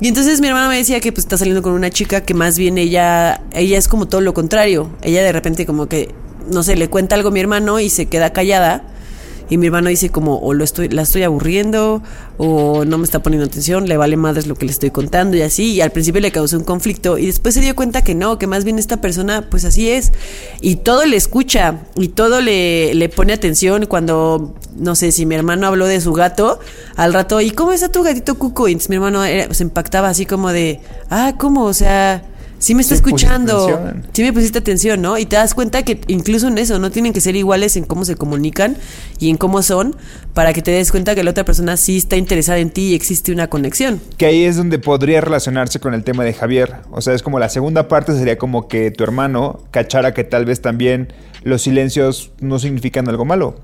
Y 0.00 0.08
entonces 0.08 0.40
mi 0.40 0.46
hermana 0.48 0.68
me 0.68 0.76
decía 0.76 1.00
que 1.00 1.10
pues 1.10 1.24
está 1.24 1.36
saliendo 1.38 1.62
con 1.62 1.72
una 1.72 1.90
chica 1.90 2.20
que 2.20 2.34
más 2.34 2.56
bien 2.58 2.78
ella, 2.78 3.40
ella 3.52 3.78
es 3.78 3.88
como 3.88 4.06
todo 4.06 4.20
lo 4.20 4.32
contrario. 4.34 4.90
Ella 5.02 5.22
de 5.24 5.32
repente 5.32 5.66
como 5.66 5.86
que, 5.88 6.14
no 6.52 6.62
sé, 6.62 6.76
le 6.76 6.88
cuenta 6.88 7.16
algo 7.16 7.30
a 7.30 7.32
mi 7.32 7.40
hermano 7.40 7.80
y 7.80 7.90
se 7.90 8.06
queda 8.06 8.32
callada. 8.32 8.82
Y 9.50 9.56
mi 9.58 9.66
hermano 9.66 9.88
dice 9.88 10.10
como, 10.10 10.38
o 10.38 10.52
lo 10.54 10.64
estoy, 10.64 10.88
la 10.88 11.02
estoy 11.02 11.22
aburriendo, 11.22 12.02
o 12.36 12.84
no 12.84 12.98
me 12.98 13.04
está 13.04 13.22
poniendo 13.22 13.46
atención, 13.46 13.88
le 13.88 13.96
vale 13.96 14.16
madres 14.16 14.46
lo 14.46 14.54
que 14.54 14.66
le 14.66 14.72
estoy 14.72 14.90
contando 14.90 15.36
y 15.36 15.42
así. 15.42 15.72
Y 15.72 15.80
al 15.80 15.90
principio 15.90 16.20
le 16.20 16.30
causó 16.32 16.56
un 16.58 16.64
conflicto. 16.64 17.18
Y 17.18 17.26
después 17.26 17.54
se 17.54 17.60
dio 17.60 17.74
cuenta 17.74 18.02
que 18.02 18.14
no, 18.14 18.38
que 18.38 18.46
más 18.46 18.64
bien 18.64 18.78
esta 18.78 19.00
persona, 19.00 19.46
pues 19.50 19.64
así 19.64 19.88
es. 19.90 20.12
Y 20.60 20.76
todo 20.76 21.06
le 21.06 21.16
escucha, 21.16 21.80
y 21.96 22.08
todo 22.08 22.40
le, 22.40 22.94
le 22.94 23.08
pone 23.08 23.32
atención 23.32 23.86
cuando, 23.86 24.54
no 24.76 24.94
sé, 24.94 25.12
si 25.12 25.24
mi 25.26 25.34
hermano 25.34 25.66
habló 25.66 25.86
de 25.86 26.00
su 26.00 26.12
gato, 26.12 26.60
al 26.96 27.14
rato, 27.14 27.40
¿y 27.40 27.50
cómo 27.50 27.72
está 27.72 27.90
tu 27.90 28.02
gatito 28.02 28.36
Cuco? 28.38 28.68
Y 28.68 28.78
mi 28.88 28.96
hermano 28.96 29.24
era- 29.24 29.52
se 29.54 29.62
impactaba 29.64 30.08
así 30.08 30.26
como 30.26 30.50
de, 30.52 30.80
ah, 31.10 31.34
¿cómo? 31.38 31.64
O 31.64 31.72
sea, 31.72 32.22
sí 32.58 32.74
me 32.74 32.82
está 32.82 32.94
Sí 32.94 32.98
escuchando. 32.98 33.92
Sí 34.12 34.22
me 34.22 34.32
pusiste 34.32 34.58
atención, 34.58 35.00
¿no? 35.02 35.18
Y 35.18 35.26
te 35.26 35.36
das 35.36 35.54
cuenta 35.54 35.82
que 35.82 36.00
incluso 36.08 36.48
en 36.48 36.58
eso 36.58 36.78
no 36.78 36.90
tienen 36.90 37.12
que 37.12 37.20
ser 37.20 37.36
iguales 37.36 37.76
en 37.76 37.84
cómo 37.84 38.04
se 38.04 38.16
comunican 38.16 38.76
y 39.18 39.30
en 39.30 39.36
cómo 39.36 39.62
son 39.62 39.96
para 40.34 40.52
que 40.52 40.62
te 40.62 40.70
des 40.70 40.90
cuenta 40.90 41.14
que 41.14 41.24
la 41.24 41.30
otra 41.30 41.44
persona 41.44 41.76
sí 41.76 41.96
está 41.96 42.16
interesada 42.16 42.58
en 42.58 42.70
ti 42.70 42.88
y 42.88 42.94
existe 42.94 43.32
una 43.32 43.48
conexión. 43.48 44.00
Que 44.16 44.26
ahí 44.26 44.44
es 44.44 44.56
donde 44.56 44.78
podría 44.78 45.20
relacionarse 45.20 45.80
con 45.80 45.94
el 45.94 46.04
tema 46.04 46.24
de 46.24 46.34
Javier. 46.34 46.76
O 46.90 47.00
sea, 47.00 47.14
es 47.14 47.22
como 47.22 47.38
la 47.38 47.48
segunda 47.48 47.88
parte 47.88 48.16
sería 48.16 48.38
como 48.38 48.68
que 48.68 48.90
tu 48.90 49.04
hermano 49.04 49.64
cachara 49.70 50.14
que 50.14 50.24
tal 50.24 50.44
vez 50.44 50.60
también 50.60 51.12
los 51.42 51.62
silencios 51.62 52.32
no 52.40 52.58
significan 52.58 53.08
algo 53.08 53.24
malo. 53.24 53.56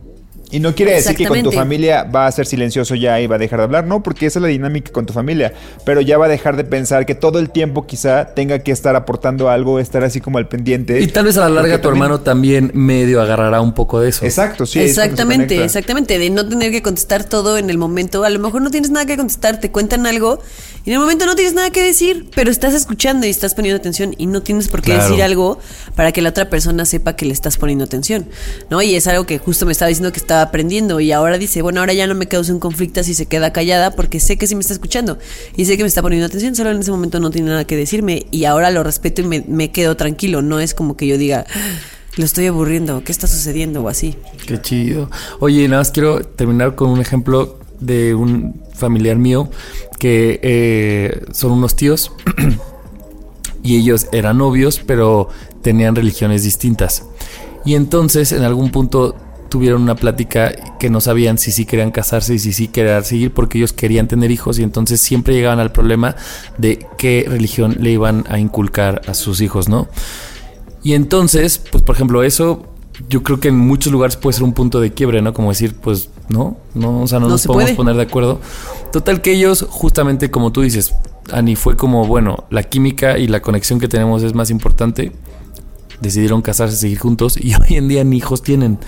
Y 0.51 0.61
no 0.61 0.75
quiere 0.75 0.93
decir 0.95 1.17
que 1.17 1.27
con 1.27 1.43
tu 1.43 1.51
familia 1.51 2.05
va 2.05 2.27
a 2.27 2.33
ser 2.33 2.47
silencioso 2.47 2.95
ya 2.95 3.21
y 3.21 3.27
va 3.27 3.37
a 3.37 3.39
dejar 3.39 3.59
de 3.59 3.65
hablar, 3.65 3.87
no, 3.87 4.03
porque 4.03 4.27
esa 4.27 4.39
es 4.39 4.43
la 4.43 4.49
dinámica 4.49 4.93
con 4.93 5.05
tu 5.07 5.13
familia. 5.13 5.53
Pero 5.85 6.01
ya 6.01 6.17
va 6.19 6.27
a 6.27 6.29
dejar 6.29 6.57
de 6.57 6.65
pensar 6.65 7.07
que 7.07 7.15
todo 7.15 7.39
el 7.41 7.51
tiempo 7.51 7.87
quizá 7.87 8.27
tenga 8.35 8.61
que 8.61 8.71
estar 8.71 8.95
aportando 8.95 9.49
algo, 9.51 9.81
estar 9.81 10.05
así 10.05 10.21
como 10.21 10.39
al 10.39 10.47
pendiente. 10.49 11.01
Y 11.01 11.09
tal 11.09 11.25
vez 11.25 11.37
a 11.39 11.41
la 11.41 11.49
larga 11.49 11.79
tu 11.79 11.89
también- 11.89 12.03
hermano 12.05 12.21
también 12.21 12.71
medio 12.75 13.21
agarrará 13.21 13.61
un 13.61 13.73
poco 13.75 14.01
de 14.01 14.11
eso. 14.11 14.25
Exacto, 14.25 14.65
sí. 14.67 14.79
exactamente, 14.81 15.63
exactamente, 15.65 16.19
de 16.19 16.31
no 16.31 16.49
tener 16.49 16.71
que 16.71 16.83
contestar 16.83 17.25
todo 17.25 17.59
en 17.59 17.69
el 17.71 17.79
momento. 17.79 18.23
A 18.25 18.31
lo 18.31 18.39
mejor 18.39 18.63
no 18.63 18.71
tienes 18.71 18.91
nada 18.91 19.07
que 19.07 19.17
contestar, 19.17 19.59
te 19.61 19.71
cuentan 19.73 20.07
algo 20.07 20.41
y 20.85 20.91
en 20.91 20.95
el 20.95 21.01
momento 21.01 21.27
no 21.27 21.35
tienes 21.35 21.55
nada 21.55 21.71
que 21.71 21.83
decir, 21.83 22.29
pero 22.35 22.51
estás 22.51 22.75
escuchando 22.75 23.27
y 23.27 23.31
estás 23.31 23.55
poniendo 23.55 23.79
atención 23.79 24.15
y 24.19 24.27
no 24.27 24.43
tienes 24.43 24.69
por 24.69 24.83
qué 24.83 24.93
Claro. 24.93 25.05
decir 25.09 25.23
algo 25.23 25.59
para 25.97 26.13
que 26.13 26.23
la 26.23 26.29
otra 26.31 26.49
persona 26.51 26.85
sepa 26.85 27.17
que 27.17 27.25
le 27.27 27.33
estás 27.33 27.57
poniendo 27.57 27.85
atención, 27.85 28.27
¿no? 28.71 28.83
Y 28.83 28.95
es 28.95 29.07
algo 29.07 29.25
que 29.27 29.39
justo 29.39 29.67
me 29.67 29.73
estaba 29.73 29.89
diciendo 29.89 30.13
que 30.13 30.19
aprendiendo 30.43 31.01
y 31.01 31.13
ahora 31.13 31.39
dice, 31.39 31.63
bueno, 31.63 31.81
ahora 31.81 31.93
ya 31.93 32.07
no 32.07 32.15
me 32.15 32.27
causa 32.27 32.53
un 32.53 32.61
conflicto 32.61 33.03
si 33.03 33.15
se 33.15 33.27
queda 33.27 33.53
callada 33.53 33.93
porque 33.93 34.21
sé 34.21 34.37
que 34.37 34.47
sí 34.47 34.55
me 34.55 34.61
está 34.61 34.73
escuchando 34.73 35.19
y 35.57 35.65
sé 35.65 35.77
que 35.77 35.83
me 35.83 35.89
está 35.89 36.03
poniendo 36.03 36.27
atención, 36.27 36.55
solo 36.55 36.71
en 36.71 36.79
ese 36.81 36.91
momento 36.91 37.21
no 37.21 37.31
tiene 37.31 37.51
nada 37.51 37.67
que 37.67 37.77
decirme 37.77 38.27
y 38.31 38.45
ahora 38.45 38.71
lo 38.71 38.83
respeto 38.83 39.23
y 39.23 39.25
me, 39.25 39.45
me 39.47 39.71
quedo 39.71 39.97
tranquilo, 39.97 40.43
no 40.43 40.61
es 40.61 40.75
como 40.75 40.97
que 40.97 41.07
yo 41.07 41.19
diga, 41.19 41.47
"Ah, 41.49 41.79
lo 42.17 42.25
estoy 42.25 42.47
aburriendo, 42.47 43.03
¿qué 43.05 43.13
está 43.13 43.27
sucediendo? 43.27 43.83
o 43.83 43.89
así. 43.89 44.15
Qué 44.47 44.61
chido. 44.61 45.11
Oye, 45.41 45.67
nada 45.69 45.81
más 45.81 45.91
quiero 45.91 46.25
terminar 46.25 46.75
con 46.75 46.91
un 46.91 47.01
ejemplo 47.01 47.59
de 47.81 48.15
un 48.15 48.63
familiar 48.73 49.17
mío 49.17 49.51
que 49.99 50.41
eh, 50.43 51.25
son 51.33 51.53
unos 51.53 51.77
tíos 51.77 52.13
y 53.63 53.77
ellos 53.77 54.07
eran 54.13 54.39
novios, 54.39 54.81
pero 54.87 55.29
tenían 55.63 55.97
religiones 55.97 56.43
distintas. 56.43 57.05
Y 57.65 57.75
entonces 57.75 58.33
en 58.33 58.43
algún 58.43 58.71
punto 58.71 59.17
tuvieron 59.55 59.83
una 59.83 59.95
plática 59.95 60.51
que 60.81 60.91
no 60.91 61.01
sabían 61.01 61.39
si 61.39 61.53
sí 61.53 61.65
querían 61.65 61.93
casarse 61.93 62.35
y 62.35 62.41
si 62.41 62.53
sí 62.53 62.67
querían 62.67 63.05
seguir 63.05 63.33
porque 63.33 63.59
ellos 63.59 63.73
querían 63.73 64.09
tener 64.09 64.33
hijos 64.33 64.59
y 64.59 64.65
entonces 64.65 65.01
siempre 65.01 65.33
llegaban 65.33 65.61
al 65.61 65.71
problema 65.71 66.17
de 66.59 66.85
qué 66.99 67.25
religión 67.29 67.77
le 67.79 67.93
iban 67.93 68.25
a 68.29 68.41
inculcar 68.41 69.03
a 69.07 69.15
sus 69.15 69.41
hijos, 69.41 69.69
¿no? 69.69 69.87
Y 70.83 70.95
entonces, 70.95 71.59
pues 71.71 71.85
por 71.85 71.95
ejemplo, 71.95 72.25
eso 72.25 72.67
yo 73.09 73.23
creo 73.23 73.39
que 73.39 73.47
en 73.47 73.57
muchos 73.57 73.93
lugares 73.93 74.17
puede 74.17 74.35
ser 74.35 74.43
un 74.43 74.55
punto 74.55 74.81
de 74.81 74.93
quiebre, 74.93 75.23
¿no? 75.23 75.33
Como 75.33 75.51
decir, 75.51 75.77
pues, 75.81 76.11
no, 76.29 76.57
no, 76.75 77.03
o 77.03 77.07
sea, 77.07 77.21
no, 77.21 77.27
No 77.27 77.35
nos 77.35 77.43
se 77.43 77.47
podemos 77.47 77.67
puede. 77.67 77.77
poner 77.77 77.95
de 77.95 78.03
acuerdo. 78.03 78.41
Total 78.91 79.21
que 79.21 79.35
ellos, 79.35 79.65
justamente 79.71 80.33
como 80.33 80.51
tú 80.51 80.63
dices, 80.63 80.97
Ani, 81.31 81.55
fue 81.55 81.77
como, 81.77 82.09
bueno, 82.09 82.43
la 82.51 82.65
química 82.65 83.19
y 83.19 83.29
la 83.29 83.41
conexión 83.41 83.79
que 83.79 83.87
tenemos 83.87 84.25
es 84.25 84.35
más 84.35 84.51
importante. 84.51 85.13
Decidieron 86.01 86.43
casarse, 86.43 86.77
seguir 86.77 86.99
juntos 86.99 87.37
y 87.41 87.55
hoy 87.61 87.77
en 87.77 87.87
día 87.87 88.03
ni 88.03 88.17
hijos 88.17 88.43
tienen. 88.43 88.81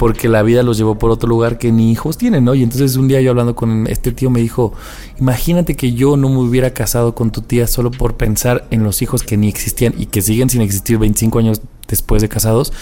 Porque 0.00 0.30
la 0.30 0.42
vida 0.42 0.62
los 0.62 0.78
llevó 0.78 0.94
por 0.98 1.10
otro 1.10 1.28
lugar 1.28 1.58
que 1.58 1.72
ni 1.72 1.92
hijos 1.92 2.16
tienen, 2.16 2.46
¿no? 2.46 2.54
Y 2.54 2.62
entonces 2.62 2.96
un 2.96 3.06
día 3.06 3.20
yo 3.20 3.28
hablando 3.28 3.54
con 3.54 3.86
este 3.86 4.12
tío 4.12 4.30
me 4.30 4.40
dijo, 4.40 4.72
imagínate 5.18 5.76
que 5.76 5.92
yo 5.92 6.16
no 6.16 6.30
me 6.30 6.38
hubiera 6.38 6.72
casado 6.72 7.14
con 7.14 7.30
tu 7.30 7.42
tía 7.42 7.66
solo 7.66 7.90
por 7.90 8.16
pensar 8.16 8.66
en 8.70 8.82
los 8.82 9.02
hijos 9.02 9.22
que 9.22 9.36
ni 9.36 9.50
existían 9.50 9.92
y 9.98 10.06
que 10.06 10.22
siguen 10.22 10.48
sin 10.48 10.62
existir 10.62 10.96
25 10.96 11.38
años 11.38 11.60
después 11.86 12.22
de 12.22 12.30
casados. 12.30 12.72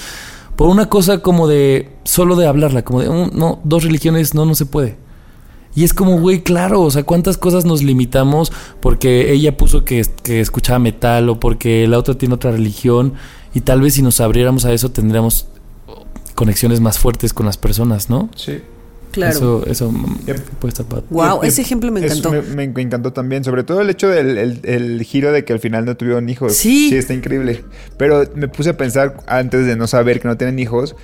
Por 0.55 0.69
una 0.69 0.89
cosa 0.89 1.19
como 1.19 1.49
de, 1.49 1.91
solo 2.05 2.37
de 2.37 2.47
hablarla, 2.47 2.85
como 2.85 3.01
de, 3.01 3.11
"Mm, 3.11 3.37
no, 3.37 3.59
dos 3.65 3.83
religiones, 3.83 4.35
no, 4.35 4.45
no 4.45 4.55
se 4.55 4.67
puede. 4.67 4.97
Y 5.75 5.83
es 5.83 5.95
como, 5.95 6.21
güey, 6.21 6.45
claro, 6.45 6.83
o 6.83 6.91
sea, 6.93 7.03
cuántas 7.03 7.37
cosas 7.37 7.65
nos 7.65 7.83
limitamos 7.83 8.53
porque 8.79 9.33
ella 9.33 9.57
puso 9.57 9.85
que, 9.85 10.07
que 10.23 10.39
escuchaba 10.41 10.79
metal 10.79 11.29
o 11.31 11.41
porque 11.41 11.89
la 11.89 11.99
otra 11.99 12.15
tiene 12.15 12.37
otra 12.37 12.53
religión 12.53 13.15
y 13.55 13.63
tal 13.63 13.81
vez 13.81 13.95
si 13.95 14.03
nos 14.03 14.21
abriéramos 14.21 14.65
a 14.65 14.73
eso 14.73 14.93
tendríamos 14.93 15.49
conexiones 16.39 16.81
más 16.81 17.01
fuertes 17.01 17.33
con 17.33 17.47
las 17.47 17.57
personas, 17.57 18.09
¿no? 18.09 18.31
Sí. 18.37 18.61
Claro. 19.11 19.33
Eso, 19.33 19.67
eso 19.67 19.93
Yep. 20.27 20.37
puede 20.61 20.71
estar 20.73 20.87
padre. 20.87 21.05
Wow, 21.11 21.41
Y- 21.43 21.49
ese 21.49 21.63
y- 21.63 21.65
ejemplo 21.65 21.91
me 21.91 21.99
encantó. 22.05 22.31
Me, 22.31 22.43
me- 22.43 22.69
me 22.69 22.83
encantó 22.83 23.13
también, 23.13 23.43
sobre 23.43 23.65
todo 23.65 23.81
el 23.81 23.91
hecho 23.91 24.07
del 24.09 24.39
el- 24.39 24.61
el 24.63 25.03
giro 25.03 25.33
de 25.33 25.45
que 25.45 25.53
al 25.53 25.59
final 25.59 25.85
no 25.85 25.97
tuvieron 25.97 26.29
hijos. 26.29 26.55
Sí. 26.55 26.91
Sí, 26.91 26.97
está 26.97 27.13
increíble. 27.15 27.65
Pero 27.97 28.25
me 28.37 28.47
puse 28.47 28.71
a 28.71 28.77
pensar 28.77 29.17
antes 29.27 29.67
de 29.67 29.75
no 29.77 29.89
saber 29.89 30.21
que 30.21 30.29
no 30.29 30.37
tienen 30.37 30.59
hijos. 30.61 30.95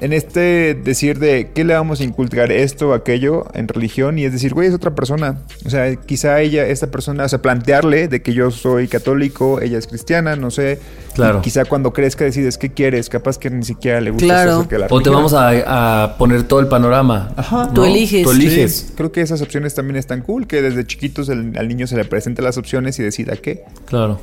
En 0.00 0.12
este 0.12 0.74
decir 0.74 1.18
de 1.20 1.50
qué 1.54 1.64
le 1.64 1.74
vamos 1.74 2.00
a 2.00 2.04
inculcar 2.04 2.50
esto 2.50 2.88
o 2.88 2.92
aquello 2.94 3.44
en 3.54 3.68
religión 3.68 4.18
y 4.18 4.24
es 4.24 4.32
decir, 4.32 4.52
güey, 4.54 4.66
es 4.66 4.74
otra 4.74 4.94
persona. 4.94 5.38
O 5.64 5.70
sea, 5.70 5.94
quizá 5.96 6.40
ella, 6.40 6.66
esta 6.66 6.88
persona, 6.88 7.24
o 7.24 7.28
sea, 7.28 7.40
plantearle 7.40 8.08
de 8.08 8.20
que 8.22 8.32
yo 8.32 8.50
soy 8.50 8.88
católico, 8.88 9.60
ella 9.60 9.78
es 9.78 9.86
cristiana, 9.86 10.34
no 10.34 10.50
sé. 10.50 10.80
Claro. 11.14 11.38
Y 11.38 11.42
quizá 11.42 11.66
cuando 11.66 11.92
crezca 11.92 12.24
decides 12.24 12.58
qué 12.58 12.70
quieres, 12.72 13.08
capaz 13.08 13.38
que 13.38 13.50
ni 13.50 13.64
siquiera 13.64 14.00
le 14.00 14.10
gusta 14.10 14.26
Claro. 14.26 14.52
acerca 14.56 14.76
de 14.76 14.78
la 14.80 14.86
O 14.86 14.88
te 14.88 14.94
religión. 15.10 15.14
vamos 15.14 15.34
a, 15.34 16.04
a 16.04 16.16
poner 16.18 16.42
todo 16.44 16.58
el 16.60 16.66
panorama. 16.68 17.32
Ajá. 17.36 17.70
Tú 17.72 17.84
eliges. 17.84 18.24
Tú 18.24 18.30
eliges. 18.32 18.72
Sí, 18.88 18.92
creo 18.96 19.12
que 19.12 19.20
esas 19.20 19.40
opciones 19.42 19.74
también 19.74 19.96
están 19.96 20.22
cool, 20.22 20.46
que 20.48 20.62
desde 20.62 20.84
chiquitos 20.86 21.28
el- 21.28 21.56
al 21.56 21.68
niño 21.68 21.86
se 21.86 21.96
le 21.96 22.04
presenten 22.06 22.44
las 22.44 22.56
opciones 22.58 22.98
y 22.98 23.02
decida 23.02 23.36
qué. 23.36 23.62
Claro. 23.84 24.20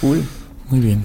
Cool. 0.00 0.22
Muy 0.70 0.80
bien. 0.80 1.04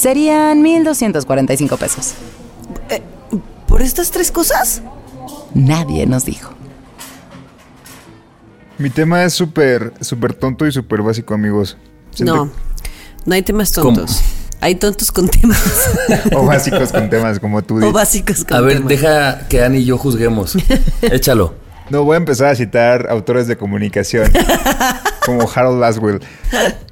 Serían 0.00 0.62
1,245 0.62 1.76
pesos. 1.76 2.14
¿Por 3.68 3.82
estas 3.82 4.10
tres 4.10 4.32
cosas? 4.32 4.80
Nadie 5.52 6.06
nos 6.06 6.24
dijo. 6.24 6.54
Mi 8.78 8.88
tema 8.88 9.24
es 9.24 9.34
súper, 9.34 9.92
súper 10.00 10.32
tonto 10.32 10.66
y 10.66 10.72
súper 10.72 11.02
básico, 11.02 11.34
amigos. 11.34 11.76
Siento- 12.12 12.34
No, 12.46 12.50
no 13.26 13.34
hay 13.34 13.42
temas 13.42 13.72
tontos. 13.72 14.22
Hay 14.62 14.76
tontos 14.76 15.12
con 15.12 15.28
temas. 15.28 15.60
O 16.34 16.46
básicos 16.46 16.92
con 16.92 17.10
temas 17.10 17.38
como 17.38 17.60
tú 17.60 17.74
o 17.76 17.78
dices. 17.80 17.92
básicos 17.92 18.44
con 18.46 18.56
A 18.56 18.60
ver, 18.62 18.76
temas. 18.76 18.88
deja 18.88 19.48
que 19.48 19.62
Ani 19.62 19.80
y 19.80 19.84
yo 19.84 19.98
juzguemos. 19.98 20.56
Échalo. 21.02 21.54
No, 21.90 22.04
voy 22.04 22.14
a 22.14 22.16
empezar 22.16 22.46
a 22.48 22.54
citar 22.54 23.06
autores 23.10 23.46
de 23.46 23.58
comunicación. 23.58 24.32
como 25.26 25.46
Harold 25.54 25.78
Laswell. 25.78 26.20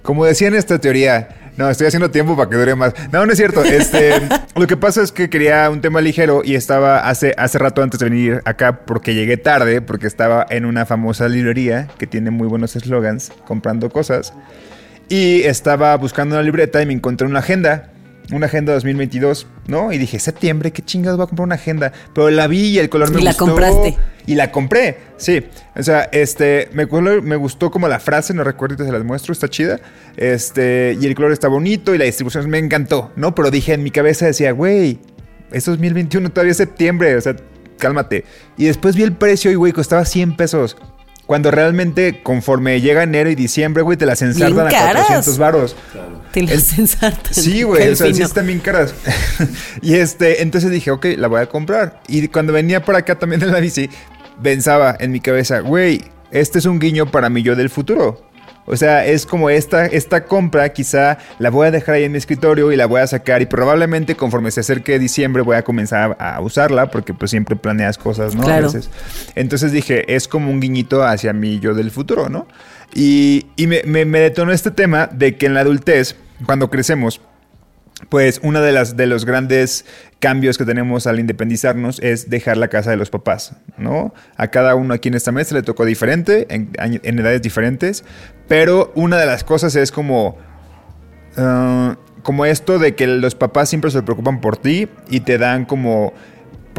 Como 0.03 0.27
decía 0.27 0.49
en 0.49 0.57
esta 0.57 0.79
teoría. 0.79 1.48
No, 1.59 1.69
estoy 1.69 1.89
haciendo 1.89 2.09
tiempo 2.13 2.37
para 2.37 2.49
que 2.49 2.57
dure 2.57 2.77
más. 2.77 2.95
No, 3.11 3.27
no 3.27 3.33
es 3.33 3.37
cierto. 3.37 3.65
Este, 3.65 4.13
lo 4.55 4.69
que 4.69 4.77
pasa 4.77 5.03
es 5.03 5.11
que 5.11 5.29
quería 5.29 5.69
un 5.71 5.81
tema 5.81 6.01
ligero 6.01 6.43
y 6.45 6.55
estaba 6.55 7.09
hace, 7.09 7.35
hace 7.37 7.59
rato 7.59 7.83
antes 7.83 7.99
de 7.99 8.09
venir 8.09 8.43
acá 8.45 8.85
porque 8.87 9.13
llegué 9.13 9.37
tarde, 9.39 9.81
porque 9.81 10.07
estaba 10.07 10.47
en 10.51 10.65
una 10.65 10.87
famosa 10.87 11.29
librería 11.29 11.89
que 11.99 12.07
tiene 12.07 12.31
muy 12.31 12.47
buenos 12.47 12.77
eslogans 12.77 13.33
comprando 13.45 13.91
cosas. 13.91 14.33
Y 15.09 15.43
estaba 15.43 15.97
buscando 15.97 16.37
una 16.37 16.45
libreta 16.45 16.81
y 16.81 16.87
me 16.87 16.93
encontré 16.93 17.27
una 17.27 17.41
agenda. 17.41 17.91
Una 18.31 18.45
agenda 18.47 18.75
2022, 18.75 19.47
¿no? 19.69 19.91
Y 19.91 19.97
dije, 19.97 20.19
septiembre, 20.19 20.71
qué 20.71 20.83
chingados 20.83 21.17
voy 21.17 21.25
a 21.25 21.29
comprar 21.29 21.47
una 21.47 21.55
agenda. 21.55 21.93
Pero 22.15 22.29
la 22.29 22.47
vi 22.47 22.61
y 22.69 22.79
el 22.79 22.91
color 22.91 23.11
me 23.11 23.21
Y 23.21 23.25
la 23.25 23.31
gustó. 23.31 23.47
compraste. 23.47 23.97
Y 24.27 24.35
la 24.35 24.53
compré, 24.53 24.99
sí. 25.17 25.47
O 25.75 25.83
sea, 25.83 26.03
este, 26.13 26.69
me, 26.75 26.87
color- 26.87 27.23
me 27.23 27.37
gustó 27.37 27.71
como 27.71 27.89
la 27.89 27.99
frase, 28.01 28.35
no 28.35 28.45
recuerdo, 28.45 28.75
ahorita 28.75 28.85
se 28.85 28.93
las 28.93 29.03
muestro, 29.07 29.33
está 29.33 29.49
chida. 29.49 29.81
Este, 30.19 30.99
y 31.01 31.07
el 31.07 31.15
color 31.15 31.33
está 31.33 31.49
bonito 31.49 31.95
y 31.95 31.99
la 31.99 32.05
distribución 32.05 32.51
me 32.51 32.59
encantó, 32.59 33.11
¿no? 33.17 33.35
Pero 33.35 33.51
dije 33.51 33.73
en 33.73 33.83
mi 33.83 33.91
cabeza, 33.91 34.27
decía, 34.27 34.53
güey, 34.53 34.99
es 35.51 35.65
2021, 35.65 36.29
todavía 36.29 36.51
es 36.51 36.59
septiembre, 36.59 37.17
o 37.17 37.21
sea, 37.23 37.35
cálmate. 37.79 38.27
Y 38.59 38.67
después 38.67 38.95
vi 38.95 39.05
el 39.05 39.13
precio 39.13 39.51
y, 39.51 39.55
güey, 39.55 39.73
costaba 39.73 40.05
100 40.05 40.37
pesos. 40.37 40.77
Cuando 41.25 41.51
realmente, 41.51 42.23
conforme 42.23 42.81
llega 42.81 43.03
enero 43.03 43.31
y 43.31 43.35
diciembre, 43.35 43.83
güey, 43.83 43.97
te 43.97 44.05
las 44.07 44.21
ensartan 44.23 44.67
a 44.67 44.71
caras. 44.71 45.07
400 45.07 45.39
varos. 45.39 45.77
Te 46.33 46.43
las 46.43 46.79
ensartan. 46.79 47.35
Sí, 47.35 47.63
güey, 47.63 47.89
o 47.89 47.97
sea, 47.97 48.13
sí 48.13 48.23
están 48.23 48.47
bien 48.47 48.61
caras. 48.61 48.95
y 49.83 49.95
este, 49.95 50.43
entonces 50.43 50.71
dije, 50.71 50.91
ok, 50.91 51.07
la 51.17 51.29
voy 51.29 51.41
a 51.41 51.47
comprar. 51.47 52.01
Y 52.09 52.29
cuando 52.29 52.53
venía 52.53 52.85
por 52.85 52.97
acá 52.97 53.19
también 53.19 53.43
en 53.43 53.53
la 53.53 53.61
bici, 53.61 53.89
pensaba 54.43 54.97
en 54.99 55.13
mi 55.13 55.21
cabeza, 55.21 55.61
güey, 55.61 56.03
este 56.31 56.59
es 56.59 56.67
un 56.67 56.79
guiño 56.79 57.11
para 57.11 57.31
mi 57.31 57.43
yo 57.43 57.57
del 57.57 57.71
futuro. 57.71 58.28
O 58.71 58.77
sea, 58.77 59.07
es 59.07 59.25
como 59.27 59.49
esta, 59.51 59.87
esta 59.87 60.25
compra, 60.25 60.69
quizá 60.73 61.19
la 61.39 61.49
voy 61.51 61.67
a 61.67 61.71
dejar 61.71 61.95
ahí 61.97 62.05
en 62.05 62.13
mi 62.13 62.19
escritorio 62.19 62.71
y 62.71 62.77
la 62.77 62.87
voy 62.87 63.01
a 63.01 63.07
sacar 63.07 63.41
y 63.41 63.47
probablemente 63.47 64.15
conforme 64.15 64.51
se 64.51 64.61
acerque 64.61 64.99
diciembre 64.99 65.43
voy 65.43 65.57
a 65.57 65.63
comenzar 65.63 66.17
a, 66.19 66.37
a 66.37 66.41
usarla 66.41 66.91
porque 66.91 67.15
pues 67.15 67.31
siempre 67.31 67.57
planeas 67.57 67.97
cosas, 67.99 68.35
¿no? 68.35 68.43
A 68.43 68.45
Claro. 68.45 68.67
veces. 68.67 68.91
Entonces 69.35 69.73
dije, 69.73 70.15
es 70.15 70.29
como 70.29 70.51
un 70.51 70.61
guiñito 70.61 71.03
hacia 71.03 71.33
mi 71.33 71.59
yo 71.61 71.73
del 71.75 71.91
futuro, 71.91 72.29
¿no? 72.29 72.47
Y, 72.95 73.47
y 73.57 73.67
me, 73.67 73.83
me- 73.85 74.05
me 74.05 74.21
detonó 74.21 74.53
este 74.53 74.71
tema 74.71 75.09
de 75.13 75.37
que 75.37 75.47
en 75.47 75.55
la 75.55 75.61
adultez, 75.61 76.17
cuando 76.47 76.71
crecemos, 76.71 77.21
pues 78.09 78.41
uno 78.43 78.61
de, 78.61 78.73
las, 78.73 78.97
de 78.97 79.07
los 79.07 79.25
grandes 79.25 79.85
cambios 80.21 80.57
que 80.57 80.65
tenemos 80.65 81.07
al 81.07 81.19
independizarnos 81.19 82.01
es 82.01 82.31
dejar 82.31 82.57
la 82.57 82.69
casa 82.69 82.91
de 82.91 82.97
los 82.97 83.11
papás, 83.11 83.55
¿no? 83.77 84.15
A 84.37 84.49
cada 84.49 84.75
uno 84.75 84.95
aquí 84.95 85.09
en 85.09 85.15
esta 85.15 85.33
mesa 85.33 85.55
le 85.55 85.63
tocó 85.63 85.85
diferente, 85.85 86.47
en, 86.51 87.19
edades 87.19 87.43
diferentes, 87.43 88.05
pero 88.47 88.93
una 88.95 89.19
de 89.19 89.27
las 89.27 89.45
cosas 89.45 89.75
es 89.77 89.93
como... 89.93 90.39
ah, 91.37 91.97
como 92.23 92.45
esto 92.45 92.79
de 92.79 92.95
que 92.95 93.07
los 93.07 93.35
papás 93.35 93.71
siempre 93.71 93.91
se 93.91 94.03
preocupan 94.03 94.41
por 94.41 94.57
ti 94.57 94.89
y 95.09 95.21
te 95.21 95.39
dan 95.39 95.65
como... 95.65 96.13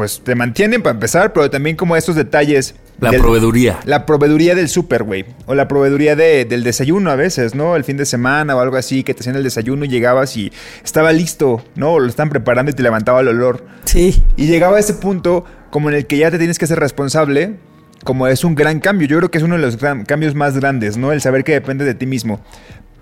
Pues 0.00 0.22
te 0.24 0.34
mantienen 0.34 0.80
para 0.80 0.94
empezar, 0.94 1.34
pero 1.34 1.50
también 1.50 1.76
como 1.76 1.94
estos 1.94 2.16
detalles... 2.16 2.74
La 3.00 3.10
del- 3.10 3.20
proveeduría. 3.20 3.80
la 3.84 4.06
proveeduría 4.06 4.54
del 4.54 4.70
súper, 4.70 5.02
güey. 5.02 5.26
O 5.44 5.54
la 5.54 5.68
proveeduría 5.68 6.16
de- 6.16 6.46
del 6.46 6.64
desayuno 6.64 7.10
a 7.10 7.16
veces, 7.16 7.54
¿no? 7.54 7.76
El 7.76 7.84
fin 7.84 7.98
de 7.98 8.06
semana 8.06 8.56
o 8.56 8.60
algo 8.60 8.78
así, 8.78 9.04
que 9.04 9.12
te 9.12 9.20
hacían 9.20 9.36
el 9.36 9.42
desayuno 9.42 9.84
y 9.84 9.88
llegabas 9.88 10.38
y 10.38 10.50
estaba 10.82 11.12
listo, 11.12 11.62
¿no? 11.74 11.92
O 11.92 12.00
lo 12.00 12.06
están 12.08 12.30
preparando 12.30 12.70
y 12.70 12.74
te 12.74 12.82
levantaba 12.82 13.20
el 13.20 13.28
olor. 13.28 13.66
Sí. 13.84 14.22
Y 14.38 14.46
llegaba 14.46 14.78
a 14.78 14.80
ese 14.80 14.94
punto 14.94 15.44
como 15.68 15.90
en 15.90 15.96
el 15.96 16.06
que 16.06 16.16
ya 16.16 16.30
te 16.30 16.38
tienes 16.38 16.58
que 16.58 16.64
hacer 16.64 16.80
responsable, 16.80 17.56
como 18.02 18.26
es 18.26 18.42
un 18.42 18.54
gran 18.54 18.80
cambio. 18.80 19.06
Yo 19.06 19.18
creo 19.18 19.30
que 19.30 19.36
es 19.36 19.44
uno 19.44 19.56
de 19.56 19.60
los 19.60 19.76
gran- 19.76 20.06
cambios 20.06 20.34
más 20.34 20.58
grandes, 20.58 20.96
¿no? 20.96 21.12
El 21.12 21.20
saber 21.20 21.44
que 21.44 21.52
depende 21.52 21.84
de 21.84 21.92
ti 21.92 22.06
mismo. 22.06 22.40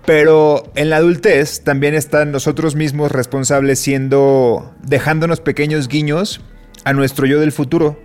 Pero 0.05 0.69
en 0.75 0.89
la 0.89 0.97
adultez 0.97 1.61
también 1.63 1.93
están 1.95 2.33
nosotros 2.33 2.75
mismos 2.75 3.09
responsables 3.13 3.79
siendo, 3.79 4.73
dejándonos 4.83 5.39
pequeños 5.39 5.87
guiños 5.87 6.41
a 6.83 6.93
nuestro 6.93 7.25
yo 7.25 7.39
del 7.39 7.51
futuro. 7.51 7.99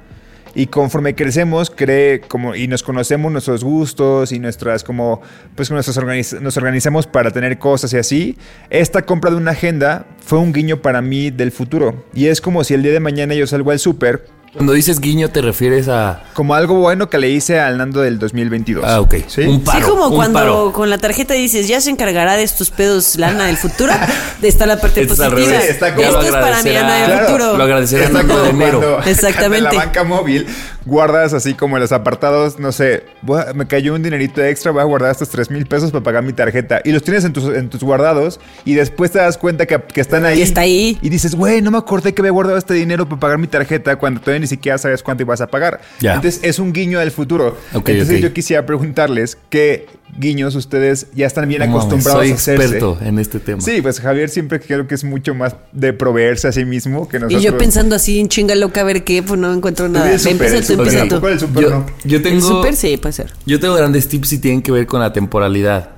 Y 0.57 0.67
conforme 0.67 1.17
crecemos, 1.17 1.69
cree 1.69 2.21
como 2.21 2.55
y 2.55 2.69
nos 2.69 2.85
conocemos 2.85 3.33
nuestros 3.33 3.65
gustos 3.65 4.31
y 4.31 4.39
nuestras 4.39 4.85
como 4.85 5.21
pues 5.57 5.69
organiz- 5.99 6.39
nos 6.41 6.57
organizamos 6.57 7.09
para 7.09 7.33
tener 7.33 7.59
cosas 7.59 7.93
y 7.93 7.97
así. 7.99 8.39
Esta 8.71 9.03
compra 9.03 9.33
de 9.33 9.37
una 9.37 9.51
agenda 9.51 10.07
fue 10.21 10.39
un 10.39 10.53
guiño 10.53 10.81
para 10.81 11.03
mí 11.03 11.31
del 11.31 11.51
futuro 11.51 12.05
y 12.15 12.27
es 12.27 12.41
como 12.41 12.63
si 12.63 12.75
el 12.75 12.85
día 12.85 12.93
de 12.93 13.01
mañana 13.01 13.35
yo 13.35 13.49
salgo 13.49 13.73
al 13.73 13.81
súper 13.81 14.27
Cuando 14.55 14.73
dices 14.73 15.01
guiño, 15.01 15.31
te 15.31 15.43
refieres 15.43 15.89
a. 15.89 16.23
Como 16.33 16.55
algo 16.55 16.77
bueno 16.77 17.11
que 17.11 17.19
le 17.19 17.29
hice 17.29 17.59
al 17.59 17.77
Nando 17.77 18.01
del 18.03 18.19
2022. 18.21 18.85
Ah, 18.87 19.01
ok. 19.01 19.15
¿Sí? 19.27 19.41
Un 19.43 19.65
paro. 19.65 19.79
sí, 19.85 19.91
como 19.91 20.07
un 20.09 20.15
cuando 20.15 20.39
paro. 20.39 20.73
con 20.73 20.89
la 20.91 20.99
tarjeta 20.99 21.35
dices, 21.35 21.67
ya 21.67 21.81
se 21.81 21.91
encargará 21.91 22.37
de 22.37 22.45
estos 22.45 22.71
pedos 22.71 23.17
lana 23.17 23.47
del 23.47 23.57
futuro. 23.57 23.93
Está 24.43 24.67
la 24.67 24.81
parte 24.81 25.03
Esto 25.03 25.15
es 25.15 25.21
al 25.21 25.33
positiva. 25.33 25.59
está 25.59 25.95
como- 25.95 26.07
Esto 26.07 26.21
es 26.21 26.27
lo 26.27 26.33
para 26.33 26.63
mi 26.63 26.69
agradecerá. 26.71 26.81
Ana 26.87 26.95
del 26.97 27.05
Claro, 27.07 27.27
futuro. 27.27 27.57
Lo 27.57 27.65
agradecerá 27.65 28.05
Está 28.05 28.23
9 28.23 28.29
de 28.35 28.39
como 28.51 28.51
enero. 28.63 28.81
cuando 28.81 29.11
Exactamente. 29.11 29.69
En 29.71 29.77
la 29.79 29.85
banca 29.87 30.05
móvil 30.05 30.47
guardas 30.85 31.33
así 31.33 31.55
como 31.55 31.77
en 31.77 31.83
los 31.83 31.93
apartados, 31.93 32.59
no 32.59 32.73
sé, 32.73 33.05
a- 33.29 33.53
me 33.55 33.67
cayó 33.67 33.95
un 33.95 34.03
dinerito 34.03 34.43
extra, 34.43 34.71
voy 34.73 34.83
a 34.83 34.85
guardar 34.85 35.11
estos 35.11 35.29
3 35.31 35.51
mil 35.51 35.67
pesos 35.67 35.91
para 35.91 36.03
pagar 36.05 36.23
mi 36.23 36.33
tarjeta. 36.33 36.81
Y 36.85 36.93
los 36.93 37.03
tienes 37.03 37.25
en 37.25 37.33
tus, 37.33 37.45
en 37.55 37.69
tus 37.71 37.83
guardados 37.83 38.41
y 38.65 38.75
después 38.75 39.11
te 39.11 39.19
das 39.19 39.39
cuenta 39.39 39.67
que, 39.67 39.81
que 39.81 40.01
están 40.01 40.25
ahí. 40.25 40.37
Que 40.39 40.43
está 40.43 40.61
ahí. 40.63 40.99
Y 41.03 41.09
dices, 41.09 41.35
güey, 41.35 41.63
no 41.63 41.71
me 41.71 41.79
acordé 41.79 42.13
que 42.15 42.23
había 42.23 42.33
guardado 42.33 42.59
este 42.59 42.75
dinero 42.75 43.09
para 43.09 43.21
pagar 43.21 43.39
mi 43.39 43.47
tarjeta 43.47 43.97
cuando 43.97 44.21
todavía 44.21 44.41
ni 44.41 44.47
siquiera 44.47 44.79
sabes 44.79 45.03
cuánto 45.03 45.23
ibas 45.23 45.41
a 45.41 45.47
pagar. 45.47 45.81
Entonces 46.17 46.41
es 46.43 46.59
un 46.59 46.73
guiño 46.73 46.99
al 47.01 47.11
futuro. 47.11 47.57
Entonces 47.93 48.21
yo 48.21 48.33
quisiera 48.33 48.67
preguntarles 48.67 49.39
qué 49.51 49.87
guiños 50.19 50.55
ustedes 50.55 51.07
ya 51.15 51.27
están 51.27 51.49
bien 51.49 51.61
No 51.61 51.67
mames, 51.67 51.81
acostumbrados 51.85 52.23
soy 52.23 52.31
a 52.31 52.35
hacerse. 52.35 52.63
experto 52.65 52.99
en 53.03 53.19
este 53.19 53.41
tema. 53.41 53.61
Sí, 53.61 53.81
pues 53.83 54.01
Javier 54.01 54.29
siempre 54.31 54.61
creo 54.61 54.87
que 54.87 54.95
es 54.95 55.05
mucho 55.05 55.35
más 55.35 55.57
de 55.73 55.93
proveerse 55.93 56.49
a 56.49 56.53
sí 56.53 56.65
mismo 56.65 57.09
que 57.09 57.17
Y 57.17 57.21
nosotros. 57.21 57.43
yo 57.43 57.59
pensando 57.59 57.97
así 57.97 58.19
en 58.21 58.29
chinga 58.29 58.55
loca 58.55 58.83
a 58.83 58.85
ver 58.85 59.05
qué, 59.05 59.23
pues 59.23 59.39
no 59.41 59.53
encuentro 59.53 59.89
nada. 59.89 60.07
el 60.13 60.27
empieza 60.27 60.57
el 60.57 60.61
tú, 60.67 60.73
súper, 60.75 60.87
empieza 60.87 61.03
¿a 61.05 61.09
tú. 61.09 61.15
poco 61.17 61.29
el 61.29 61.41
súper 61.41 61.63
Yo, 61.65 61.71
no? 61.71 61.87
yo 62.05 62.17
El 62.19 62.23
tengo. 62.23 62.41
súper 62.41 62.77
sí, 62.77 62.97
puede 62.97 63.13
ser. 63.13 63.33
Yo 63.47 63.59
tengo 63.61 63.75
grandes 63.75 64.09
tips 64.09 64.33
y 64.35 64.39
tienen 64.39 64.63
que 64.63 64.71
ver 64.73 64.87
con 64.87 65.01
la 65.01 65.13
temporalidad. 65.13 65.91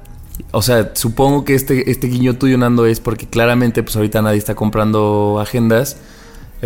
O 0.51 0.61
sea, 0.63 0.91
supongo 0.95 1.45
que 1.45 1.55
este, 1.55 1.91
este 1.91 2.07
guiño 2.09 2.37
tuyo, 2.37 2.59
Nando, 2.59 2.87
es 2.87 3.01
porque 3.01 3.27
claramente, 3.27 3.83
pues 3.83 3.97
ahorita 3.97 4.21
nadie 4.23 4.39
está 4.39 4.55
comprando 4.55 5.39
agendas. 5.41 5.97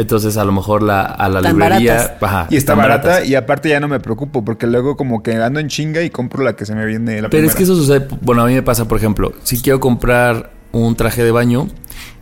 Entonces, 0.01 0.37
a 0.37 0.45
lo 0.45 0.53
mejor 0.53 0.83
la, 0.83 1.03
a 1.03 1.29
la 1.29 1.43
Tan 1.43 1.59
librería. 1.59 2.17
ajá, 2.21 2.47
Y 2.51 2.57
está 2.57 2.75
barata 2.75 3.09
baratas. 3.09 3.29
y 3.29 3.35
aparte 3.35 3.69
ya 3.69 3.81
no 3.81 3.89
me 3.89 4.01
preocupo 4.01 4.45
porque 4.45 4.67
luego 4.67 4.97
como 4.97 5.23
que 5.23 5.35
ando 5.35 5.61
en 5.61 5.69
chinga 5.69 6.03
y 6.03 6.11
compro 6.11 6.43
la 6.43 6.57
que 6.57 6.65
se 6.67 6.75
me 6.75 6.87
viene 6.87 7.21
la 7.23 7.29
Pero 7.31 7.47
es 7.47 7.55
que 7.55 7.65
eso 7.65 7.77
sucede. 7.77 8.07
Bueno, 8.23 8.43
a 8.43 8.47
mí 8.47 8.55
me 8.55 8.63
pasa, 8.63 8.87
por 8.89 8.99
ejemplo, 8.99 9.33
si 9.43 9.61
quiero 9.61 9.79
comprar 9.81 10.53
un 10.73 10.95
traje 10.97 11.23
de 11.25 11.31
baño, 11.33 11.69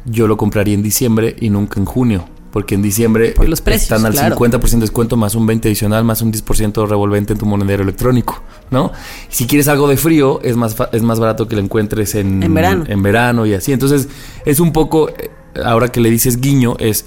yo 0.05 0.27
lo 0.27 0.37
compraría 0.37 0.75
en 0.75 0.83
diciembre 0.83 1.37
y 1.41 1.51
nunca 1.51 1.79
en 1.81 1.87
junio. 1.87 2.25
Porque 2.51 2.75
en 2.75 2.81
diciembre 2.83 3.33
Por 3.33 3.47
los 3.47 3.61
precios, 3.61 3.83
están 3.93 4.07
al 4.07 4.13
claro. 4.15 4.35
50% 4.37 4.71
de 4.71 4.81
descuento 4.81 5.19
más 5.19 5.35
un 5.35 5.47
20 5.47 5.69
adicional 5.69 6.03
más 6.03 6.23
un 6.23 6.33
10% 6.33 6.89
revolvente 6.89 7.35
en 7.35 7.39
tu 7.39 7.45
monedero 7.45 7.83
electrónico, 7.83 8.43
¿no? 8.71 8.91
Y 9.31 9.35
si 9.35 9.47
quieres 9.47 9.69
algo 9.69 9.87
de 9.87 9.99
frío, 9.99 10.41
es 10.43 10.57
más, 10.57 10.75
fa- 10.75 10.89
es 10.93 11.03
más 11.03 11.21
barato 11.21 11.47
que 11.47 11.57
lo 11.57 11.63
encuentres 11.63 12.15
en, 12.15 12.43
En 12.43 12.55
verano. 12.55 12.85
en 12.89 13.03
verano 13.03 13.45
y 13.45 13.53
así. 13.53 13.73
Entonces, 13.73 14.09
es 14.47 14.61
un 14.61 14.73
poco, 14.73 15.11
eh, 15.11 15.31
ahora 15.63 15.89
que 15.89 16.01
le 16.01 16.09
dices 16.11 16.41
guiño, 16.41 16.77
es 16.79 17.05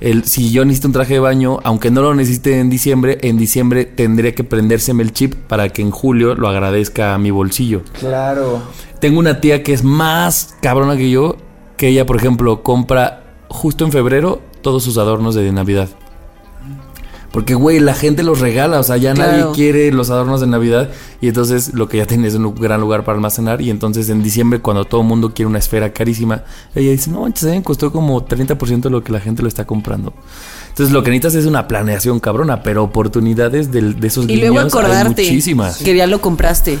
el, 0.00 0.24
si 0.24 0.50
yo 0.50 0.64
necesito 0.64 0.88
un 0.88 0.92
traje 0.92 1.14
de 1.14 1.20
baño, 1.20 1.58
aunque 1.64 1.90
no 1.90 2.02
lo 2.02 2.14
necesite 2.14 2.60
en 2.60 2.70
diciembre, 2.70 3.18
en 3.22 3.36
diciembre 3.36 3.84
tendría 3.84 4.34
que 4.34 4.44
prendérseme 4.44 5.02
el 5.02 5.12
chip 5.12 5.34
para 5.34 5.68
que 5.70 5.82
en 5.82 5.90
julio 5.90 6.34
lo 6.34 6.48
agradezca 6.48 7.14
a 7.14 7.18
mi 7.18 7.30
bolsillo. 7.30 7.82
Claro. 7.98 8.62
Tengo 9.00 9.18
una 9.18 9.40
tía 9.40 9.62
que 9.62 9.72
es 9.72 9.84
más 9.84 10.56
cabrona 10.60 10.96
que 10.96 11.10
yo, 11.10 11.36
que 11.76 11.88
ella, 11.88 12.06
por 12.06 12.16
ejemplo, 12.16 12.62
compra 12.62 13.36
justo 13.48 13.84
en 13.84 13.92
febrero 13.92 14.40
todos 14.62 14.82
sus 14.82 14.98
adornos 14.98 15.34
de 15.34 15.50
Navidad. 15.52 15.88
Porque, 17.32 17.54
güey, 17.54 17.78
la 17.78 17.92
gente 17.94 18.22
los 18.22 18.40
regala, 18.40 18.80
o 18.80 18.82
sea, 18.82 18.96
ya 18.96 19.12
Claro. 19.12 19.32
nadie 19.32 19.44
quiere 19.54 19.92
los 19.92 20.08
adornos 20.08 20.40
de 20.40 20.46
Navidad 20.46 20.88
y 21.20 21.28
entonces 21.28 21.74
lo 21.74 21.86
que 21.88 21.98
ya 21.98 22.06
tiene 22.06 22.26
es 22.26 22.34
un 22.34 22.54
gran 22.54 22.80
lugar 22.80 23.04
para 23.04 23.16
almacenar 23.16 23.60
y 23.60 23.68
entonces 23.68 24.08
en 24.08 24.22
diciembre 24.22 24.60
cuando 24.60 24.86
todo 24.86 25.02
el 25.02 25.06
mundo 25.06 25.34
quiere 25.34 25.46
una 25.48 25.58
esfera 25.58 25.92
carísima, 25.92 26.44
ella 26.74 26.90
dice, 26.90 27.10
no, 27.10 27.20
manches, 27.22 27.44
me 27.50 27.62
costó 27.62 27.92
como 27.92 28.24
30% 28.24 28.80
de 28.88 28.90
lo 28.90 29.04
que 29.04 29.12
la 29.12 29.20
gente 29.20 29.42
lo 29.42 29.48
está 29.48 29.66
comprando. 29.66 30.14
Entonces 30.70 30.92
lo 30.92 31.02
que 31.02 31.10
necesitas 31.10 31.34
es 31.34 31.44
una 31.46 31.68
planeación 31.68 32.18
cabrona, 32.18 32.62
pero 32.62 32.82
oportunidades 32.84 33.70
del- 33.72 34.00
de, 34.00 34.06
esos 34.08 34.26
Y 34.28 34.36
luego 34.36 34.54
guiños 34.56 34.74
hay 34.74 34.80
acordarte 34.80 35.22
muchísimas. 35.22 35.78
que 35.78 35.94
ya 35.96 36.06
lo 36.06 36.20
compraste. 36.20 36.78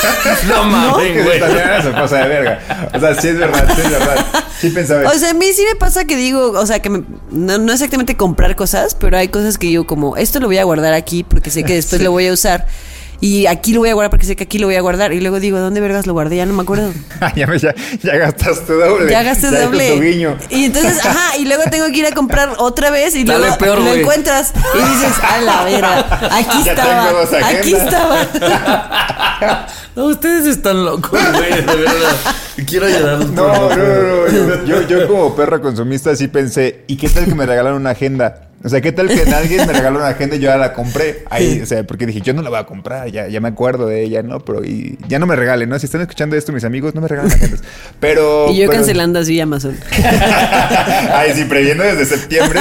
No 0.48 0.64
mames, 0.64 1.24
güey. 1.24 1.40
se 1.82 1.90
pasa 1.90 2.16
de 2.18 2.28
verga. 2.28 2.90
O 2.94 3.00
sea, 3.00 3.14
sí 3.20 3.28
es 3.28 3.38
verdad, 3.38 3.68
sí 3.74 3.80
es 3.84 3.90
verdad. 3.90 4.26
Sí 4.60 4.70
pensaba. 4.70 5.10
O 5.10 5.14
sea, 5.18 5.30
a 5.30 5.34
mí 5.34 5.52
sí 5.52 5.64
me 5.70 5.76
pasa 5.78 6.04
que 6.04 6.16
digo, 6.16 6.50
o 6.52 6.66
sea, 6.66 6.80
que 6.80 6.90
me- 6.90 7.04
no, 7.30 7.58
no 7.58 7.72
exactamente 7.72 8.16
comprar 8.16 8.56
cosas, 8.56 8.94
pero 8.94 9.16
hay 9.18 9.28
cosas 9.28 9.58
que 9.58 9.66
digo 9.66 9.86
como, 9.86 10.16
esto 10.16 10.40
lo 10.40 10.46
voy 10.46 10.58
a 10.58 10.64
guardar 10.64 10.94
aquí 10.94 11.24
porque 11.24 11.50
sé 11.50 11.64
que 11.64 11.74
después 11.74 12.00
lo 12.02 12.10
voy 12.12 12.26
a 12.28 12.32
usar. 12.32 12.66
Y 13.20 13.46
aquí 13.46 13.72
lo 13.72 13.80
voy 13.80 13.88
a 13.90 13.94
guardar 13.94 14.10
porque 14.10 14.26
sé 14.26 14.36
que 14.36 14.44
aquí 14.44 14.58
lo 14.58 14.66
voy 14.66 14.76
a 14.76 14.80
guardar. 14.80 15.12
Y 15.12 15.20
luego 15.20 15.40
digo, 15.40 15.58
¿dónde 15.58 15.80
vergas 15.80 16.06
lo 16.06 16.12
guardé? 16.12 16.36
Ya 16.36 16.46
no 16.46 16.52
me 16.52 16.62
acuerdo. 16.62 16.92
ya, 17.36 17.46
me- 17.46 17.58
ya, 17.58 17.74
ya 18.02 18.16
gastaste 18.16 18.72
doble. 18.72 19.10
Ya 19.10 19.22
gasté 19.22 19.48
hizo 19.48 19.60
doble. 19.60 19.94
tu 19.96 20.00
guiño. 20.02 20.36
Y 20.50 20.64
entonces, 20.66 21.04
ajá, 21.04 21.36
y 21.38 21.44
luego 21.46 21.62
tengo 21.70 21.86
que 21.86 21.96
ir 21.98 22.06
a 22.06 22.12
comprar 22.12 22.50
otra 22.58 22.90
vez 22.90 23.14
y 23.16 23.24
Dale 23.24 23.40
luego 23.40 23.58
peor, 23.58 23.78
lo 23.80 23.92
encuentras 23.94 24.52
y 24.74 24.78
dices, 24.78 25.14
a 25.22 25.40
la 25.40 25.64
verga, 25.64 25.98
aquí 26.32 26.62
Ya 26.64 26.72
estaba, 26.72 27.06
tengo 27.08 27.20
dos 27.20 27.32
aquí 27.32 27.72
agendas". 27.72 27.84
estaba. 27.84 29.66
No, 29.96 30.04
ustedes 30.06 30.44
están 30.46 30.84
locos, 30.84 31.10
güey, 31.10 31.52
de 31.54 31.62
verdad. 31.62 32.16
Quiero 32.66 32.86
llorar. 32.88 33.18
No, 33.26 33.48
no, 33.70 33.76
no, 33.76 34.56
no. 34.56 34.64
Yo, 34.66 34.82
yo 34.86 35.06
como 35.08 35.34
perro 35.34 35.60
consumista 35.62 36.14
sí 36.16 36.28
pensé, 36.28 36.84
¿y 36.86 36.96
qué 36.98 37.08
tal 37.08 37.24
que 37.24 37.34
me 37.34 37.46
regalaron 37.46 37.80
una 37.80 37.90
agenda? 37.90 38.45
O 38.66 38.68
sea, 38.68 38.80
¿qué 38.80 38.90
tal 38.90 39.06
que 39.06 39.22
alguien 39.32 39.64
me 39.64 39.72
regaló 39.72 39.98
una 40.00 40.08
agenda 40.08 40.34
y 40.34 40.40
yo 40.40 40.48
ya 40.48 40.56
la 40.56 40.72
compré? 40.72 41.22
Ahí, 41.30 41.60
o 41.62 41.66
sea, 41.66 41.84
porque 41.86 42.04
dije, 42.04 42.20
yo 42.20 42.34
no 42.34 42.42
la 42.42 42.50
voy 42.50 42.58
a 42.58 42.64
comprar, 42.64 43.08
ya, 43.12 43.28
ya 43.28 43.40
me 43.40 43.46
acuerdo 43.46 43.86
de 43.86 44.02
ella, 44.02 44.24
¿no? 44.24 44.40
Pero 44.40 44.64
y 44.64 44.98
ya 45.06 45.20
no 45.20 45.26
me 45.26 45.36
regalen, 45.36 45.68
¿no? 45.68 45.78
Si 45.78 45.86
están 45.86 46.00
escuchando 46.00 46.34
esto 46.34 46.52
mis 46.52 46.64
amigos, 46.64 46.92
no 46.92 47.00
me 47.00 47.06
regalen 47.06 47.30
agendas. 47.30 47.62
Pero... 48.00 48.50
Y 48.50 48.56
yo 48.56 48.66
pero- 48.66 48.72
cancelando 48.72 49.20
así 49.20 49.38
Amazon. 49.40 49.76
Ay, 51.12 51.30
sí, 51.36 51.44
previendo 51.44 51.84
desde 51.84 52.06
septiembre. 52.06 52.58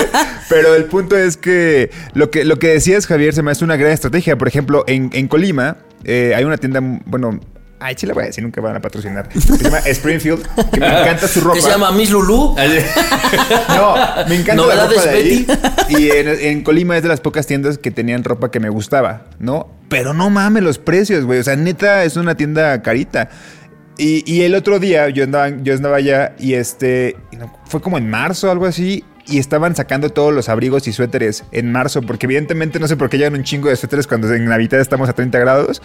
Pero 0.48 0.76
el 0.76 0.84
punto 0.84 1.18
es 1.18 1.38
que 1.38 1.90
lo 2.14 2.30
que, 2.30 2.46
lo 2.46 2.60
que 2.60 2.68
decías, 2.68 3.08
Javier, 3.08 3.34
se 3.34 3.42
me 3.42 3.50
hace 3.50 3.66
una 3.66 3.76
gran 3.76 3.92
estrategia. 3.92 4.38
Por 4.38 4.48
ejemplo, 4.48 4.84
en, 4.86 5.10
en 5.12 5.28
Colima 5.28 5.78
eh, 6.04 6.34
hay 6.36 6.44
una 6.44 6.58
tienda, 6.58 6.82
bueno, 7.08 7.40
ay, 7.86 7.96
sí 7.98 8.08
la 8.08 8.14
voy 8.14 8.24
a 8.24 8.26
decir, 8.28 8.44
nunca 8.44 8.62
van 8.62 8.76
a 8.76 8.82
patrocinar. 8.82 9.30
Se 9.32 9.64
llama 9.64 9.80
Springfield, 9.80 10.44
que 10.72 10.80
me 10.80 10.88
encanta 10.88 11.28
su 11.28 11.42
ropa. 11.42 11.56
¿Qué 11.56 11.62
se 11.62 11.70
llama 11.70 11.92
Miss 11.92 12.10
Lulu? 12.10 12.56
No, 13.70 13.96
me 14.28 14.36
encanta 14.36 14.66
la 14.66 14.88
ropa 14.88 15.02
de 15.04 15.10
ahí. 15.10 15.48
Y 15.90 16.10
en, 16.10 16.28
en 16.28 16.64
Colima 16.64 16.98
es 16.98 17.04
de 17.04 17.10
las 17.10 17.22
pocas 17.22 17.46
tiendas 17.46 17.78
que 17.78 17.92
tenían 17.92 18.24
ropa 18.24 18.50
que 18.50 18.60
me 18.60 18.70
gustaba, 18.70 19.28
¿no? 19.40 19.70
Pero 19.90 20.14
no 20.14 20.30
mames 20.30 20.64
los 20.64 20.80
precios, 20.80 21.26
güey. 21.26 21.40
O 21.40 21.44
sea, 21.44 21.56
neta, 21.56 22.04
es 22.04 22.18
una 22.18 22.36
tienda 22.36 22.82
carita. 22.82 23.30
Y, 23.98 24.24
y 24.32 24.42
el 24.42 24.56
otro 24.56 24.80
día 24.80 25.10
yo 25.10 25.24
andaba, 25.24 25.50
yo 25.50 25.74
andaba 25.74 25.98
allá 25.98 26.36
y 26.40 26.56
este, 26.56 27.16
fue 27.68 27.82
como 27.82 27.98
en 27.98 28.10
marzo 28.10 28.48
o 28.48 28.52
algo 28.52 28.66
así. 28.66 29.04
Y 29.28 29.40
estaban 29.40 29.76
sacando 29.76 30.12
todos 30.12 30.32
los 30.34 30.50
abrigos 30.50 30.88
y 30.88 30.94
suéteres 30.94 31.46
en 31.52 31.72
marzo, 31.72 32.04
porque 32.04 32.28
evidentemente 32.28 32.80
no 32.80 32.88
sé 32.88 32.96
por 32.96 33.10
qué 33.10 33.18
llegan 33.18 33.34
un 33.34 33.44
chingo 33.44 33.70
de 33.70 33.76
suéteres 33.76 34.06
cuando 34.06 34.32
en 34.32 34.46
Navidad 34.46 34.80
estamos 34.80 35.10
a 35.10 35.14
30 35.14 35.40
grados. 35.40 35.82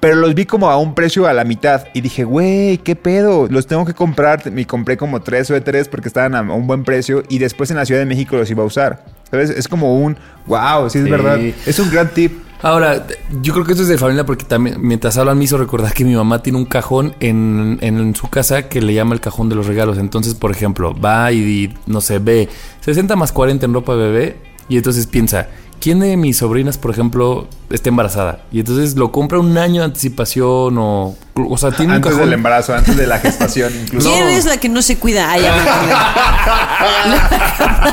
Pero 0.00 0.14
los 0.16 0.34
vi 0.34 0.44
como 0.46 0.70
a 0.70 0.76
un 0.78 0.94
precio 0.94 1.26
a 1.26 1.32
la 1.32 1.44
mitad. 1.44 1.86
Y 1.92 2.00
dije, 2.02 2.24
güey, 2.24 2.78
¿qué 2.78 2.94
pedo? 2.94 3.48
Los 3.50 3.66
tengo 3.66 3.84
que 3.84 3.94
comprar. 3.94 4.42
Y 4.56 4.64
compré 4.64 4.96
como 4.96 5.20
tres 5.22 5.48
suéteres 5.48 5.88
porque 5.88 6.08
estaban 6.08 6.34
a 6.34 6.42
un 6.42 6.66
buen 6.66 6.84
precio. 6.84 7.22
Y 7.28 7.38
después 7.38 7.70
en 7.70 7.76
la 7.78 7.84
Ciudad 7.86 8.00
de 8.00 8.06
México 8.06 8.36
los 8.36 8.48
iba 8.50 8.62
a 8.62 8.66
usar. 8.66 9.04
¿Sabes? 9.30 9.50
Es 9.50 9.66
como 9.68 9.98
un, 9.98 10.16
wow, 10.46 10.88
sí 10.88 10.98
es 10.98 11.04
Sí. 11.04 11.10
verdad. 11.10 11.38
Es 11.66 11.78
un 11.78 11.90
gran 11.90 12.08
tip. 12.10 12.32
Ahora, 12.62 13.06
yo 13.42 13.52
creo 13.52 13.64
que 13.64 13.72
eso 13.72 13.82
es 13.82 13.88
de 13.88 13.98
familia 13.98 14.26
porque 14.26 14.44
también, 14.44 14.76
mientras 14.80 15.16
hablan, 15.16 15.38
me 15.38 15.44
hizo 15.44 15.58
recordar 15.58 15.92
que 15.92 16.04
mi 16.04 16.14
mamá 16.16 16.42
tiene 16.42 16.58
un 16.58 16.64
cajón 16.64 17.14
en, 17.20 17.78
en 17.82 18.14
su 18.16 18.28
casa 18.28 18.68
que 18.68 18.80
le 18.80 18.94
llama 18.94 19.14
el 19.14 19.20
cajón 19.20 19.48
de 19.48 19.54
los 19.54 19.66
regalos. 19.66 19.96
Entonces, 19.98 20.34
por 20.34 20.50
ejemplo, 20.50 20.92
va 20.98 21.30
y, 21.30 21.72
no 21.86 22.00
sé, 22.00 22.18
ve 22.18 22.48
60 22.80 23.14
más 23.14 23.30
40 23.30 23.64
en 23.66 23.74
ropa 23.74 23.94
bebé 23.94 24.36
y 24.68 24.76
entonces 24.76 25.06
piensa, 25.06 25.46
¿quién 25.80 26.00
de 26.00 26.16
mis 26.16 26.38
sobrinas, 26.38 26.78
por 26.78 26.90
ejemplo, 26.90 27.48
está 27.70 27.88
embarazada? 27.88 28.40
Y 28.52 28.60
entonces 28.60 28.96
lo 28.96 29.12
compra 29.12 29.38
un 29.38 29.56
año 29.58 29.80
de 29.80 29.86
anticipación 29.86 30.76
o... 30.78 31.16
O 31.34 31.56
sea, 31.56 31.70
tiene 31.70 31.92
un 31.92 31.96
Antes 31.96 32.10
cajón... 32.10 32.24
del 32.26 32.34
embarazo, 32.34 32.74
antes 32.74 32.96
de 32.96 33.06
la 33.06 33.18
gestación 33.20 33.72
incluso. 33.82 34.10
¿Quién 34.10 34.26
es 34.28 34.44
la 34.44 34.56
que 34.56 34.68
no 34.68 34.82
se 34.82 34.96
cuida? 34.98 35.32
Acordé. 35.32 35.48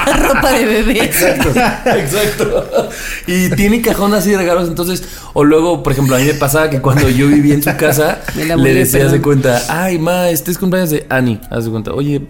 La 0.08 0.18
ropa 0.28 0.52
de 0.52 0.66
bebé. 0.66 1.04
Exacto. 1.06 2.90
Y 3.28 3.50
tiene 3.52 3.82
cajón 3.82 4.14
así 4.14 4.32
de 4.32 4.38
regalos. 4.38 4.68
Entonces, 4.68 5.04
o 5.34 5.44
luego, 5.44 5.84
por 5.84 5.94
ejemplo, 5.94 6.16
a 6.16 6.20
mí 6.20 6.26
me 6.26 6.34
pasaba 6.34 6.70
que 6.70 6.82
cuando 6.82 7.10
yo 7.10 7.28
vivía 7.28 7.54
en 7.54 7.64
su 7.64 7.76
casa, 7.78 8.20
le 8.36 8.74
decía, 8.74 9.06
haz 9.06 9.12
de 9.12 9.20
perdón. 9.20 9.22
cuenta, 9.22 9.62
ay, 9.70 10.00
ma, 10.00 10.30
este 10.30 10.52
es 10.52 10.58
cumpleaños 10.58 10.90
de 10.90 11.06
Annie. 11.10 11.40
Haz 11.50 11.66
de 11.66 11.72
cuenta, 11.72 11.94
oye, 11.94 12.22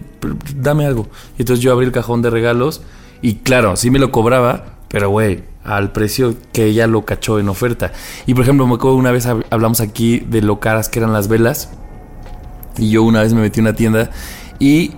dame 0.54 0.86
algo. 0.86 1.08
Y 1.38 1.42
entonces 1.42 1.62
yo 1.62 1.72
abrí 1.72 1.86
el 1.86 1.92
cajón 1.92 2.22
de 2.22 2.30
regalos 2.30 2.82
y 3.22 3.36
claro, 3.36 3.76
sí 3.76 3.90
me 3.90 3.98
lo 3.98 4.12
cobraba, 4.12 4.75
pero 4.88 5.10
güey, 5.10 5.44
al 5.64 5.92
precio 5.92 6.34
que 6.52 6.64
ella 6.66 6.86
lo 6.86 7.04
cachó 7.04 7.38
en 7.38 7.48
oferta. 7.48 7.92
Y 8.26 8.34
por 8.34 8.44
ejemplo, 8.44 8.66
me 8.66 8.74
acuerdo 8.74 8.96
una 8.96 9.10
vez 9.12 9.26
hab- 9.26 9.44
hablamos 9.50 9.80
aquí 9.80 10.20
de 10.20 10.42
lo 10.42 10.60
caras 10.60 10.88
que 10.88 10.98
eran 11.00 11.12
las 11.12 11.28
velas. 11.28 11.70
Y 12.78 12.90
yo 12.90 13.02
una 13.02 13.22
vez 13.22 13.32
me 13.34 13.40
metí 13.40 13.60
a 13.60 13.62
una 13.62 13.72
tienda 13.74 14.10
y 14.58 14.92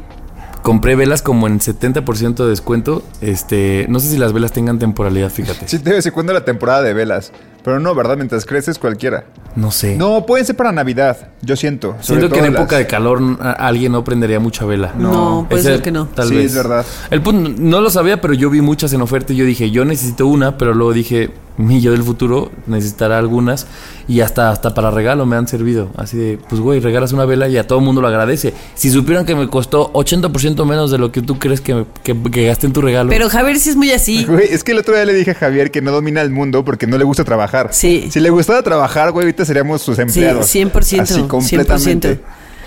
compré 0.62 0.96
velas 0.96 1.22
como 1.22 1.46
en 1.46 1.60
70% 1.60 2.34
de 2.44 2.50
descuento. 2.50 3.02
Este, 3.20 3.86
no 3.88 4.00
sé 4.00 4.10
si 4.10 4.18
las 4.18 4.32
velas 4.32 4.52
tengan 4.52 4.78
temporalidad, 4.78 5.30
fíjate. 5.30 5.68
Sí, 5.68 5.78
de 5.78 5.92
vez 5.92 6.04
en 6.06 6.12
cuando 6.12 6.32
la 6.32 6.44
temporada 6.44 6.82
de 6.82 6.92
velas. 6.92 7.32
Pero 7.68 7.80
no, 7.80 7.94
¿verdad? 7.94 8.16
Mientras 8.16 8.46
creces 8.46 8.78
cualquiera. 8.78 9.26
No 9.54 9.70
sé. 9.70 9.94
No, 9.96 10.24
pueden 10.24 10.46
ser 10.46 10.56
para 10.56 10.72
Navidad, 10.72 11.28
yo 11.42 11.54
siento. 11.54 11.96
Sobre 12.00 12.20
Siento 12.22 12.30
que 12.34 12.38
en 12.40 12.46
época 12.54 12.76
las- 12.76 12.78
de 12.78 12.86
calor 12.86 13.20
alguien 13.58 13.92
no 13.92 14.02
prendería 14.04 14.40
mucha 14.40 14.64
vela. 14.64 14.94
No, 14.96 15.44
puede 15.50 15.60
Ese- 15.60 15.72
ser 15.72 15.82
que 15.82 15.92
no. 15.92 16.06
Tal 16.06 16.28
Sí, 16.28 16.36
vez. 16.36 16.46
es 16.46 16.54
verdad. 16.54 16.86
El 17.10 17.20
punto, 17.20 17.50
no 17.58 17.82
lo 17.82 17.90
sabía, 17.90 18.22
pero 18.22 18.32
yo 18.32 18.48
vi 18.48 18.62
muchas 18.62 18.90
en 18.94 19.02
oferta 19.02 19.34
y 19.34 19.36
yo 19.36 19.44
dije, 19.44 19.70
yo 19.70 19.84
necesito 19.84 20.26
una, 20.26 20.56
pero 20.56 20.72
luego 20.72 20.94
dije, 20.94 21.28
mi 21.58 21.80
yo 21.80 21.90
del 21.90 22.04
futuro 22.04 22.52
necesitará 22.68 23.18
algunas 23.18 23.66
y 24.06 24.20
hasta, 24.20 24.50
hasta 24.50 24.74
para 24.74 24.92
regalo 24.92 25.26
me 25.26 25.34
han 25.34 25.48
servido. 25.48 25.90
Así 25.96 26.16
de, 26.16 26.38
pues 26.48 26.60
güey, 26.60 26.78
regalas 26.78 27.12
una 27.12 27.24
vela 27.24 27.48
y 27.48 27.58
a 27.58 27.66
todo 27.66 27.80
el 27.80 27.84
mundo 27.84 28.00
lo 28.00 28.06
agradece. 28.06 28.54
Si 28.76 28.90
supieran 28.90 29.26
que 29.26 29.34
me 29.34 29.48
costó 29.48 29.92
80% 29.92 30.64
menos 30.64 30.92
de 30.92 30.98
lo 30.98 31.10
que 31.10 31.20
tú 31.20 31.38
crees 31.40 31.60
que, 31.60 31.84
que, 32.04 32.16
que 32.30 32.46
gasté 32.46 32.68
en 32.68 32.72
tu 32.72 32.80
regalo. 32.80 33.10
Pero 33.10 33.28
Javier 33.28 33.58
sí 33.58 33.70
es 33.70 33.76
muy 33.76 33.90
así. 33.90 34.24
Güey, 34.24 34.46
es 34.52 34.62
que 34.62 34.70
el 34.70 34.78
otro 34.78 34.94
día 34.94 35.04
le 35.04 35.14
dije 35.14 35.32
a 35.32 35.34
Javier 35.34 35.72
que 35.72 35.82
no 35.82 35.90
domina 35.90 36.22
el 36.22 36.30
mundo 36.30 36.64
porque 36.64 36.86
no 36.86 36.96
le 36.96 37.02
gusta 37.04 37.24
trabajar. 37.24 37.57
Sí. 37.72 38.08
Si 38.10 38.20
le 38.20 38.30
gustara 38.30 38.62
trabajar, 38.62 39.10
güey, 39.12 39.24
ahorita 39.26 39.44
seríamos 39.44 39.82
sus 39.82 39.98
empleados. 39.98 40.54
100%, 40.54 41.00
Así, 41.02 41.22
completamente. 41.22 42.14
100%. 42.16 42.20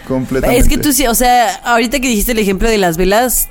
Completamente. 0.08 0.62
Es 0.62 0.68
que 0.68 0.78
tú 0.78 0.92
sí, 0.94 1.08
o 1.08 1.16
sea, 1.16 1.56
ahorita 1.64 2.00
que 2.00 2.08
dijiste 2.08 2.32
el 2.34 2.39
ejemplo 2.39 2.70
de 2.70 2.78
las 2.78 2.98
velas, 2.98 3.50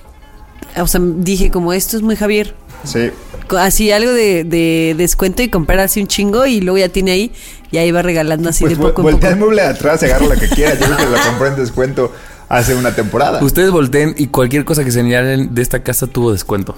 o 0.76 0.86
sea, 0.86 1.00
dije 1.02 1.50
como 1.50 1.72
esto 1.72 1.96
es 1.96 2.02
muy 2.02 2.16
Javier. 2.16 2.54
Sí. 2.84 3.10
Así 3.58 3.90
algo 3.92 4.12
de, 4.12 4.44
de 4.44 4.94
descuento 4.96 5.42
y 5.42 5.48
comprar 5.48 5.80
así 5.80 6.00
un 6.00 6.06
chingo 6.06 6.46
y 6.46 6.60
luego 6.60 6.78
ya 6.78 6.88
tiene 6.88 7.10
ahí 7.12 7.32
y 7.70 7.78
ahí 7.78 7.90
va 7.90 8.00
regalando 8.02 8.48
así 8.48 8.64
Pues 8.64 8.78
de 8.78 8.82
poco 8.82 9.00
en 9.02 9.12
voltea 9.12 9.30
el 9.30 9.36
poco. 9.36 9.46
mueble 9.46 9.62
de 9.62 9.68
atrás 9.68 10.02
y 10.02 10.06
agarra 10.06 10.26
lo 10.26 10.34
que 10.36 10.48
quiera. 10.48 10.74
Yo 10.74 10.86
creo 10.86 10.96
que 10.96 11.06
lo 11.06 11.16
compré 11.28 11.48
en 11.48 11.56
descuento 11.56 12.12
hace 12.48 12.74
una 12.74 12.94
temporada. 12.94 13.42
Ustedes 13.42 13.70
volteen 13.70 14.14
y 14.18 14.28
cualquier 14.28 14.64
cosa 14.64 14.84
que 14.84 14.92
señalen 14.92 15.54
de 15.54 15.62
esta 15.62 15.82
casa 15.82 16.06
tuvo 16.06 16.32
descuento. 16.32 16.74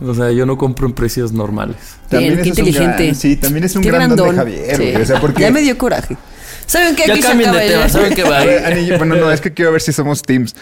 O 0.00 0.14
sea, 0.14 0.30
yo 0.30 0.44
no 0.46 0.58
compro 0.58 0.86
en 0.86 0.92
precios 0.92 1.32
normales. 1.32 1.76
Bien, 2.10 2.36
qué 2.36 2.40
ese 2.42 2.50
es 2.50 2.58
un 2.58 2.66
inteligente. 2.68 3.02
gran- 3.04 3.14
sí, 3.14 3.36
también 3.36 3.64
es 3.64 3.76
un 3.76 3.82
Qué 3.82 3.90
gran 3.90 4.14
don 4.14 4.30
de. 4.30 4.36
Javier, 4.36 4.76
Sí. 4.76 4.82
güey. 4.92 4.96
O 5.02 5.06
sea, 5.06 5.20
porque... 5.20 5.40
Ya 5.42 5.50
me 5.50 5.60
dio 5.62 5.76
coraje. 5.78 6.16
¿Saben 6.66 6.94
qué? 6.96 7.04
Ya 7.06 7.14
Aquí 7.14 7.22
se 7.22 7.28
cambien 7.28 7.52
de 7.52 7.60
tema, 7.60 7.88
¿saben 7.88 8.14
qué 8.14 8.22
va? 8.24 8.40
Bueno, 8.98 9.14
no, 9.16 9.30
es 9.32 9.40
que 9.40 9.52
quiero 9.52 9.72
ver 9.72 9.80
si 9.80 9.92
somos 9.92 10.20
teams. 10.22 10.54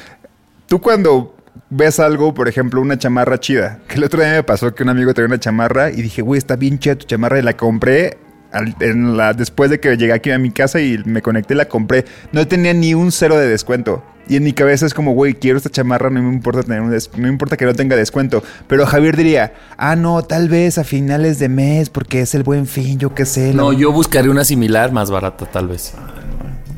Tú 0.66 0.80
cuando 0.80 1.34
ves 1.70 1.98
algo, 1.98 2.34
por 2.34 2.46
ejemplo, 2.48 2.80
una 2.80 2.98
chamarra 2.98 3.40
chida, 3.40 3.80
que 3.88 3.94
el 3.96 4.04
otro 4.04 4.20
día 4.20 4.32
me 4.32 4.42
pasó 4.42 4.74
que 4.74 4.82
un 4.82 4.90
amigo 4.90 5.12
traía 5.14 5.26
una 5.28 5.40
chamarra 5.40 5.90
y 5.90 6.02
dije, 6.02 6.22
güey, 6.22 6.38
está 6.38 6.56
bien 6.56 6.78
chida 6.78 6.96
tu 6.96 7.06
chamarra 7.06 7.38
y 7.38 7.42
la 7.42 7.56
compré 7.56 8.18
al- 8.52 8.76
en 8.80 9.16
la, 9.16 9.32
después 9.32 9.70
de 9.70 9.80
que 9.80 9.96
llegué 9.96 10.12
aquí 10.12 10.30
a 10.30 10.38
mi 10.38 10.50
casa 10.52 10.80
y 10.80 10.98
me 11.06 11.22
conecté, 11.22 11.54
la 11.54 11.64
compré. 11.66 12.04
No 12.32 12.46
tenía 12.46 12.72
ni 12.74 12.94
un 12.94 13.10
cero 13.10 13.36
de 13.38 13.48
descuento. 13.48 14.04
Y 14.28 14.36
en 14.36 14.44
mi 14.44 14.52
cabeza 14.54 14.86
es 14.86 14.94
como, 14.94 15.12
güey, 15.12 15.34
quiero 15.34 15.58
esta 15.58 15.68
chamarra, 15.68 16.08
no 16.08 16.22
me 16.22 16.32
importa 16.32 16.62
tener 16.62 16.80
un 16.80 16.90
des- 16.90 17.10
no 17.14 17.22
me 17.24 17.28
importa 17.28 17.56
que 17.58 17.66
no 17.66 17.74
tenga 17.74 17.94
descuento. 17.96 18.42
Pero 18.66 18.86
Javier 18.86 19.16
diría, 19.16 19.52
ah, 19.76 19.96
no, 19.96 20.22
tal 20.22 20.48
vez 20.48 20.78
a 20.78 20.84
finales 20.84 21.38
de 21.38 21.48
mes, 21.50 21.90
porque 21.90 22.20
es 22.22 22.34
el 22.34 22.42
buen 22.42 22.66
fin, 22.66 22.98
yo 22.98 23.14
qué 23.14 23.26
sé. 23.26 23.52
No, 23.52 23.72
la- 23.72 23.78
yo 23.78 23.92
buscaré 23.92 24.30
una 24.30 24.44
similar 24.44 24.92
más 24.92 25.10
barata, 25.10 25.44
tal 25.46 25.68
vez. 25.68 25.92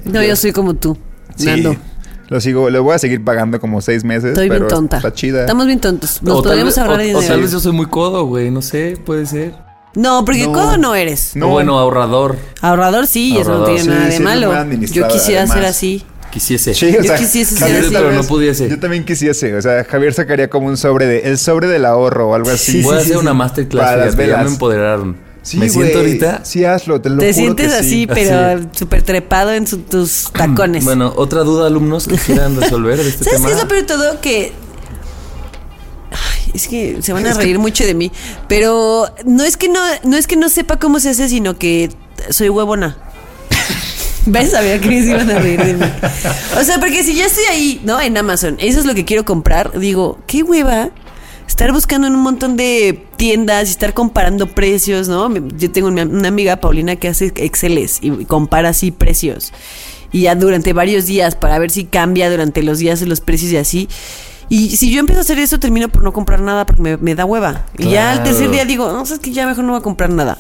No, 0.05 0.22
yo 0.22 0.34
soy 0.36 0.53
como 0.53 0.74
tú. 0.74 0.97
Sí, 1.36 1.47
Nando. 1.47 1.76
Lo 2.28 2.40
sigo, 2.40 2.70
le 2.70 2.80
voy 2.80 2.94
a 2.94 2.99
seguir 2.99 3.22
pagando 3.22 3.61
como 3.61 3.80
seis 3.80 4.03
meses. 4.03 4.30
Estoy 4.30 4.49
bien 4.49 4.66
tonta. 4.66 4.97
Está 4.97 5.12
chida. 5.12 5.40
Estamos 5.42 5.66
bien 5.66 5.78
tontos. 5.80 6.20
Nos 6.24 6.38
O 6.38 6.42
podríamos 6.42 6.76
ahorrar 6.76 6.99
o- 6.99 7.03
dinero. 7.03 7.18
O 7.20 7.22
tal 7.22 7.40
vez 7.40 7.53
yo 7.53 7.61
soy 7.61 7.70
muy 7.72 7.86
codo, 7.86 8.24
güey. 8.26 8.51
No 8.51 8.62
sé, 8.62 8.99
puede 9.07 9.26
ser. 9.26 9.55
No, 9.94 10.24
porque 10.24 10.44
No. 10.47 10.53
codo 10.53 10.76
no 10.76 10.94
eres. 10.97 11.36
No. 11.36 11.47
O 11.47 11.51
bueno, 11.51 11.78
ahorrador. 11.78 12.36
Ahorrador 12.61 13.07
sí, 13.07 13.36
eso 13.38 13.51
no 13.51 13.57
Ahorrador, 13.59 13.76
tiene 13.76 13.82
sí, 13.82 13.88
nada 13.88 14.09
de 14.09 14.20
malo. 14.20 14.86
Yo 14.92 15.07
quisiera 15.09 15.47
ser 15.47 15.64
así. 15.64 16.05
Quisiese. 16.37 16.74
Sí, 16.74 16.87
o 16.87 17.03
Yo 17.03 17.03
sea, 17.05 17.16
quisiese 17.16 17.53
ser 17.55 17.61
Javier 17.61 17.80
así. 17.84 17.93
tal 17.95 18.03
pero 18.05 18.14
no 18.14 18.24
pudiese. 18.24 18.68
Yo 18.68 18.78
también 18.78 19.07
quisiese. 19.07 19.57
O 19.57 19.62
sea, 19.62 19.84
Javier 19.84 20.12
sacaría 20.12 20.51
como 20.51 20.66
un 20.66 20.76
sobre 20.76 21.07
de. 21.07 21.20
El 21.20 21.39
sobre 21.39 21.66
del 21.66 21.87
ahorro 21.87 22.28
o 22.28 22.34
algo 22.34 22.51
así. 22.51 22.82
Voy 22.82 22.97
a 22.97 22.99
hacer 22.99 23.16
una 23.16 23.32
masterclass. 23.32 23.84
Para 23.87 23.97
las 24.05 24.12
ya 24.14 24.18
me 24.18 24.26
velas. 24.26 24.47
empoderaron. 24.53 25.16
Sí, 25.41 25.57
me 25.57 25.70
siento 25.70 25.99
ahorita. 25.99 26.41
Sí, 26.45 26.64
hazlo, 26.66 27.01
te 27.01 27.09
lo 27.09 27.16
Te 27.18 27.32
juro 27.32 27.34
sientes 27.34 27.72
que 27.72 27.78
sí. 27.82 27.87
así, 27.87 28.07
pero 28.07 28.37
Así. 28.59 28.68
súper 28.72 29.03
trepado 29.03 29.53
en 29.53 29.66
su- 29.66 29.78
tus 29.78 30.30
tacones. 30.37 30.84
Bueno, 30.84 31.11
otra 31.16 31.41
duda, 31.43 31.68
alumnos, 31.68 32.07
que 32.07 32.16
quieran 32.16 32.61
resolver 32.61 32.99
de 33.03 33.09
este 33.09 33.24
¿Sabes 33.24 33.39
tema. 33.39 33.49
qué 33.49 33.55
es 33.55 33.62
lo 33.62 33.68
peor 33.68 33.80
de 33.80 33.87
todo? 33.87 34.20
Que. 34.20 34.53
Ay, 36.11 36.51
es 36.55 36.68
que 36.68 36.99
se 37.01 37.12
van 37.12 37.26
a 37.26 37.32
reír 37.34 37.59
mucho 37.59 37.84
de 37.84 37.95
mí. 37.95 38.12
Pero 38.49 39.07
no 39.24 39.43
es 39.45 39.57
que 39.57 39.68
no, 39.68 39.80
no 40.05 40.16
es 40.16 40.26
que 40.26 40.37
no 40.37 40.49
sepa 40.49 40.78
cómo 40.78 41.01
se 41.01 41.11
hace, 41.11 41.28
sino 41.28 41.57
que 41.59 41.91
soy 42.30 42.49
huevona. 42.49 42.99
¿Ves? 44.27 44.51
Sabía 44.51 44.81
que 44.81 44.89
se 45.03 45.11
iban 45.11 45.31
a 45.31 45.39
reír 45.39 45.62
de 45.62 45.74
mí. 45.74 45.87
O 46.59 46.64
sea, 46.64 46.79
porque 46.79 47.03
si 47.03 47.14
ya 47.14 47.27
estoy 47.27 47.45
ahí, 47.45 47.81
¿no? 47.85 48.01
En 48.01 48.16
Amazon, 48.16 48.57
eso 48.59 48.81
es 48.81 48.87
lo 48.87 48.95
que 48.95 49.05
quiero 49.05 49.24
comprar. 49.24 49.79
Digo, 49.79 50.18
qué 50.27 50.43
hueva. 50.43 50.91
Estar 51.47 51.70
buscando 51.72 52.09
en 52.09 52.16
un 52.16 52.22
montón 52.22 52.57
de 52.57 53.07
tiendas 53.16 53.68
y 53.68 53.70
estar 53.70 53.95
comparando 53.95 54.49
precios, 54.49 55.09
¿no? 55.09 55.33
Yo 55.57 55.70
tengo 55.70 55.89
una 55.89 56.29
amiga, 56.29 56.57
Paulina, 56.57 56.97
que 56.97 57.07
hace 57.07 57.33
Exceles 57.37 58.01
y 58.03 58.24
compara 58.24 58.70
así 58.70 58.91
precios. 58.91 59.53
Y 60.11 60.22
ya 60.22 60.35
durante 60.35 60.72
varios 60.72 61.07
días 61.07 61.37
para 61.37 61.59
ver 61.61 61.70
si 61.70 61.85
cambia 61.85 62.29
durante 62.31 62.64
los 62.64 62.79
días 62.79 63.01
los 63.03 63.20
precios 63.20 63.53
y 63.53 63.57
así. 63.59 63.89
Y 64.49 64.77
si 64.77 64.91
yo 64.93 65.01
empiezo 65.01 65.20
a 65.20 65.22
hacer 65.22 65.39
eso, 65.39 65.59
termino 65.59 65.89
por 65.89 66.03
no 66.03 66.12
comprar 66.12 66.41
nada 66.41 66.66
porque 66.66 66.83
me, 66.83 66.97
me 66.97 67.14
da 67.14 67.24
hueva. 67.24 67.64
Y 67.79 67.91
ya 67.91 68.12
al 68.12 68.22
tercer 68.24 68.51
día 68.51 68.64
digo, 68.64 68.93
no, 68.93 69.07
sabes 69.07 69.20
que 69.20 69.33
ya 69.33 69.47
mejor 69.47 69.64
no 69.64 69.72
voy 69.72 69.81
a 69.81 69.83
comprar 69.83 70.11
nada. 70.11 70.39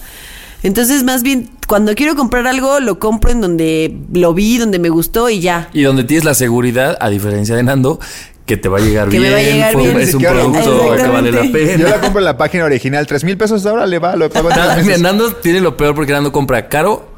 Entonces, 0.62 1.02
más 1.04 1.22
bien, 1.22 1.50
cuando 1.68 1.94
quiero 1.94 2.16
comprar 2.16 2.46
algo, 2.46 2.80
lo 2.80 2.98
compro 2.98 3.30
en 3.30 3.40
donde 3.40 3.96
lo 4.12 4.34
vi, 4.34 4.58
donde 4.58 4.78
me 4.78 4.88
gustó 4.88 5.28
y 5.30 5.40
ya. 5.40 5.68
Y 5.72 5.82
donde 5.82 6.04
tienes 6.04 6.24
la 6.24 6.34
seguridad, 6.34 6.96
a 7.00 7.08
diferencia 7.08 7.54
de 7.54 7.62
Nando, 7.62 8.00
que 8.46 8.56
te 8.56 8.68
va 8.68 8.78
a 8.78 8.80
llegar 8.80 9.08
Que 9.08 9.18
bien. 9.18 9.22
me 9.22 9.30
va 9.32 9.38
a 9.38 9.42
llegar 9.42 9.72
fue- 9.72 9.82
bien. 9.82 10.00
Es 10.00 10.14
un 10.14 10.22
producto 10.22 10.96
que 10.96 11.06
vale 11.08 11.32
la 11.32 11.40
Exactamente. 11.40 11.78
Yo 11.78 11.84
la 11.84 11.94
pena. 11.94 12.00
compro 12.00 12.18
en 12.20 12.24
la 12.24 12.36
página 12.36 12.64
original. 12.64 13.06
Tres 13.06 13.24
mil 13.24 13.36
pesos 13.36 13.64
ahora 13.66 13.86
le 13.86 13.98
va, 13.98 14.16
lo 14.16 14.30
pago 14.30 14.48
Nando 15.00 15.32
tiene 15.34 15.60
lo 15.60 15.76
peor 15.76 15.94
porque 15.94 16.12
Nando 16.12 16.32
compra 16.32 16.68
caro 16.68 17.15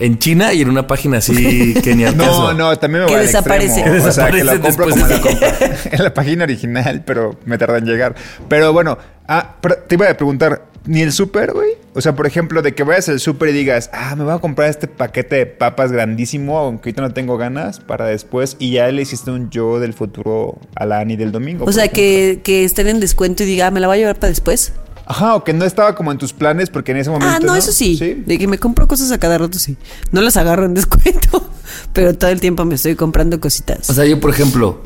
en 0.00 0.18
China 0.18 0.52
y 0.52 0.62
en 0.62 0.68
una 0.70 0.86
página 0.86 1.18
así 1.18 1.74
que 1.82 1.94
ni 1.94 2.04
al 2.04 2.16
No, 2.16 2.24
caso. 2.24 2.54
no, 2.54 2.76
también 2.78 3.02
me 3.04 3.06
Que 3.08 3.12
voy 3.14 3.20
al 3.20 3.26
desaparece. 3.26 3.80
extremo. 3.80 4.04
O 4.08 4.10
sea, 4.12 4.30
que 4.30 4.44
lo 4.44 4.52
Desaparece 4.52 4.60
compro 4.60 4.90
como 4.90 5.06
de- 5.06 5.40
la 5.40 5.78
en 5.96 6.04
la 6.04 6.14
página 6.14 6.44
original, 6.44 7.02
pero 7.06 7.38
me 7.44 7.56
tarda 7.58 7.78
en 7.78 7.84
llegar. 7.84 8.14
Pero 8.48 8.72
bueno, 8.72 8.98
ah, 9.28 9.56
pero 9.60 9.76
te 9.76 9.94
iba 9.94 10.08
a 10.10 10.14
preguntar, 10.16 10.64
¿ni 10.86 11.02
el 11.02 11.12
súper, 11.12 11.52
güey? 11.52 11.70
O 11.94 12.00
sea, 12.00 12.14
por 12.14 12.26
ejemplo, 12.26 12.62
de 12.62 12.72
que 12.74 12.84
vayas 12.84 13.08
al 13.08 13.18
súper 13.20 13.48
y 13.50 13.52
digas, 13.52 13.90
ah, 13.92 14.14
me 14.16 14.24
voy 14.24 14.32
a 14.32 14.38
comprar 14.38 14.70
este 14.70 14.86
paquete 14.86 15.36
de 15.36 15.46
papas 15.46 15.90
grandísimo, 15.92 16.56
aunque 16.58 16.88
ahorita 16.90 17.02
no 17.02 17.12
tengo 17.12 17.36
ganas, 17.36 17.80
para 17.80 18.06
después, 18.06 18.56
y 18.60 18.72
ya 18.72 18.86
le 18.92 19.02
hiciste 19.02 19.30
un 19.32 19.50
yo 19.50 19.80
del 19.80 19.92
futuro 19.92 20.58
a 20.76 20.86
la 20.86 21.00
Ani 21.00 21.16
del 21.16 21.32
domingo. 21.32 21.64
O 21.66 21.72
sea, 21.72 21.88
que, 21.88 22.40
que 22.44 22.64
estén 22.64 22.86
en 22.88 23.00
descuento 23.00 23.42
y 23.42 23.46
diga, 23.46 23.66
"Ah, 23.66 23.70
me 23.72 23.80
la 23.80 23.88
voy 23.88 23.96
a 23.96 24.00
llevar 24.00 24.16
para 24.20 24.28
después. 24.30 24.72
Ajá, 25.10 25.34
o 25.34 25.42
que 25.42 25.52
no 25.52 25.64
estaba 25.64 25.96
como 25.96 26.12
en 26.12 26.18
tus 26.18 26.32
planes 26.32 26.70
porque 26.70 26.92
en 26.92 26.98
ese 26.98 27.10
momento. 27.10 27.34
Ah, 27.34 27.40
no, 27.44 27.56
eso 27.56 27.72
sí. 27.72 27.96
De 28.24 28.38
que 28.38 28.46
me 28.46 28.58
compro 28.58 28.86
cosas 28.86 29.10
a 29.10 29.18
cada 29.18 29.38
rato, 29.38 29.58
sí. 29.58 29.76
No 30.12 30.20
las 30.20 30.36
agarro 30.36 30.64
en 30.66 30.74
descuento, 30.74 31.50
pero 31.92 32.14
todo 32.14 32.30
el 32.30 32.40
tiempo 32.40 32.64
me 32.64 32.76
estoy 32.76 32.94
comprando 32.94 33.40
cositas. 33.40 33.90
O 33.90 33.92
sea, 33.92 34.04
yo, 34.04 34.20
por 34.20 34.30
ejemplo, 34.30 34.80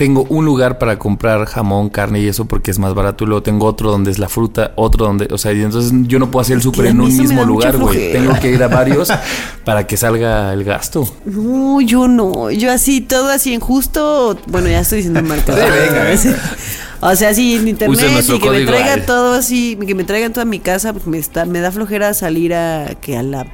tengo 0.00 0.24
un 0.30 0.46
lugar 0.46 0.78
para 0.78 0.98
comprar 0.98 1.44
jamón, 1.44 1.90
carne 1.90 2.20
y 2.20 2.26
eso 2.26 2.46
porque 2.46 2.70
es 2.70 2.78
más 2.78 2.94
barato. 2.94 3.24
Y 3.24 3.26
luego 3.26 3.42
tengo 3.42 3.66
otro 3.66 3.90
donde 3.90 4.10
es 4.10 4.18
la 4.18 4.30
fruta, 4.30 4.72
otro 4.76 5.04
donde. 5.04 5.28
O 5.30 5.36
sea, 5.36 5.52
y 5.52 5.60
entonces 5.60 5.92
yo 6.06 6.18
no 6.18 6.30
puedo 6.30 6.40
hacer 6.40 6.56
el 6.56 6.62
súper 6.62 6.86
en 6.86 7.02
un 7.02 7.14
mismo 7.14 7.44
lugar, 7.44 7.76
güey. 7.76 8.10
Tengo 8.10 8.32
que 8.40 8.50
ir 8.50 8.62
a 8.62 8.68
varios 8.68 9.12
para 9.66 9.86
que 9.86 9.98
salga 9.98 10.54
el 10.54 10.64
gasto. 10.64 11.06
No, 11.26 11.82
yo 11.82 12.08
no. 12.08 12.50
Yo 12.50 12.72
así, 12.72 13.02
todo 13.02 13.28
así 13.28 13.52
en 13.52 13.60
justo. 13.60 14.38
Bueno, 14.46 14.70
ya 14.70 14.80
estoy 14.80 15.02
diciendo 15.02 15.22
marcas. 15.22 15.58
Sí, 15.60 16.28
venga. 16.28 16.40
O 17.02 17.14
sea, 17.14 17.34
sí, 17.34 17.56
en 17.56 17.68
internet 17.68 18.24
y 18.26 18.38
que 18.38 18.50
me 18.50 18.64
traiga 18.64 19.04
todo 19.04 19.34
así, 19.34 19.76
que 19.86 19.94
me 19.94 20.04
traigan 20.04 20.32
todo 20.32 20.42
a 20.42 20.46
mi 20.46 20.60
casa, 20.60 20.94
porque 20.94 21.10
me, 21.10 21.18
está, 21.18 21.44
me 21.44 21.60
da 21.60 21.72
flojera 21.72 22.14
salir 22.14 22.54
a, 22.54 22.94
que 23.00 23.16
a, 23.16 23.22
la, 23.22 23.46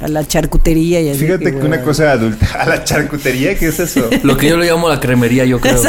a 0.00 0.08
la 0.08 0.26
charcutería 0.26 1.00
y 1.00 1.08
así. 1.10 1.20
Fíjate 1.20 1.44
que 1.52 1.56
una 1.56 1.68
bueno. 1.68 1.84
cosa 1.84 2.12
adulta. 2.12 2.46
¿A 2.60 2.66
la 2.66 2.84
charcutería? 2.84 3.58
¿Qué 3.58 3.68
es 3.68 3.80
eso? 3.80 4.08
Lo 4.22 4.36
que 4.36 4.48
yo 4.48 4.56
le 4.56 4.66
llamo 4.66 4.88
la 4.88 5.00
cremería, 5.00 5.44
yo 5.44 5.60
creo. 5.60 5.80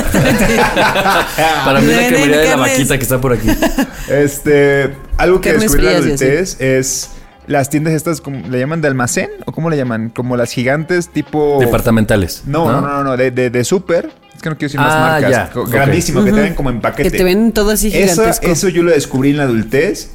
para 1.66 1.82
mí 1.82 1.92
es 1.92 1.98
la 2.02 2.08
cremería 2.08 2.38
de 2.38 2.50
la 2.50 2.56
vaquita 2.56 2.98
que 2.98 3.04
está 3.04 3.20
por 3.22 3.34
aquí. 3.34 3.48
Este, 4.10 4.96
algo 5.18 5.42
que 5.42 5.54
descubrí 5.54 5.88
en 5.88 5.94
la 5.94 6.00
adultez 6.00 6.60
es 6.62 7.10
las 7.48 7.70
tiendas 7.70 7.94
estas, 7.94 8.20
como, 8.22 8.46
¿le 8.48 8.60
llaman 8.60 8.82
de 8.82 8.88
almacén? 8.90 9.30
¿O 9.46 9.52
cómo 9.52 9.70
le 9.70 9.78
llaman? 9.78 10.10
Como 10.10 10.36
las 10.36 10.52
gigantes 10.52 11.10
tipo... 11.10 11.58
Departamentales. 11.62 12.44
No, 12.46 12.70
no, 12.72 12.82
no, 12.82 12.88
no, 12.88 13.04
no, 13.04 13.18
de, 13.18 13.32
de, 13.32 13.50
de 13.50 13.64
súper. 13.64 14.10
Es 14.36 14.42
que 14.44 14.50
no 14.50 14.58
quiero 14.58 14.68
decir 14.68 14.80
más 14.80 14.94
Ah, 14.94 15.20
marcas. 15.22 15.32
ya. 15.32 15.50
Grandísimo, 15.72 16.24
que 16.24 16.32
te 16.32 16.42
ven 16.42 16.54
como 16.56 16.70
en 16.70 16.82
paquete. 16.82 17.10
Que 17.10 17.18
te 17.18 17.24
ven 17.24 17.54
todo 17.54 17.72
así 17.72 17.88
Eso, 17.88 18.22
gigantesco. 18.22 18.48
eso 18.48 18.70
yo 18.70 18.84
lo 18.84 18.92
descubrí 18.92 19.32
en 19.32 19.38
la 19.38 19.44
adultez. 19.44 20.12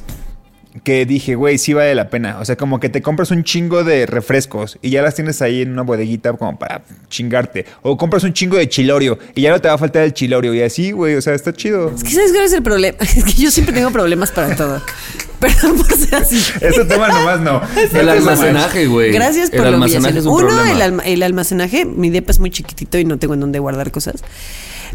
Que 0.84 1.04
dije, 1.04 1.34
güey, 1.34 1.58
sí 1.58 1.74
vale 1.74 1.94
la 1.94 2.08
pena. 2.08 2.38
O 2.40 2.44
sea, 2.46 2.56
como 2.56 2.80
que 2.80 2.88
te 2.88 3.02
compras 3.02 3.30
un 3.30 3.44
chingo 3.44 3.84
de 3.84 4.06
refrescos 4.06 4.78
y 4.80 4.88
ya 4.88 5.02
las 5.02 5.14
tienes 5.14 5.42
ahí 5.42 5.60
en 5.60 5.70
una 5.72 5.82
bodeguita 5.82 6.32
como 6.32 6.58
para 6.58 6.82
chingarte. 7.10 7.66
O 7.82 7.98
compras 7.98 8.24
un 8.24 8.32
chingo 8.32 8.56
de 8.56 8.66
chilorio 8.68 9.18
y 9.34 9.42
ya 9.42 9.50
no 9.50 9.60
te 9.60 9.68
va 9.68 9.74
a 9.74 9.78
faltar 9.78 10.02
el 10.04 10.14
chilorio. 10.14 10.54
Y 10.54 10.62
así, 10.62 10.92
güey, 10.92 11.14
o 11.16 11.20
sea, 11.20 11.34
está 11.34 11.52
chido. 11.52 11.92
Es 11.94 12.02
que 12.02 12.10
¿sabes 12.10 12.32
cuál 12.32 12.44
es 12.46 12.52
el 12.54 12.62
problema? 12.62 12.96
Es 13.02 13.22
que 13.22 13.32
yo 13.34 13.50
siempre 13.50 13.74
tengo 13.74 13.90
problemas 13.90 14.30
para 14.32 14.56
todo. 14.56 14.80
Perdón 15.40 15.76
por 15.76 15.92
ser 15.92 16.14
así. 16.14 16.36
Este 16.60 16.84
tema 16.86 17.08
nomás 17.08 17.40
no. 17.40 17.60
El 17.92 18.08
almacenaje, 18.08 18.86
güey. 18.86 19.12
Gracias 19.12 19.50
por 19.50 19.58
El 19.60 19.64
lo 19.64 19.68
almacenaje 19.74 20.18
es 20.20 20.24
un 20.24 20.32
Uno, 20.32 20.46
problema. 20.48 20.72
el, 20.72 20.80
alma- 20.82 21.02
el 21.04 21.22
almacenaje. 21.22 21.84
Mi 21.84 22.08
depa 22.10 22.30
es 22.30 22.38
muy 22.38 22.50
chiquitito 22.50 22.96
y 22.98 23.04
no 23.04 23.18
tengo 23.18 23.34
en 23.34 23.40
dónde 23.40 23.58
guardar 23.58 23.90
cosas. 23.90 24.22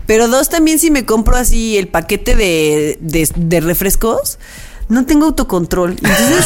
Pero 0.06 0.28
dos, 0.30 0.50
también 0.50 0.80
si 0.80 0.90
me 0.90 1.06
compro 1.06 1.36
así 1.36 1.78
el 1.78 1.88
paquete 1.90 2.36
de, 2.36 2.98
de, 3.02 3.28
de 3.36 3.60
refrescos, 3.60 4.40
no 4.90 5.06
tengo 5.06 5.26
autocontrol. 5.26 5.92
Entonces, 5.92 6.46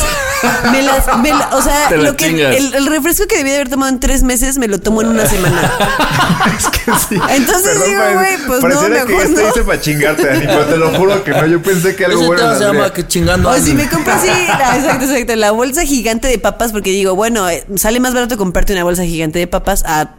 me 0.71 0.81
las, 0.81 1.17
me 1.19 1.29
la- 1.29 1.49
o 1.53 1.61
sea, 1.61 1.91
lo 1.91 2.17
que, 2.17 2.25
el, 2.27 2.73
el 2.73 2.87
refresco 2.87 3.27
que 3.27 3.37
debí 3.37 3.49
de 3.51 3.57
haber 3.57 3.69
tomado 3.69 3.91
en 3.91 3.99
tres 3.99 4.23
meses 4.23 4.57
me 4.57 4.67
lo 4.67 4.79
tomo 4.79 5.01
en 5.01 5.09
una 5.09 5.25
semana. 5.27 5.71
Es 6.57 6.67
que 6.69 6.91
sí. 7.09 7.21
Entonces 7.29 7.77
Perdón, 7.77 7.87
digo, 7.87 8.01
güey, 8.13 8.37
pues 8.47 8.61
no, 8.75 8.81
que 8.81 8.89
mejor 8.89 9.11
esto 9.25 9.41
no. 9.41 9.49
hice 9.49 9.61
para 9.61 9.79
chingarte, 9.79 10.25
Dani, 10.25 10.45
pero 10.47 10.65
te 10.65 10.77
lo 10.77 10.91
juro 10.97 11.23
que 11.23 11.31
no. 11.31 11.45
Yo 11.45 11.61
pensé 11.61 11.95
que 11.95 12.05
algo 12.05 12.25
bueno 12.25 12.55
se 12.57 12.63
llama 12.63 12.91
que 12.91 13.07
chingando 13.07 13.49
O 13.49 13.57
si 13.57 13.73
me 13.75 13.87
compro 13.87 14.11
así, 14.13 14.27
la- 14.47 14.75
exacto, 14.77 15.05
exacto, 15.05 15.35
la 15.35 15.51
bolsa 15.51 15.83
gigante 15.85 16.27
de 16.27 16.39
papas, 16.39 16.71
porque 16.71 16.89
digo, 16.89 17.13
bueno, 17.15 17.47
eh, 17.47 17.63
sale 17.75 17.99
más 17.99 18.13
barato 18.15 18.37
comprarte 18.37 18.73
una 18.73 18.83
bolsa 18.83 19.03
gigante 19.03 19.37
de 19.37 19.45
papas 19.47 19.83
a 19.85 20.15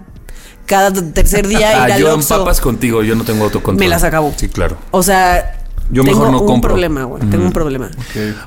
cada 0.66 0.92
tercer 0.92 1.48
día 1.48 1.72
ir 1.72 1.76
Ah, 1.76 1.94
al 1.94 2.00
yo 2.00 2.14
en 2.14 2.22
papas 2.24 2.60
contigo, 2.60 3.02
yo 3.02 3.16
no 3.16 3.24
tengo 3.24 3.44
autocontrol. 3.44 3.80
Me 3.84 3.88
las 3.88 4.04
acabo. 4.04 4.32
Sí, 4.36 4.48
claro. 4.48 4.76
O 4.92 5.02
sea, 5.02 5.61
Yo 5.90 6.04
tengo 6.04 6.18
mejor 6.18 6.32
no 6.32 6.40
un 6.40 6.46
compro. 6.46 6.70
problema, 6.70 7.04
güey. 7.04 7.22
Tengo 7.30 7.44
un 7.44 7.52
problema. 7.52 7.90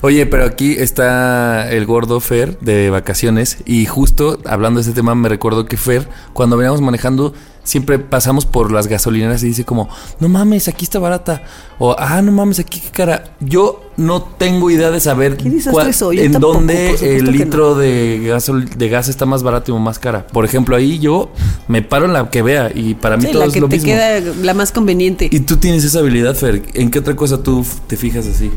Oye, 0.01 0.25
pero 0.25 0.45
aquí 0.45 0.73
está 0.73 1.69
el 1.71 1.85
gordo 1.85 2.19
Fer 2.19 2.57
de 2.59 2.89
vacaciones 2.89 3.57
y 3.65 3.85
justo 3.85 4.39
hablando 4.45 4.79
de 4.79 4.81
este 4.81 4.93
tema 4.95 5.13
me 5.15 5.29
recuerdo 5.29 5.65
que 5.65 5.77
Fer, 5.77 6.07
cuando 6.33 6.57
veníamos 6.57 6.81
manejando, 6.81 7.33
siempre 7.65 7.99
pasamos 7.99 8.45
por 8.45 8.71
las 8.71 8.87
gasolineras 8.87 9.43
y 9.43 9.47
dice 9.47 9.65
como, 9.65 9.89
no 10.21 10.29
mames, 10.29 10.69
aquí 10.69 10.85
está 10.85 10.97
barata. 10.99 11.43
O, 11.77 11.93
ah, 11.99 12.21
no 12.21 12.31
mames, 12.31 12.59
aquí 12.59 12.79
qué 12.79 12.89
cara. 12.91 13.35
Yo 13.41 13.81
no 13.97 14.21
tengo 14.21 14.71
idea 14.71 14.89
de 14.91 15.01
saber 15.01 15.37
cuál- 15.71 15.93
soy, 15.93 16.21
en 16.21 16.31
tampoco, 16.31 16.53
dónde 16.53 16.91
el 17.17 17.25
litro 17.31 17.75
de, 17.75 18.21
gasol- 18.33 18.69
de 18.69 18.87
gas 18.89 19.09
está 19.09 19.25
más 19.25 19.43
barato 19.43 19.75
o 19.75 19.79
más 19.79 19.99
cara. 19.99 20.25
Por 20.27 20.45
ejemplo, 20.45 20.75
ahí 20.77 20.99
yo 20.99 21.31
me 21.67 21.81
paro 21.81 22.05
en 22.05 22.13
la 22.13 22.29
que 22.29 22.41
vea 22.41 22.71
y 22.73 22.93
para 22.95 23.17
mí 23.17 23.23
Sí, 23.25 23.31
todo 23.33 23.41
la 23.41 23.47
es 23.47 23.53
que 23.53 23.59
lo 23.61 23.67
te 23.67 23.75
mismo. 23.75 23.87
queda 23.91 24.19
la 24.41 24.53
más 24.53 24.71
conveniente. 24.71 25.27
Y 25.29 25.41
tú 25.41 25.57
tienes 25.57 25.83
esa 25.83 25.99
habilidad, 25.99 26.35
Fer. 26.35 26.61
¿En 26.75 26.89
qué 26.91 26.99
otra 26.99 27.15
cosa 27.15 27.43
tú 27.43 27.65
te 27.87 27.97
fijas 27.97 28.25
así? 28.27 28.51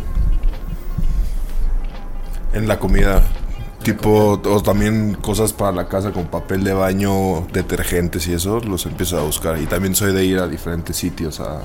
En 2.52 2.68
la 2.68 2.78
comida. 2.78 3.22
Tipo, 3.93 4.41
o 4.45 4.62
también 4.62 5.14
cosas 5.14 5.53
para 5.53 5.72
la 5.72 5.89
casa 5.89 6.11
con 6.12 6.26
papel 6.26 6.62
de 6.64 6.72
baño, 6.74 7.47
detergentes 7.53 8.26
y 8.28 8.34
eso, 8.34 8.61
los 8.61 8.84
empiezo 8.86 9.18
a 9.18 9.22
buscar. 9.22 9.59
Y 9.61 9.66
también 9.66 9.95
soy 9.95 10.12
de 10.12 10.24
ir 10.24 10.39
a 10.39 10.47
diferentes 10.47 10.95
sitios 10.97 11.41
a, 11.41 11.61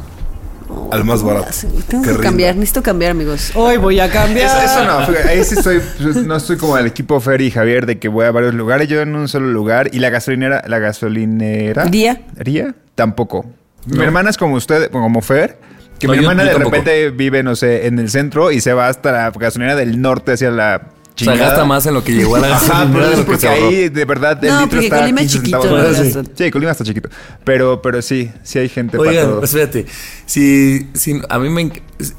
al 0.92 1.04
más 1.04 1.22
barato. 1.22 1.48
Tengo 1.88 2.04
que, 2.04 2.18
cambiar, 2.24 2.56
necesito 2.56 2.82
cambiar, 2.82 3.12
amigos. 3.12 3.52
Hoy 3.56 3.76
voy 3.78 4.00
a 4.00 4.10
cambiar. 4.10 4.64
eso 4.64 4.86
no, 4.86 5.00
ahí 5.30 5.44
sí 5.44 5.56
estoy, 5.58 5.82
no 6.26 6.36
estoy 6.38 6.56
como 6.58 6.78
el 6.78 6.86
equipo 6.88 7.20
Fer 7.20 7.42
y 7.42 7.52
Javier 7.52 7.86
de 7.86 8.00
que 8.00 8.08
voy 8.08 8.26
a 8.26 8.32
varios 8.32 8.54
lugares, 8.54 8.88
yo 8.88 9.02
en 9.02 9.16
un 9.16 9.28
solo 9.28 9.48
lugar 9.48 9.90
y 9.92 10.00
la 10.00 10.10
gasolinera, 10.10 10.64
la 10.68 10.80
gasolinera. 10.80 11.86
¿Día? 11.86 12.22
¿Ría? 12.36 12.74
Tampoco. 12.96 13.46
Mi 13.86 14.02
hermana 14.04 14.30
es 14.30 14.38
como 14.38 14.56
usted, 14.56 14.90
como 14.92 15.22
Fer, 15.22 15.60
que 16.00 16.08
No, 16.08 16.14
mi 16.14 16.20
yo- 16.20 16.24
hermana 16.30 16.44
yo 16.44 16.48
de 16.50 16.54
tampoco. 16.54 16.76
repente 16.78 17.10
vive, 17.10 17.44
no 17.44 17.56
sé, 17.58 17.86
en 17.88 18.00
el 18.00 18.10
centro 18.10 18.50
y 18.52 18.62
se 18.62 18.72
va 18.72 18.88
hasta 18.88 19.12
la 19.12 19.32
gasolinera 19.32 19.76
del 19.76 20.02
norte 20.02 20.32
hacia 20.32 20.52
la 20.52 20.90
O 21.16 21.20
sea, 21.24 21.34
chingada. 21.34 21.50
gasta 21.52 21.66
más 21.66 21.86
en 21.86 21.94
lo 21.94 22.04
que 22.04 22.12
llegó 22.14 22.36
a 22.36 22.40
la 22.40 22.48
Ajá, 22.56 22.86
gasolinera 22.86 22.94
pero 23.10 23.20
es 23.20 23.26
porque 23.26 23.48
ahí 23.48 23.90
de 23.90 24.06
verdad 24.06 24.44
el 24.44 24.50
No, 24.50 24.62
litro 24.62 24.70
porque 24.72 24.86
está 24.88 25.00
Colima 25.02 25.22
es 25.22 25.32
15 25.32 25.38
chiquito. 25.46 25.94
Sí. 25.94 26.30
Sí, 26.36 26.52
Colima 26.52 26.72
está 26.72 26.84
chiquito. 26.84 27.10
Pero, 27.44 27.82
pero 27.84 28.02
sí, 28.02 28.32
sí 28.44 28.58
hay 28.60 28.68
gente 28.70 28.98
para 28.98 29.10
Oigan, 29.12 29.26
todo. 29.28 29.44
espérate. 29.44 29.86
Si, 30.26 30.88
si 30.94 31.22
a 31.30 31.38
mí 31.40 31.50
me 31.50 31.72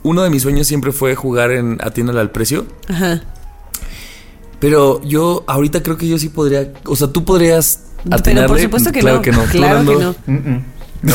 uno 0.04 0.22
de 0.22 0.30
mis 0.30 0.42
sueños 0.42 0.66
siempre 0.68 0.92
fue 0.92 1.14
jugar 1.16 1.50
en 1.50 1.78
Atiéndale 1.82 2.20
al 2.20 2.30
precio, 2.30 2.66
Ajá. 2.88 3.20
pero 4.60 5.02
yo 5.02 5.44
ahorita 5.46 5.82
creo 5.82 5.96
que 5.96 6.08
yo 6.08 6.18
sí 6.18 6.28
podría, 6.28 6.72
o 6.86 6.94
sea, 6.96 7.08
tú 7.08 7.24
podrías 7.24 7.80
Pero 8.04 8.16
atinarle. 8.16 8.48
por 8.48 8.60
supuesto 8.60 8.92
que 8.92 9.00
claro 9.00 9.16
no. 9.16 9.22
que 9.22 9.32
no. 9.32 9.42
¿Tú, 9.42 9.48
Claro 9.58 9.84
que 9.84 9.94
no. 9.94 10.14
No, 11.02 11.14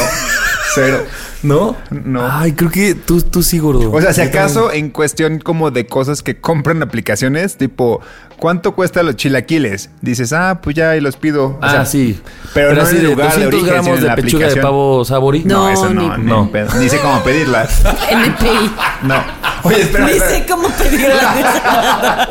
cero. 0.76 1.04
¿No? 1.42 1.76
No. 1.90 2.28
Ay, 2.30 2.52
creo 2.54 2.70
que 2.70 2.96
tú, 2.96 3.22
tú 3.22 3.44
sí, 3.44 3.60
gordo. 3.60 3.92
O 3.92 4.02
sea, 4.02 4.14
si 4.14 4.22
acaso 4.22 4.72
en 4.74 4.90
cuestión 4.90 5.40
como 5.40 5.72
de 5.72 5.86
cosas 5.86 6.22
que 6.22 6.38
compran 6.40 6.82
aplicaciones, 6.84 7.56
tipo, 7.56 8.02
¿cuánto 8.38 8.76
cuesta 8.76 9.04
los 9.04 9.16
chilaquiles? 9.16 9.90
Dices, 10.02 10.34
ah, 10.34 10.60
pues 10.62 10.76
ya 10.76 10.96
y 10.98 11.02
los 11.02 11.16
pido. 11.16 11.46
O 11.46 11.60
Ah, 11.62 11.72
sea, 11.72 11.86
sí. 11.86 12.20
Pero, 12.54 12.74
no 12.74 12.82
así 12.82 12.92
en 12.92 12.98
el 12.98 13.04
de 13.04 13.10
lugar 13.16 13.28
de 13.38 13.46
200 13.46 13.48
origen, 13.48 13.60
sino 13.70 13.74
gramos 13.84 14.02
de 14.02 14.08
la 14.08 14.16
pechuga 14.16 14.48
de 14.50 14.56
pavo 14.58 15.06
sabori. 15.06 15.44
No, 15.46 15.64
No, 15.64 15.70
eso 15.70 15.90
no, 15.94 16.18
ni- 16.18 16.24
ni, 16.24 16.30
no. 16.30 16.50
sé 16.90 17.00
cómo 17.00 17.24
pedirla. 17.24 17.64
NPI. 18.12 18.72
No. 19.04 19.24
Oye, 19.64 19.82
espera, 19.82 20.06
Ni 20.06 20.20
sé 20.20 20.46
cómo 20.48 20.70
pedirla. 20.70 22.28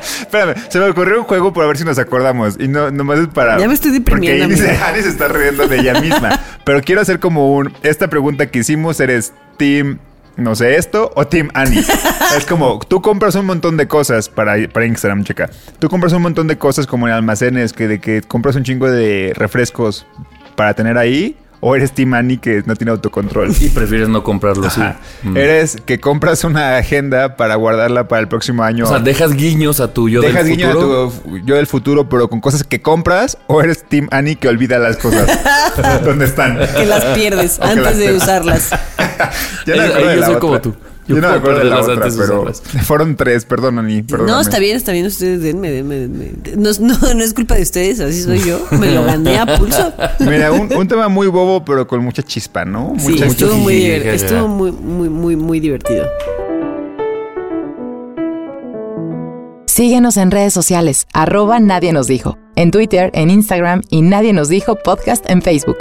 Espérame, 0.20 0.54
se 0.68 0.78
me 0.78 0.88
ocurrió 0.90 1.18
un 1.20 1.24
juego 1.24 1.52
por 1.52 1.66
ver 1.66 1.76
si 1.76 1.84
nos 1.84 1.98
acordamos. 1.98 2.56
Y 2.58 2.68
no, 2.68 2.90
nomás 2.90 3.18
es 3.18 3.28
para. 3.28 3.58
Ya 3.58 3.68
me 3.68 3.74
estoy 3.74 3.92
deprimiendo, 3.92 4.46
Porque 4.46 4.68
amigo. 4.68 4.84
Ani 4.84 5.02
se 5.02 5.08
está 5.08 5.28
riendo 5.28 5.66
de 5.68 5.78
ella 5.78 6.00
misma. 6.00 6.40
Pero 6.64 6.80
quiero 6.82 7.00
hacer 7.00 7.20
como 7.20 7.54
un. 7.54 7.72
Esta 7.82 8.08
pregunta 8.08 8.46
que 8.46 8.60
hicimos: 8.60 9.00
¿eres 9.00 9.32
Team, 9.56 9.98
no 10.36 10.54
sé, 10.54 10.76
esto 10.76 11.12
o 11.14 11.26
Team 11.26 11.50
Ani? 11.54 11.78
es 12.36 12.46
como, 12.46 12.80
tú 12.80 13.00
compras 13.02 13.34
un 13.34 13.46
montón 13.46 13.76
de 13.76 13.86
cosas 13.86 14.28
para, 14.28 14.56
para 14.68 14.86
Instagram, 14.86 15.24
checa. 15.24 15.50
Tú 15.78 15.88
compras 15.88 16.12
un 16.12 16.22
montón 16.22 16.46
de 16.46 16.58
cosas 16.58 16.86
como 16.86 17.06
en 17.08 17.14
almacenes, 17.14 17.72
que 17.72 17.88
de 17.88 18.00
que 18.00 18.22
compras 18.22 18.56
un 18.56 18.64
chingo 18.64 18.90
de 18.90 19.32
refrescos 19.36 20.06
para 20.56 20.74
tener 20.74 20.98
ahí. 20.98 21.36
O 21.66 21.74
eres 21.74 21.92
Team 21.92 22.12
Ani 22.12 22.36
que 22.36 22.62
no 22.66 22.76
tiene 22.76 22.90
autocontrol. 22.90 23.50
Y 23.58 23.70
prefieres 23.70 24.10
no 24.10 24.22
comprarlo, 24.22 24.68
sí. 24.68 24.82
Ajá. 24.82 24.98
Mm. 25.22 25.34
Eres 25.38 25.78
que 25.86 25.98
compras 25.98 26.44
una 26.44 26.76
agenda 26.76 27.36
para 27.36 27.54
guardarla 27.54 28.06
para 28.06 28.20
el 28.20 28.28
próximo 28.28 28.62
año. 28.64 28.84
O 28.84 28.88
sea, 28.88 28.98
dejas 28.98 29.32
guiños 29.32 29.80
a 29.80 29.92
tu 29.94 30.10
yo 30.10 30.20
Dejas 30.20 30.44
del 30.44 30.60
futuro. 30.60 31.06
a 31.08 31.22
tu 31.22 31.38
yo 31.38 31.54
del 31.56 31.66
futuro, 31.66 32.06
pero 32.10 32.28
con 32.28 32.42
cosas 32.42 32.64
que 32.64 32.82
compras, 32.82 33.38
o 33.46 33.62
eres 33.62 33.82
Team 33.84 34.08
Annie 34.10 34.36
que 34.36 34.48
olvida 34.48 34.78
las 34.78 34.98
cosas. 34.98 35.26
¿Dónde 36.04 36.26
están? 36.26 36.58
que 36.76 36.84
las 36.84 37.02
pierdes 37.16 37.58
las 37.60 37.70
antes 37.70 37.96
de 37.96 38.12
usarlas. 38.12 38.68
Ya 39.66 39.76
no 39.76 39.82
me 39.82 39.88
Ahí- 39.88 39.90
acuerdo 39.92 40.08
ahí 40.10 40.14
de 40.16 40.20
yo 40.20 40.26
soy 40.26 40.34
otra. 40.34 40.40
como 40.40 40.60
tú. 40.60 40.74
Yo, 41.06 41.16
Yo 41.16 41.20
no 41.22 41.28
me 41.28 41.34
acuerdo 41.34 41.58
de 41.58 41.64
la 41.66 41.80
otra, 41.80 41.94
antes 41.94 42.16
pero 42.16 42.50
fueron 42.84 43.14
tres, 43.16 43.44
perdón, 43.44 43.78
Ani. 43.78 44.02
No, 44.26 44.40
está 44.40 44.58
bien, 44.58 44.76
está 44.76 44.92
bien. 44.92 45.04
Ustedes 45.06 45.42
denme, 45.42 45.70
denme, 45.70 45.96
denme. 45.96 46.32
No, 46.56 46.70
no, 46.80 47.14
no 47.14 47.22
es 47.22 47.34
culpa 47.34 47.56
de 47.56 47.62
ustedes, 47.62 48.00
así 48.00 48.22
soy 48.22 48.38
yo. 48.40 48.58
Me 48.72 48.90
lo 48.92 49.04
gané 49.04 49.38
a 49.38 49.58
pulso. 49.58 49.92
Mira, 50.20 50.50
un, 50.52 50.72
un 50.74 50.88
tema 50.88 51.08
muy 51.08 51.26
bobo, 51.26 51.64
pero 51.64 51.86
con 51.86 52.02
mucha 52.02 52.22
chispa, 52.22 52.64
¿no? 52.64 52.94
Sí, 52.98 53.12
Mucha 53.12 53.26
estuvo 53.26 53.54
muy, 53.56 53.74
jiji, 53.74 53.86
diver- 53.88 53.98
jajaja. 54.04 54.14
estuvo 54.14 54.48
muy, 54.48 54.72
muy, 54.72 55.08
muy, 55.10 55.36
muy 55.36 55.60
divertido. 55.60 56.06
Síguenos 59.66 60.16
en 60.16 60.30
redes 60.30 60.52
sociales, 60.54 61.06
arroba 61.12 61.58
Nadie 61.58 61.92
nos 61.92 62.06
dijo, 62.06 62.38
en 62.54 62.70
Twitter, 62.70 63.10
en 63.12 63.28
Instagram 63.30 63.82
y 63.90 64.02
Nadie 64.02 64.32
nos 64.32 64.48
dijo 64.48 64.76
podcast 64.76 65.28
en 65.28 65.42
Facebook. 65.42 65.78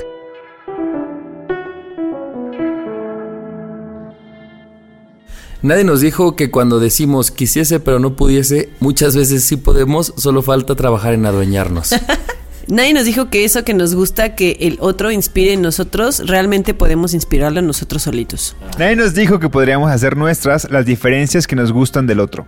Nadie 5.64 5.86
nos 5.86 6.01
dijo 6.01 6.36
que 6.36 6.51
cuando 6.51 6.82
decimos 6.82 7.32
quisiese 7.32 7.80
pero 7.80 7.97
no 7.97 8.18
pudiese, 8.18 8.70
muchas 8.82 9.16
veces 9.16 9.45
sí 9.45 9.55
podemos, 9.55 10.14
solo 10.18 10.41
falta 10.41 10.76
trabajar 10.76 11.14
en 11.14 11.26
adueñarnos. 11.26 11.95
Nadie 12.68 12.93
nos 12.93 13.05
dijo 13.05 13.30
que 13.30 13.45
eso 13.45 13.64
que 13.64 13.74
nos 13.74 13.95
gusta 13.95 14.36
que 14.36 14.57
el 14.59 14.78
otro 14.82 15.09
inspire 15.09 15.53
en 15.53 15.61
nosotros, 15.61 16.28
realmente 16.28 16.74
podemos 16.74 17.14
inspirarlo 17.14 17.59
en 17.59 17.68
nosotros 17.68 18.03
solitos. 18.03 18.57
Nadie 18.78 18.97
nos 18.97 19.14
dijo 19.14 19.39
que 19.39 19.47
podríamos 19.47 19.89
hacer 19.89 20.18
nuestras 20.18 20.70
las 20.70 20.86
diferencias 20.86 21.47
que 21.47 21.55
nos 21.55 21.72
gustan 21.72 22.07
del 22.07 22.20
otro. 22.20 22.45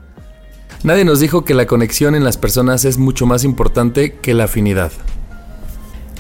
Nadie 0.84 1.06
nos 1.06 1.22
dijo 1.22 1.46
que 1.46 1.54
la 1.54 1.68
conexión 1.68 2.16
en 2.16 2.26
las 2.26 2.38
personas 2.38 2.84
es 2.84 2.98
mucho 2.98 3.26
más 3.26 3.46
importante 3.46 4.16
que 4.16 4.34
la 4.34 4.44
afinidad. 4.46 4.92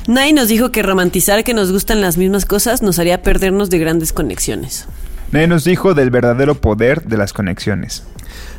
Nadie 0.07 0.31
nos 0.31 0.47
dijo 0.47 0.71
que 0.71 0.81
romantizar 0.81 1.43
que 1.43 1.53
nos 1.53 1.73
gustan 1.73 1.99
las 1.99 2.17
mismas 2.17 2.45
cosas 2.45 2.81
nos 2.81 2.99
haría 2.99 3.21
perdernos 3.21 3.69
de 3.69 3.79
grandes 3.79 4.13
conexiones. 4.13 4.87
Nadie 5.31 5.47
nos 5.47 5.63
dijo 5.63 5.93
del 5.93 6.09
verdadero 6.09 6.55
poder 6.55 7.03
de 7.03 7.17
las 7.17 7.33
conexiones. 7.33 8.03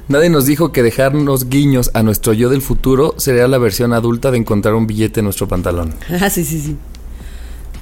Nadie 0.09 0.31
nos 0.31 0.47
dijo 0.47 0.71
que 0.71 0.83
dejarnos 0.83 1.49
guiños 1.49 1.91
a 1.95 2.03
nuestro 2.03 2.33
yo 2.33 2.49
del 2.49 2.63
futuro 2.63 3.15
sería 3.17 3.49
la 3.49 3.59
versión 3.59 3.93
adulta 3.93 4.31
de 4.31 4.39
encontrar 4.39 4.75
un 4.75 4.87
billete 4.87 5.21
en 5.21 5.25
nuestro 5.25 5.49
pantalón. 5.49 5.95
Ah, 6.21 6.31
sí, 6.31 6.45
sí, 6.45 6.61
sí. 6.61 6.77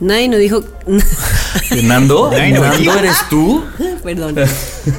Nadie 0.00 0.28
nos 0.28 0.40
dijo. 0.40 0.64
¿Nando? 1.84 2.30
¿Nando 2.32 2.94
eres 2.94 3.16
tú? 3.30 3.62
Perdón. 4.02 4.36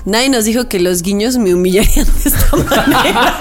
Nadie 0.06 0.30
nos 0.30 0.46
dijo 0.46 0.70
que 0.70 0.80
los 0.80 1.02
guiños 1.02 1.38
me 1.38 1.54
humillarían 1.54 2.06
de 2.06 2.30
esta 2.30 2.56
manera. 2.56 3.36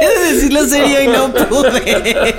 Traté 0.00 0.18
de 0.18 0.34
decirlo 0.34 0.64
serio 0.66 1.02
y 1.02 1.08
no 1.08 1.32
pude. 1.32 2.34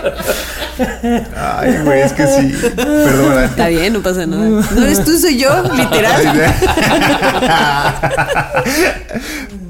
Ay, 1.36 1.78
güey, 1.84 2.02
es 2.02 2.14
que 2.14 2.28
sí. 2.28 2.54
Perdona. 2.76 3.46
Está 3.46 3.68
bien, 3.68 3.94
no 3.94 4.02
pasa 4.02 4.26
nada. 4.26 4.44
No 4.76 4.84
eres 4.84 5.04
tú, 5.04 5.18
soy 5.18 5.38
yo, 5.38 5.50
literal. 5.76 6.54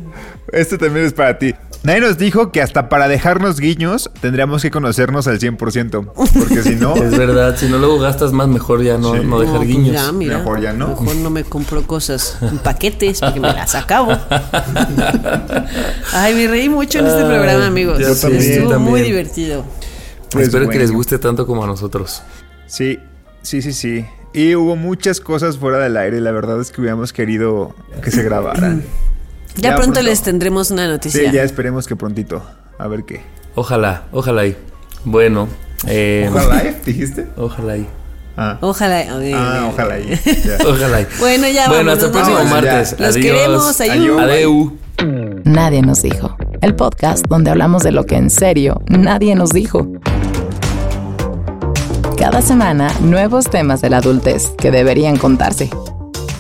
Este 0.54 0.78
también 0.78 1.08
es 1.08 1.14
para 1.14 1.36
ti. 1.38 1.56
Nadie 1.84 2.00
nos 2.00 2.18
dijo 2.18 2.52
que 2.52 2.62
hasta 2.62 2.88
para 2.88 3.10
dejarnos 3.10 3.60
guiños 3.60 4.10
tendríamos 4.22 4.62
que 4.62 4.72
conocernos 4.72 5.28
al 5.28 5.40
100%. 5.40 6.12
Porque 6.14 6.62
si 6.64 6.76
no, 6.76 6.96
Es 7.04 7.18
verdad, 7.18 7.58
si 7.58 7.68
no 7.68 7.78
luego 7.78 8.00
gastas 8.00 8.32
más, 8.32 8.48
mejor 8.48 8.82
ya 8.84 8.98
no, 8.98 9.16
no 9.22 9.40
dejar 9.40 9.56
No, 9.56 9.60
pues 9.60 9.68
guiños. 9.68 9.94
ya, 9.94 10.12
mira, 10.14 10.38
Mejor 10.38 10.62
ya 10.62 10.72
no. 10.72 10.88
Mejor 10.90 11.16
no 11.18 11.30
me 11.30 11.44
compro 11.44 11.84
cosas 11.86 12.38
en 12.42 12.58
paquetes 12.60 13.20
porque 13.20 13.42
me 13.42 13.52
las 13.52 13.76
acabo. 13.76 14.12
Ay, 16.14 16.34
me 16.36 16.48
reí 16.48 16.70
mucho 16.70 17.00
en 17.00 17.08
este 17.08 17.22
Ay, 17.22 17.28
programa, 17.28 17.68
amigos. 17.68 18.00
yo 18.00 18.16
también, 18.16 18.42
Estuvo 18.44 18.70
también. 18.70 18.92
muy 18.92 19.02
divertido. 19.02 19.66
Pues 20.32 20.48
Espero 20.48 20.70
que 20.70 20.80
les 20.80 20.92
guste 20.92 21.20
tanto 21.20 21.46
como 21.46 21.64
a 21.64 21.68
nosotros. 21.68 22.24
Sí, 22.66 22.98
sí, 23.42 23.62
sí, 23.62 23.74
sí. 23.74 24.06
Y 24.34 24.56
hubo 24.56 24.76
muchas 24.76 25.20
cosas 25.20 25.58
fuera 25.58 25.78
del 25.80 25.96
aire. 25.98 26.20
La 26.22 26.32
verdad 26.32 26.60
es 26.60 26.72
que 26.72 26.82
hubiéramos 26.82 27.14
querido 27.14 27.76
que 28.02 28.10
se 28.10 28.24
grabaran. 28.24 28.84
Ya, 29.56 29.76
pronto, 29.76 30.02
les 30.02 30.22
tendremos 30.22 30.72
una 30.72 30.88
noticia. 30.88 31.22
Sí, 31.30 31.36
ya 31.36 31.44
esperemos 31.44 31.88
que 31.88 31.96
prontito. 31.96 32.42
A 32.80 32.88
ver 32.88 33.04
qué. 33.04 33.22
Ojalá, 33.56 34.04
ojalá 34.12 34.46
y. 34.48 34.58
Bueno. 35.06 35.48
Eh, 35.88 36.28
¿Ojalá 36.32 36.64
dijiste? 36.86 37.28
Ojalá 37.38 37.78
y. 37.78 37.88
Ah, 38.36 38.58
Ojalá. 38.62 39.06
ah 39.36 39.70
ojalá. 39.72 40.00
y- 40.00 40.10
ya. 40.44 40.58
Ojalá 40.68 41.02
y. 41.02 41.08
Bueno, 41.20 41.48
ya 41.50 41.68
Bueno, 41.68 41.92
vámonos, 41.92 41.94
hasta 41.94 42.06
el 42.08 42.12
próximo 42.12 42.38
vámonos. 42.38 42.52
martes. 42.64 42.92
Los 43.00 43.16
Adiós. 43.16 43.26
queremos, 43.26 43.82
ayú. 43.82 44.20
Adeu. 44.20 44.78
Nadie 45.44 45.82
nos 45.84 46.02
dijo. 46.02 46.36
El 46.62 46.76
podcast 46.76 47.26
donde 47.28 47.52
hablamos 47.52 47.84
de 47.84 47.92
lo 47.92 48.06
que 48.06 48.16
en 48.16 48.30
serio 48.30 48.82
nadie 48.88 49.36
nos 49.36 49.50
dijo. 49.52 49.88
Cada 52.18 52.42
semana, 52.42 52.90
nuevos 53.02 53.50
temas 53.50 53.82
de 53.82 53.90
la 53.90 53.98
adultez 53.98 54.52
que 54.58 54.72
deberían 54.72 55.18
contarse. 55.18 55.70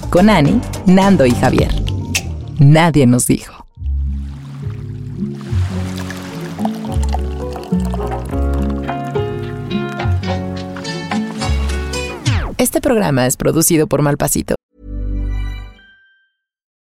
Con 0.09 0.30
Ani, 0.30 0.61
Nando 0.86 1.26
y 1.26 1.32
Javier. 1.32 1.82
Nadie 2.59 3.05
nos 3.05 3.25
dijo. 3.25 3.65
Este 12.57 12.79
programa 12.79 13.25
es 13.25 13.35
producido 13.35 13.87
por 13.87 14.01
Malpasito. 14.01 14.55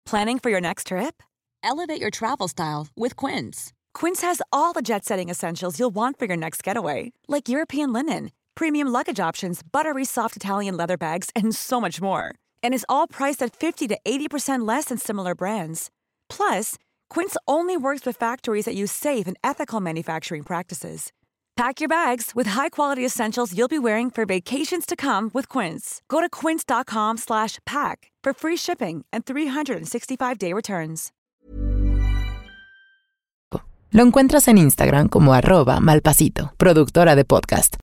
Planning 0.07 0.39
for 0.39 0.51
your 0.51 0.61
next 0.61 0.87
trip? 0.87 1.23
Elevate 1.63 2.01
your 2.01 2.11
travel 2.11 2.49
style 2.49 2.87
with 2.97 3.17
Quince. 3.17 3.73
Quince 3.93 4.23
has 4.23 4.41
all 4.53 4.73
the 4.73 4.83
jet 4.83 5.05
setting 5.05 5.29
essentials 5.29 5.79
you'll 5.79 5.95
want 5.95 6.19
for 6.19 6.27
your 6.27 6.37
next 6.37 6.63
getaway, 6.63 7.13
like 7.29 7.49
European 7.49 7.93
linen, 7.93 8.31
premium 8.55 8.89
luggage 8.89 9.19
options, 9.19 9.63
buttery 9.63 10.05
soft 10.05 10.37
Italian 10.37 10.77
leather 10.77 10.97
bags, 10.97 11.31
and 11.35 11.55
so 11.55 11.81
much 11.81 12.01
more. 12.01 12.33
And 12.67 12.75
is 12.75 12.85
all 12.89 13.07
priced 13.07 13.45
at 13.45 13.55
50 13.55 13.87
to 13.87 13.99
80% 14.05 14.67
less 14.67 14.87
than 14.87 14.99
similar 14.99 15.37
brands. 15.37 15.89
Plus, 16.29 16.75
Quince 17.09 17.37
only 17.47 17.77
works 17.77 18.05
with 18.05 18.17
factories 18.19 18.65
that 18.65 18.75
use 18.75 18.91
safe 18.91 19.29
and 19.29 19.37
ethical 19.45 19.81
manufacturing 19.81 20.43
practices. 20.43 21.13
Pack 21.57 21.81
your 21.81 21.89
bags 21.89 22.33
with 22.35 22.49
high-quality 22.49 23.05
essentials 23.05 23.57
you'll 23.57 23.69
be 23.69 23.79
wearing 23.79 24.11
for 24.11 24.27
vacations 24.27 24.85
to 24.85 24.97
come 24.97 25.31
with 25.33 25.49
Quince. 25.49 26.03
Go 26.09 26.21
to 26.21 26.29
quince.com 26.29 27.17
slash 27.17 27.59
pack 27.65 28.11
for 28.23 28.35
free 28.35 28.57
shipping 28.57 29.05
and 29.13 29.25
365-day 29.25 30.53
returns. 30.53 31.13
Lo 33.93 34.03
encuentras 34.03 34.49
en 34.49 34.59
Instagram 34.59 35.09
como 35.09 35.33
arroba 35.33 35.81
malpasito, 35.81 36.53
productora 36.59 37.15
de 37.15 37.25
podcast. 37.25 37.77